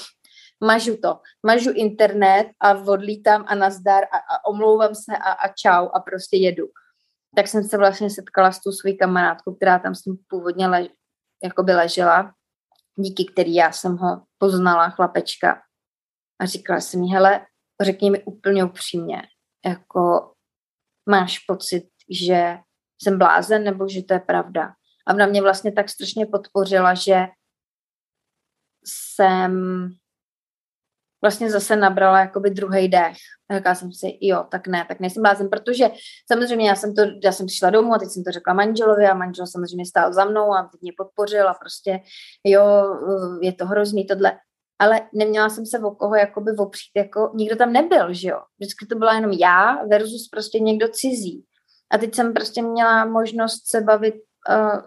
mažu 0.64 0.98
to, 0.98 1.20
mažu 1.46 1.72
internet 1.76 2.48
a 2.60 2.72
odlítám 2.72 3.46
a 3.48 3.56
nazdar 3.56 4.04
a, 4.04 4.18
a 4.18 4.46
omlouvám 4.46 4.96
se 4.96 5.18
a, 5.18 5.32
a 5.32 5.48
čau 5.48 5.88
a 5.94 6.00
prostě 6.00 6.38
jedu. 6.38 6.68
Tak 7.36 7.48
jsem 7.48 7.64
se 7.64 7.78
vlastně 7.78 8.10
setkala 8.10 8.52
s 8.52 8.62
tou 8.62 8.72
svou 8.72 8.98
kamarádkou, 9.00 9.56
která 9.56 9.80
tam 9.80 9.96
s 9.96 10.06
ním 10.06 10.18
původně 10.28 10.68
le, 10.68 10.88
by 11.62 11.74
ležela, 11.74 12.34
díky 12.96 13.26
který 13.26 13.56
já 13.56 13.72
jsem 13.72 13.98
ho 13.98 14.24
poznala, 14.38 14.90
chlapečka. 14.90 15.62
A 16.42 16.46
říkala 16.46 16.80
jsem 16.80 17.00
mi, 17.00 17.08
hele, 17.08 17.46
řekni 17.82 18.12
mi 18.12 18.24
úplně 18.24 18.64
upřímně, 18.64 19.22
jako 19.66 20.34
máš 21.10 21.40
pocit, 21.40 21.90
že 22.10 22.58
jsem 23.04 23.18
blázen, 23.18 23.64
nebo 23.64 23.88
že 23.90 24.04
to 24.04 24.14
je 24.14 24.20
pravda. 24.20 24.74
A 25.08 25.14
ona 25.14 25.26
mě 25.26 25.42
vlastně 25.42 25.72
tak 25.72 25.90
strašně 25.90 26.26
podpořila, 26.26 26.94
že 26.94 27.28
jsem 28.86 29.54
vlastně 31.22 31.52
zase 31.52 31.76
nabrala 31.76 32.20
jakoby 32.20 32.50
druhý 32.50 32.88
dech. 32.88 33.18
A 33.50 33.58
říkala 33.58 33.76
jsem 33.76 33.92
si, 33.92 34.18
jo, 34.22 34.46
tak 34.52 34.68
ne, 34.68 34.86
tak 34.88 35.00
nejsem 35.00 35.24
blázen, 35.24 35.50
protože 35.50 35.90
samozřejmě 36.32 36.70
já 36.70 36.76
jsem 36.76 36.96
to, 36.96 37.02
já 37.24 37.32
jsem 37.32 37.46
přišla 37.46 37.70
domů 37.70 37.94
a 37.94 37.98
teď 37.98 38.10
jsem 38.10 38.24
to 38.24 38.32
řekla 38.32 38.54
manželovi 38.54 39.08
a 39.08 39.14
manžel 39.14 39.48
samozřejmě 39.48 39.86
stál 39.86 40.14
za 40.14 40.26
mnou 40.26 40.54
a 40.54 40.70
teď 40.72 40.82
mě 40.82 40.92
podpořil 40.98 41.50
a 41.50 41.54
prostě, 41.54 42.00
jo, 42.44 42.64
je 43.42 43.54
to 43.54 43.66
hrozný 43.66 44.06
tohle. 44.06 44.38
Ale 44.80 45.02
neměla 45.14 45.50
jsem 45.50 45.66
se 45.66 45.80
o 45.80 45.92
koho 45.92 46.16
jakoby 46.16 46.52
opřít, 46.58 46.92
jako 46.96 47.32
nikdo 47.36 47.56
tam 47.56 47.74
nebyl, 47.74 48.14
že 48.14 48.30
jo. 48.30 48.42
Vždycky 48.60 48.86
to 48.86 48.96
byla 48.96 49.14
jenom 49.14 49.32
já 49.32 49.86
versus 49.86 50.30
prostě 50.32 50.60
někdo 50.60 50.88
cizí. 50.88 51.46
A 51.92 51.98
teď 51.98 52.16
jsem 52.16 52.34
prostě 52.34 52.62
měla 52.62 53.06
možnost 53.06 53.70
se 53.70 53.82
bavit 53.82 54.16
uh, 54.50 54.82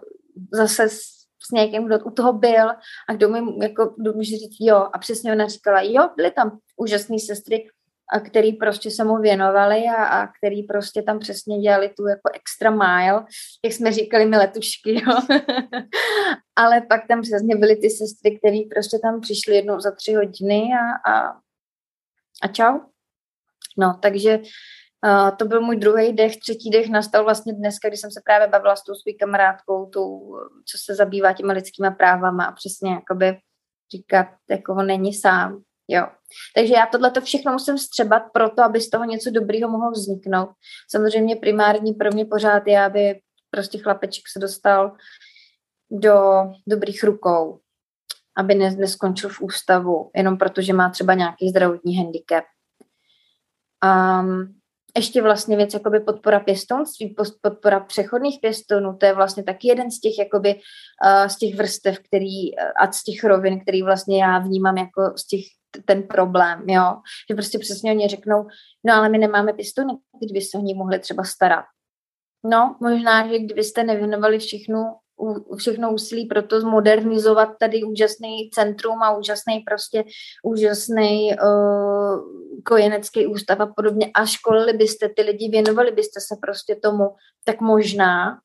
zase 0.53 0.89
s 0.89 1.22
s 1.47 1.51
někým, 1.51 1.85
kdo 1.85 1.99
u 1.99 2.11
toho 2.11 2.33
byl 2.33 2.69
a 3.09 3.13
kdo 3.13 3.29
mi 3.29 3.39
jako, 3.61 3.95
kdo 3.97 4.13
může 4.13 4.37
říct 4.37 4.57
jo. 4.59 4.89
A 4.93 4.97
přesně 4.99 5.31
ona 5.31 5.47
říkala, 5.47 5.81
jo, 5.81 6.09
byly 6.17 6.31
tam 6.31 6.57
úžasné 6.77 7.19
sestry, 7.19 7.67
a 8.13 8.19
který 8.19 8.53
prostě 8.53 8.91
se 8.91 9.03
mu 9.03 9.17
věnovali 9.17 9.83
a, 9.97 10.05
a 10.05 10.27
který 10.27 10.63
prostě 10.63 11.01
tam 11.01 11.19
přesně 11.19 11.59
dělali 11.59 11.89
tu 11.89 12.07
jako 12.07 12.29
extra 12.33 12.71
mile, 12.71 13.25
jak 13.65 13.73
jsme 13.73 13.91
říkali 13.91 14.25
my 14.25 14.37
letušky, 14.37 14.93
jo. 14.93 15.17
Ale 16.55 16.81
pak 16.81 17.07
tam 17.07 17.21
přesně 17.21 17.55
byly 17.55 17.75
ty 17.75 17.89
sestry, 17.89 18.39
které 18.39 18.59
prostě 18.73 18.99
tam 19.01 19.21
přišly 19.21 19.55
jednou 19.55 19.79
za 19.79 19.91
tři 19.91 20.13
hodiny 20.13 20.69
a, 20.73 21.11
a, 21.11 21.39
a 22.43 22.47
čau. 22.47 22.79
No, 23.77 23.99
takže 24.01 24.39
To 25.37 25.45
byl 25.45 25.61
můj 25.61 25.75
druhý 25.75 26.13
dech, 26.13 26.37
třetí 26.37 26.69
dech 26.69 26.89
nastal 26.89 27.23
vlastně 27.23 27.53
dneska, 27.53 27.87
kdy 27.87 27.97
jsem 27.97 28.11
se 28.11 28.21
právě 28.25 28.47
bavila 28.47 28.75
s 28.75 28.83
tou 28.83 28.93
svou 28.93 29.13
kamarádkou, 29.19 29.89
tou, 29.89 30.35
co 30.65 30.77
se 30.85 30.95
zabývá 30.95 31.33
těma 31.33 31.53
lidskýma 31.53 31.91
právama 31.91 32.45
a 32.45 32.51
přesně 32.51 32.91
jakoby 32.91 33.37
říkat, 33.95 34.27
jako 34.49 34.73
není 34.73 35.13
sám, 35.13 35.61
jo. 35.87 36.07
Takže 36.55 36.73
já 36.73 36.85
tohle 36.85 37.11
to 37.11 37.21
všechno 37.21 37.51
musím 37.51 37.77
střebat 37.77 38.23
proto, 38.33 38.63
aby 38.63 38.81
z 38.81 38.89
toho 38.89 39.03
něco 39.03 39.31
dobrýho 39.31 39.69
mohlo 39.69 39.91
vzniknout. 39.91 40.49
Samozřejmě 40.91 41.35
primární 41.35 41.93
pro 41.93 42.11
mě 42.11 42.25
pořád 42.25 42.67
je, 42.67 42.83
aby 42.85 43.19
prostě 43.49 43.77
chlapeček 43.77 44.23
se 44.33 44.39
dostal 44.39 44.91
do 45.91 46.17
dobrých 46.67 47.03
rukou, 47.03 47.59
aby 48.37 48.55
ne, 48.55 48.71
neskončil 48.71 49.29
v 49.29 49.41
ústavu, 49.41 50.11
jenom 50.15 50.37
protože 50.37 50.73
má 50.73 50.89
třeba 50.89 51.13
nějaký 51.13 51.49
zdravotní 51.49 51.97
handicap. 51.97 52.45
Um, 53.85 54.59
ještě 54.97 55.21
vlastně 55.21 55.57
věc 55.57 55.73
jakoby 55.73 55.99
podpora 55.99 56.39
pěstounství, 56.39 57.15
podpora 57.41 57.79
přechodných 57.79 58.39
pěstounů, 58.41 58.97
to 58.97 59.05
je 59.05 59.13
vlastně 59.13 59.43
taky 59.43 59.67
jeden 59.67 59.91
z 59.91 59.99
těch 59.99 60.19
jakoby 60.19 60.55
uh, 60.55 61.27
z 61.27 61.37
těch 61.37 61.55
vrstev, 61.55 61.99
který 61.99 62.57
a 62.57 62.91
z 62.91 63.03
těch 63.03 63.23
rovin, 63.23 63.59
který 63.59 63.83
vlastně 63.83 64.23
já 64.23 64.39
vnímám 64.39 64.77
jako 64.77 65.01
z 65.17 65.27
těch 65.27 65.45
ten 65.85 66.03
problém, 66.03 66.69
jo, 66.69 66.97
že 67.29 67.35
prostě 67.35 67.59
přesně 67.59 67.91
oni 67.91 68.07
řeknou, 68.07 68.47
no 68.83 68.93
ale 68.93 69.09
my 69.09 69.17
nemáme 69.17 69.53
pěstouny, 69.53 69.93
kdyby 70.25 70.41
se 70.41 70.57
o 70.57 70.61
ní 70.61 70.73
mohli 70.73 70.99
třeba 70.99 71.23
starat. 71.23 71.65
No, 72.45 72.75
možná, 72.81 73.27
že 73.27 73.39
kdybyste 73.39 73.83
nevěnovali 73.83 74.39
všechno, 74.39 74.97
všechno 75.57 75.93
úsilí 75.93 76.25
pro 76.25 76.43
to 76.43 76.61
zmodernizovat 76.61 77.49
tady 77.59 77.83
úžasný 77.83 78.49
centrum 78.53 79.03
a 79.03 79.17
úžasný 79.17 79.59
prostě 79.59 80.03
úžasný 80.43 81.31
uh, 81.43 82.19
kojenecký 82.65 83.27
ústav 83.27 83.59
a 83.59 83.65
podobně. 83.65 84.11
A 84.15 84.25
školili 84.25 84.73
byste 84.73 85.09
ty 85.09 85.21
lidi, 85.21 85.49
věnovali 85.49 85.91
byste 85.91 86.19
se 86.19 86.35
prostě 86.41 86.75
tomu, 86.75 87.09
tak 87.45 87.61
možná 87.61 88.39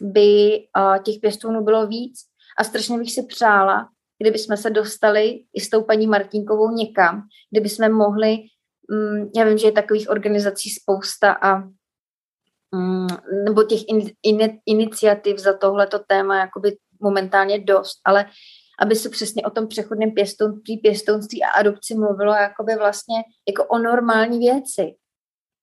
by 0.00 0.58
uh, 0.78 1.02
těch 1.02 1.14
pěstounů 1.20 1.64
bylo 1.64 1.86
víc. 1.86 2.20
A 2.58 2.64
strašně 2.64 2.98
bych 2.98 3.12
si 3.12 3.22
přála, 3.22 3.88
kdyby 4.22 4.38
jsme 4.38 4.56
se 4.56 4.70
dostali 4.70 5.40
i 5.54 5.60
s 5.60 5.70
tou 5.70 5.82
paní 5.82 6.06
Martinkovou 6.06 6.70
někam, 6.70 7.22
kdyby 7.50 7.68
jsme 7.68 7.88
mohli, 7.88 8.38
um, 8.90 9.30
já 9.36 9.44
vím, 9.44 9.58
že 9.58 9.66
je 9.66 9.72
takových 9.72 10.10
organizací 10.10 10.70
spousta 10.70 11.32
a 11.32 11.62
nebo 13.44 13.62
těch 13.62 13.88
in, 13.88 14.10
in, 14.22 14.58
iniciativ 14.66 15.38
za 15.38 15.56
tohleto 15.56 15.98
téma 15.98 16.38
jakoby 16.38 16.76
momentálně 17.00 17.58
dost, 17.58 18.00
ale 18.04 18.26
aby 18.80 18.96
se 18.96 19.08
přesně 19.08 19.42
o 19.42 19.50
tom 19.50 19.68
přechodném 19.68 20.10
pěstounství, 20.10 20.76
pěstounství 20.76 21.42
a 21.42 21.48
adopci 21.48 21.94
mluvilo 21.94 22.32
jakoby 22.32 22.76
vlastně 22.76 23.16
jako 23.48 23.64
o 23.64 23.78
normální 23.78 24.38
věci. 24.38 24.94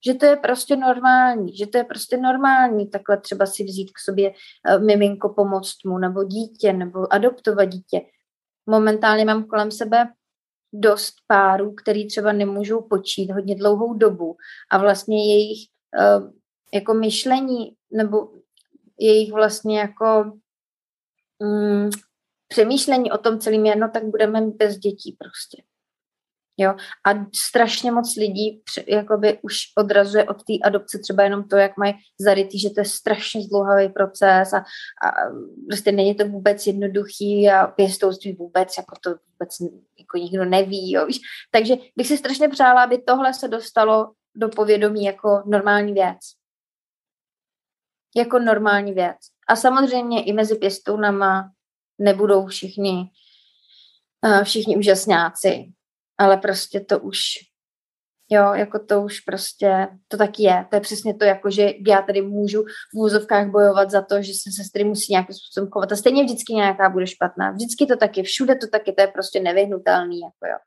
Že 0.07 0.13
to 0.13 0.25
je 0.25 0.35
prostě 0.35 0.75
normální, 0.75 1.57
že 1.57 1.67
to 1.67 1.77
je 1.77 1.83
prostě 1.83 2.17
normální 2.17 2.89
takhle 2.89 3.17
třeba 3.17 3.45
si 3.45 3.63
vzít 3.63 3.91
k 3.91 3.99
sobě 3.99 4.29
uh, 4.29 4.83
miminko, 4.83 5.29
pomoct 5.29 5.85
mu, 5.85 5.97
nebo 5.97 6.23
dítě, 6.23 6.73
nebo 6.73 7.13
adoptovat 7.13 7.69
dítě. 7.69 8.01
Momentálně 8.69 9.25
mám 9.25 9.43
kolem 9.43 9.71
sebe 9.71 10.07
dost 10.73 11.13
párů, 11.27 11.73
který 11.75 12.07
třeba 12.07 12.31
nemůžou 12.31 12.81
počít 12.81 13.31
hodně 13.31 13.55
dlouhou 13.55 13.93
dobu 13.93 14.35
a 14.71 14.77
vlastně 14.77 15.33
jejich 15.33 15.67
uh, 15.99 16.31
jako 16.75 16.93
myšlení 16.93 17.75
nebo 17.91 18.29
jejich 18.99 19.33
vlastně 19.33 19.79
jako 19.79 20.31
mm, 21.43 21.89
přemýšlení 22.47 23.11
o 23.11 23.17
tom 23.17 23.39
celým 23.39 23.65
jedno, 23.65 23.89
tak 23.89 24.05
budeme 24.05 24.41
bez 24.41 24.77
dětí 24.77 25.17
prostě. 25.19 25.63
Jo? 26.57 26.75
A 27.05 27.25
strašně 27.47 27.91
moc 27.91 28.15
lidí 28.17 28.61
jakoby 28.87 29.39
už 29.41 29.55
odrazuje 29.77 30.23
od 30.23 30.37
té 30.37 30.53
adopce 30.63 30.99
třeba 30.99 31.23
jenom 31.23 31.43
to, 31.43 31.55
jak 31.55 31.77
mají 31.77 31.93
zarytý, 32.19 32.59
že 32.59 32.69
to 32.69 32.81
je 32.81 32.85
strašně 32.85 33.41
zdlouhavý 33.41 33.89
proces 33.89 34.53
a, 34.53 34.57
a 34.57 35.11
prostě 35.69 35.91
není 35.91 36.15
to 36.15 36.27
vůbec 36.27 36.67
jednoduchý 36.67 37.49
a 37.49 37.67
pěstouství 37.67 38.33
vůbec, 38.33 38.77
jako 38.77 38.95
to 39.03 39.09
vůbec 39.09 39.49
jako 39.99 40.17
nikdo 40.17 40.45
neví. 40.45 40.91
Jo? 40.91 41.07
Takže 41.51 41.75
bych 41.95 42.07
si 42.07 42.17
strašně 42.17 42.49
přála, 42.49 42.83
aby 42.83 42.97
tohle 42.97 43.33
se 43.33 43.47
dostalo 43.47 44.11
do 44.35 44.49
povědomí 44.49 45.03
jako 45.03 45.43
normální 45.45 45.93
věc 45.93 46.17
jako 48.15 48.39
normální 48.39 48.93
věc. 48.93 49.17
A 49.49 49.55
samozřejmě 49.55 50.23
i 50.23 50.33
mezi 50.33 50.55
pěstounama 50.55 51.51
nebudou 51.99 52.47
všichni, 52.47 53.03
uh, 54.25 54.43
všichni 54.43 54.77
úžasňáci, 54.77 55.65
ale 56.17 56.37
prostě 56.37 56.79
to 56.79 56.99
už, 56.99 57.21
jo, 58.29 58.53
jako 58.53 58.79
to 58.79 59.01
už 59.01 59.19
prostě, 59.19 59.87
to 60.07 60.17
tak 60.17 60.39
je. 60.39 60.65
To 60.69 60.75
je 60.75 60.79
přesně 60.79 61.13
to, 61.13 61.25
jako 61.25 61.51
že 61.51 61.73
já 61.87 62.01
tady 62.01 62.21
můžu 62.21 62.63
v 62.93 62.97
úzovkách 62.97 63.47
bojovat 63.47 63.91
za 63.91 64.01
to, 64.01 64.21
že 64.21 64.33
se 64.33 64.51
sestry 64.63 64.83
musí 64.83 65.13
nějakým 65.13 65.35
způsobem 65.35 65.69
chovat. 65.71 65.91
A 65.91 65.95
stejně 65.95 66.23
vždycky 66.23 66.53
nějaká 66.53 66.89
bude 66.89 67.07
špatná. 67.07 67.51
Vždycky 67.51 67.85
to 67.85 67.97
taky, 67.97 68.23
všude 68.23 68.55
to 68.55 68.67
taky, 68.67 68.93
to 68.93 69.01
je 69.01 69.07
prostě 69.07 69.39
nevyhnutelný, 69.39 70.19
jako 70.19 70.45
jo. 70.51 70.57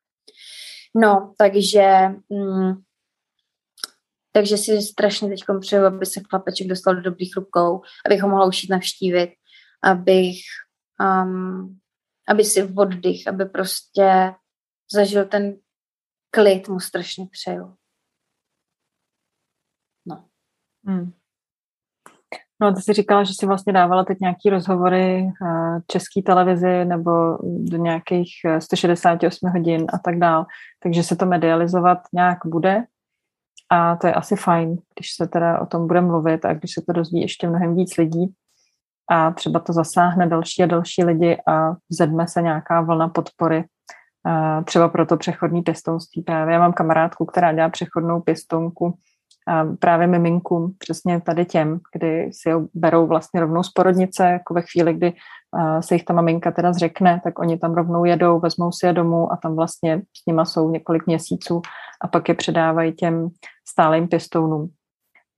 No, 0.95 1.35
takže 1.39 1.85
mm, 2.29 2.73
takže 4.39 4.57
si 4.57 4.83
strašně 4.83 5.29
teď 5.29 5.45
přeju, 5.61 5.85
aby 5.85 6.07
se 6.07 6.21
chlapeček 6.31 6.67
dostal 6.67 6.95
do 6.95 7.01
dobrých 7.01 7.37
rukou, 7.37 7.83
abych 8.07 8.23
ho 8.23 8.29
mohla 8.29 8.47
ušít 8.47 8.71
navštívit, 8.71 9.35
abych, 9.83 10.37
um, 11.01 11.79
aby 12.29 12.45
si 12.45 12.63
v 12.63 12.79
oddych, 12.79 13.29
aby 13.29 13.45
prostě 13.45 14.35
zažil 14.93 15.25
ten 15.25 15.57
klid, 16.31 16.69
mu 16.69 16.81
strašně 16.81 17.27
přeju. 17.31 17.75
No. 20.07 20.25
Hmm. 20.85 21.13
No, 22.61 22.75
ty 22.75 22.83
jsi 22.83 22.93
říkala, 22.93 23.25
že 23.25 23.33
jsi 23.35 23.47
vlastně 23.47 23.73
dávala 23.73 24.05
teď 24.05 24.19
nějaký 24.21 24.51
rozhovory 24.51 25.23
uh, 25.23 25.81
české 25.87 26.23
televizi 26.23 26.85
nebo 26.85 27.11
do 27.43 27.77
nějakých 27.77 28.31
168 28.59 29.47
eh, 29.47 29.51
hodin 29.51 29.87
a 29.93 29.99
tak 29.99 30.19
dál, 30.19 30.47
takže 30.83 31.03
se 31.03 31.17
to 31.17 31.27
medializovat 31.27 31.99
nějak 32.13 32.39
bude. 32.45 32.85
A 33.71 33.97
to 33.97 34.07
je 34.07 34.15
asi 34.15 34.37
fajn, 34.37 34.77
když 34.95 35.15
se 35.17 35.27
teda 35.27 35.61
o 35.61 35.67
tom 35.67 35.87
bude 35.87 36.01
mluvit 36.01 36.45
a 36.45 36.55
když 36.55 36.75
se 36.75 36.83
to 36.87 36.93
dozví 36.93 37.21
ještě 37.21 37.49
mnohem 37.49 37.77
víc 37.77 37.97
lidí 37.97 38.35
a 39.11 39.31
třeba 39.31 39.61
to 39.61 39.73
zasáhne 39.73 40.27
další 40.27 40.63
a 40.63 40.67
další 40.67 41.05
lidi 41.05 41.37
a 41.47 41.73
zedme 41.91 42.29
se 42.29 42.43
nějaká 42.43 42.81
vlna 42.81 43.09
podpory 43.09 43.65
třeba 44.65 44.89
pro 44.89 45.07
to 45.07 45.17
přechodní 45.17 45.63
pěstounství. 45.63 46.23
Právě 46.23 46.55
já 46.55 46.61
mám 46.61 46.73
kamarádku, 46.73 47.25
která 47.27 47.53
dělá 47.53 47.69
přechodnou 47.69 48.21
pěstounku 48.21 48.99
právě 49.79 50.07
miminkům, 50.07 50.75
přesně 50.79 51.21
tady 51.21 51.45
těm, 51.45 51.81
kdy 51.93 52.31
si 52.33 52.51
ho 52.51 52.67
berou 52.75 53.07
vlastně 53.07 53.41
rovnou 53.41 53.63
z 53.63 53.73
porodnice, 53.73 54.27
jako 54.27 54.55
ve 54.55 54.63
chvíli, 54.63 54.95
kdy 54.95 55.13
se 55.81 55.95
jich 55.95 56.05
ta 56.05 56.15
maminka 56.15 56.51
teda 56.51 56.73
zřekne, 56.73 57.21
tak 57.25 57.39
oni 57.39 57.59
tam 57.59 57.75
rovnou 57.75 58.05
jedou, 58.05 58.41
vezmou 58.41 58.73
si 58.73 58.87
je 58.87 58.93
domů 58.93 59.33
a 59.33 59.37
tam 59.37 59.57
vlastně 59.57 59.99
s 59.99 60.27
nima 60.27 60.45
jsou 60.45 60.71
několik 60.71 61.07
měsíců 61.07 61.63
a 62.01 62.09
pak 62.09 62.29
je 62.29 62.35
předávají 62.35 62.93
těm 62.93 63.29
stálým 63.69 64.09
pěstounům. 64.09 64.71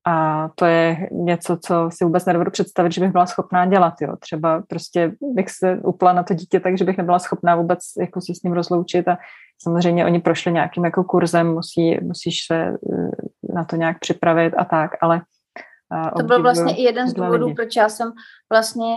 A 0.07 0.49
to 0.55 0.65
je 0.65 1.09
něco, 1.13 1.59
co 1.67 1.89
si 1.93 2.05
vůbec 2.05 2.25
nedovedu 2.25 2.51
představit, 2.51 2.93
že 2.93 3.01
bych 3.01 3.13
byla 3.13 3.27
schopná 3.27 3.67
dělat. 3.67 3.95
Jo. 4.01 4.17
Třeba 4.21 4.63
prostě 4.69 5.13
bych 5.35 5.51
se 5.51 5.79
upla 5.85 6.13
na 6.13 6.23
to 6.23 6.35
dítě 6.35 6.61
tak, 6.61 6.79
že 6.79 6.85
bych 6.85 6.99
nebyla 6.99 7.19
schopná 7.19 7.57
vůbec 7.57 7.79
jako 8.01 8.21
se 8.21 8.35
s 8.35 8.43
ním 8.43 8.53
rozloučit 8.53 9.09
a 9.09 9.19
samozřejmě 9.63 10.05
oni 10.05 10.21
prošli 10.21 10.53
nějakým 10.53 10.85
jako 10.85 11.05
kurzem, 11.05 11.53
musí, 11.53 11.99
musíš 12.03 12.37
se 12.47 12.57
eh, 12.57 13.11
na 13.55 13.65
to 13.65 13.77
nějak 13.77 13.99
připravit 13.99 14.55
a 14.59 14.65
tak, 14.65 14.91
ale 15.01 15.23
to 16.17 16.23
byl 16.23 16.43
vlastně 16.43 16.77
i 16.77 16.83
jeden 16.83 17.09
z 17.09 17.13
důvodů, 17.15 17.45
lidi. 17.45 17.55
proč 17.55 17.77
já 17.77 17.89
jsem 17.89 18.13
vlastně 18.53 18.97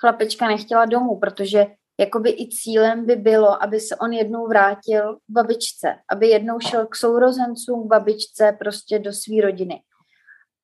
chlapečka 0.00 0.46
nechtěla 0.46 0.84
domů, 0.84 1.18
protože 1.18 1.66
jakoby 2.00 2.30
i 2.30 2.48
cílem 2.48 3.06
by 3.06 3.16
bylo, 3.16 3.62
aby 3.62 3.80
se 3.80 3.96
on 3.96 4.12
jednou 4.12 4.48
vrátil 4.48 5.16
k 5.16 5.18
babičce, 5.28 5.94
aby 6.10 6.28
jednou 6.28 6.60
šel 6.60 6.86
k 6.86 6.96
sourozencům, 6.96 7.84
k 7.84 7.86
babičce, 7.86 8.56
prostě 8.58 8.98
do 8.98 9.12
své 9.12 9.42
rodiny. 9.42 9.82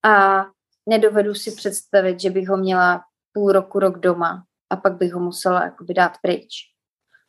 A 0.05 0.45
nedovedu 0.89 1.35
si 1.35 1.51
představit, 1.51 2.21
že 2.21 2.31
bych 2.31 2.49
ho 2.49 2.57
měla 2.57 3.03
půl 3.33 3.53
roku, 3.53 3.79
rok 3.79 3.99
doma 3.99 4.45
a 4.71 4.77
pak 4.77 4.97
bych 4.97 5.13
ho 5.13 5.21
musela 5.21 5.65
jakoby 5.65 5.95
dát 5.95 6.13
pryč. 6.23 6.49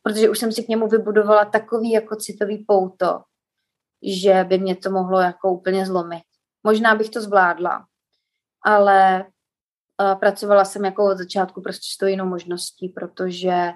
Protože 0.02 0.30
už 0.30 0.38
jsem 0.38 0.52
si 0.52 0.62
k 0.62 0.68
němu 0.68 0.88
vybudovala 0.88 1.44
takový 1.44 1.90
jako 1.90 2.16
citový 2.16 2.64
pouto, 2.68 3.20
že 4.02 4.44
by 4.44 4.58
mě 4.58 4.76
to 4.76 4.90
mohlo 4.90 5.20
jako 5.20 5.52
úplně 5.52 5.86
zlomit. 5.86 6.22
Možná 6.62 6.94
bych 6.94 7.10
to 7.10 7.20
zvládla, 7.20 7.86
ale 8.64 9.24
uh, 10.02 10.14
pracovala 10.14 10.64
jsem 10.64 10.84
jako 10.84 11.10
od 11.10 11.18
začátku 11.18 11.62
prostě 11.62 11.88
s 11.94 11.96
tou 11.96 12.06
jinou 12.06 12.26
možností, 12.26 12.88
protože 12.88 13.72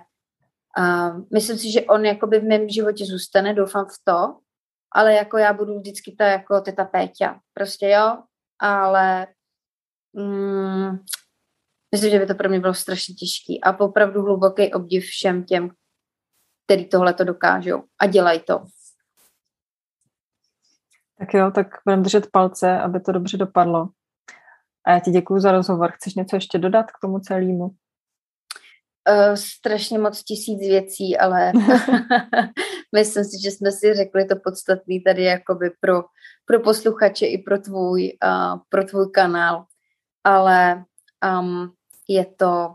uh, 0.78 1.20
myslím 1.32 1.58
si, 1.58 1.72
že 1.72 1.82
on 1.82 2.04
jakoby 2.04 2.40
v 2.40 2.44
mém 2.44 2.68
životě 2.68 3.04
zůstane, 3.06 3.54
doufám 3.54 3.86
v 3.86 3.98
to, 4.04 4.38
ale 4.92 5.14
jako 5.14 5.38
já 5.38 5.52
budu 5.52 5.78
vždycky 5.78 6.14
ta 6.18 6.26
jako 6.26 6.60
teta 6.60 6.84
Péťa. 6.84 7.40
Prostě 7.54 7.88
jo, 7.88 8.18
ale 8.58 9.26
mm, 10.12 10.98
myslím, 11.94 12.10
že 12.10 12.18
by 12.18 12.26
to 12.26 12.34
pro 12.34 12.48
mě 12.48 12.60
bylo 12.60 12.74
strašně 12.74 13.14
těžký 13.14 13.60
a 13.64 13.80
opravdu 13.80 14.22
hluboký 14.22 14.74
obdiv 14.74 15.04
všem 15.04 15.44
těm, 15.44 15.70
který 16.64 16.88
tohle 16.88 17.14
to 17.14 17.24
dokážou 17.24 17.82
a 18.00 18.06
dělají 18.06 18.40
to. 18.40 18.64
Tak 21.24 21.34
jo, 21.34 21.50
tak 21.50 21.66
budeme 21.86 22.02
držet 22.02 22.30
palce, 22.32 22.78
aby 22.78 23.00
to 23.00 23.12
dobře 23.12 23.36
dopadlo. 23.36 23.88
A 24.86 24.90
já 24.90 25.00
ti 25.00 25.10
děkuji 25.10 25.40
za 25.40 25.52
rozhovor. 25.52 25.92
Chceš 25.92 26.14
něco 26.14 26.36
ještě 26.36 26.58
dodat 26.58 26.86
k 26.90 27.00
tomu 27.02 27.18
celému? 27.18 27.64
Uh, 27.64 29.34
strašně 29.34 29.98
moc 29.98 30.22
tisíc 30.22 30.58
věcí, 30.60 31.18
ale 31.18 31.52
myslím 32.94 33.24
si, 33.24 33.42
že 33.42 33.50
jsme 33.50 33.72
si 33.72 33.94
řekli 33.94 34.24
to 34.24 34.36
podstatné 34.44 34.94
tady 35.06 35.24
jakoby 35.24 35.70
pro, 35.80 36.02
pro 36.44 36.60
posluchače 36.60 37.26
i 37.26 37.38
pro 37.38 37.58
tvůj, 37.58 38.12
uh, 38.24 38.60
pro 38.68 38.84
tvůj 38.84 39.10
kanál. 39.10 39.64
Ale 40.24 40.84
um, 41.40 41.72
je 42.08 42.24
to 42.24 42.74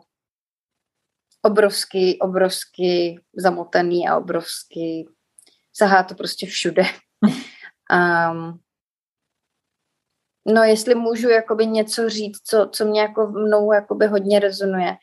obrovský, 1.41 2.19
obrovský 2.19 3.19
zamotaný 3.37 4.07
a 4.07 4.17
obrovský, 4.17 5.09
sahá 5.73 6.03
to 6.03 6.15
prostě 6.15 6.47
všude. 6.47 6.83
Um, 7.93 8.59
no 10.47 10.63
jestli 10.63 10.95
můžu 10.95 11.29
jakoby 11.29 11.67
něco 11.67 12.09
říct, 12.09 12.41
co, 12.43 12.69
co 12.71 12.85
mě 12.85 13.01
jako 13.01 13.27
mnou 13.27 13.73
jakoby 13.73 14.07
hodně 14.07 14.39
rezonuje, 14.39 14.97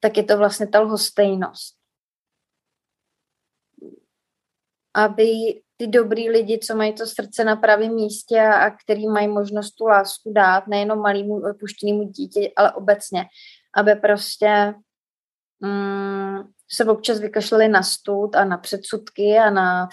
tak 0.00 0.16
je 0.16 0.24
to 0.24 0.38
vlastně 0.38 0.66
ta 0.66 0.80
lhostejnost. 0.80 1.76
Aby 4.94 5.62
ty 5.76 5.86
dobrý 5.86 6.30
lidi, 6.30 6.58
co 6.58 6.76
mají 6.76 6.92
to 6.92 7.06
srdce 7.06 7.44
na 7.44 7.56
pravém 7.56 7.94
místě 7.94 8.40
a, 8.40 8.54
a 8.54 8.70
který 8.70 9.08
mají 9.08 9.28
možnost 9.28 9.70
tu 9.70 9.86
lásku 9.86 10.32
dát, 10.32 10.66
nejenom 10.66 10.98
malému 10.98 11.42
opuštěnému 11.50 12.04
dítě, 12.04 12.52
ale 12.56 12.72
obecně, 12.72 13.24
aby 13.74 13.94
prostě 13.94 14.74
mm, 15.60 16.38
se 16.70 16.84
občas 16.84 17.20
vykašlali 17.20 17.68
na 17.68 17.82
stud 17.82 18.36
a 18.36 18.44
na 18.44 18.58
předsudky 18.58 19.38
a 19.38 19.50
na, 19.50 19.88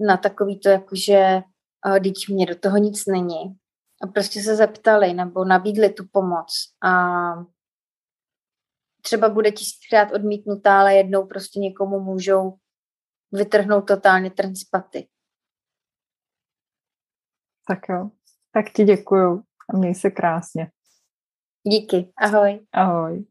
na 0.00 0.16
takový 0.16 0.60
to, 0.60 0.68
jakože 0.68 1.42
teď 2.02 2.14
mě 2.28 2.46
do 2.46 2.54
toho 2.58 2.76
nic 2.76 3.06
není. 3.06 3.58
A 4.02 4.06
prostě 4.06 4.42
se 4.42 4.56
zeptali 4.56 5.14
nebo 5.14 5.44
nabídli 5.44 5.92
tu 5.92 6.04
pomoc 6.12 6.46
a 6.84 6.92
třeba 9.02 9.28
bude 9.28 9.52
tisíckrát 9.52 10.12
odmítnutá, 10.12 10.80
ale 10.80 10.94
jednou 10.94 11.26
prostě 11.26 11.60
někomu 11.60 12.00
můžou 12.00 12.58
vytrhnout 13.32 13.86
totálně 13.86 14.30
trn 14.30 14.54
z 14.54 14.64
paty. 14.64 15.08
Tak 17.68 17.78
jo, 17.88 18.10
tak 18.52 18.72
ti 18.72 18.84
děkuju 18.84 19.42
a 19.74 19.76
měj 19.76 19.94
se 19.94 20.10
krásně. 20.10 20.70
Díky, 21.66 22.12
ahoj. 22.16 22.66
Ahoj. 22.72 23.26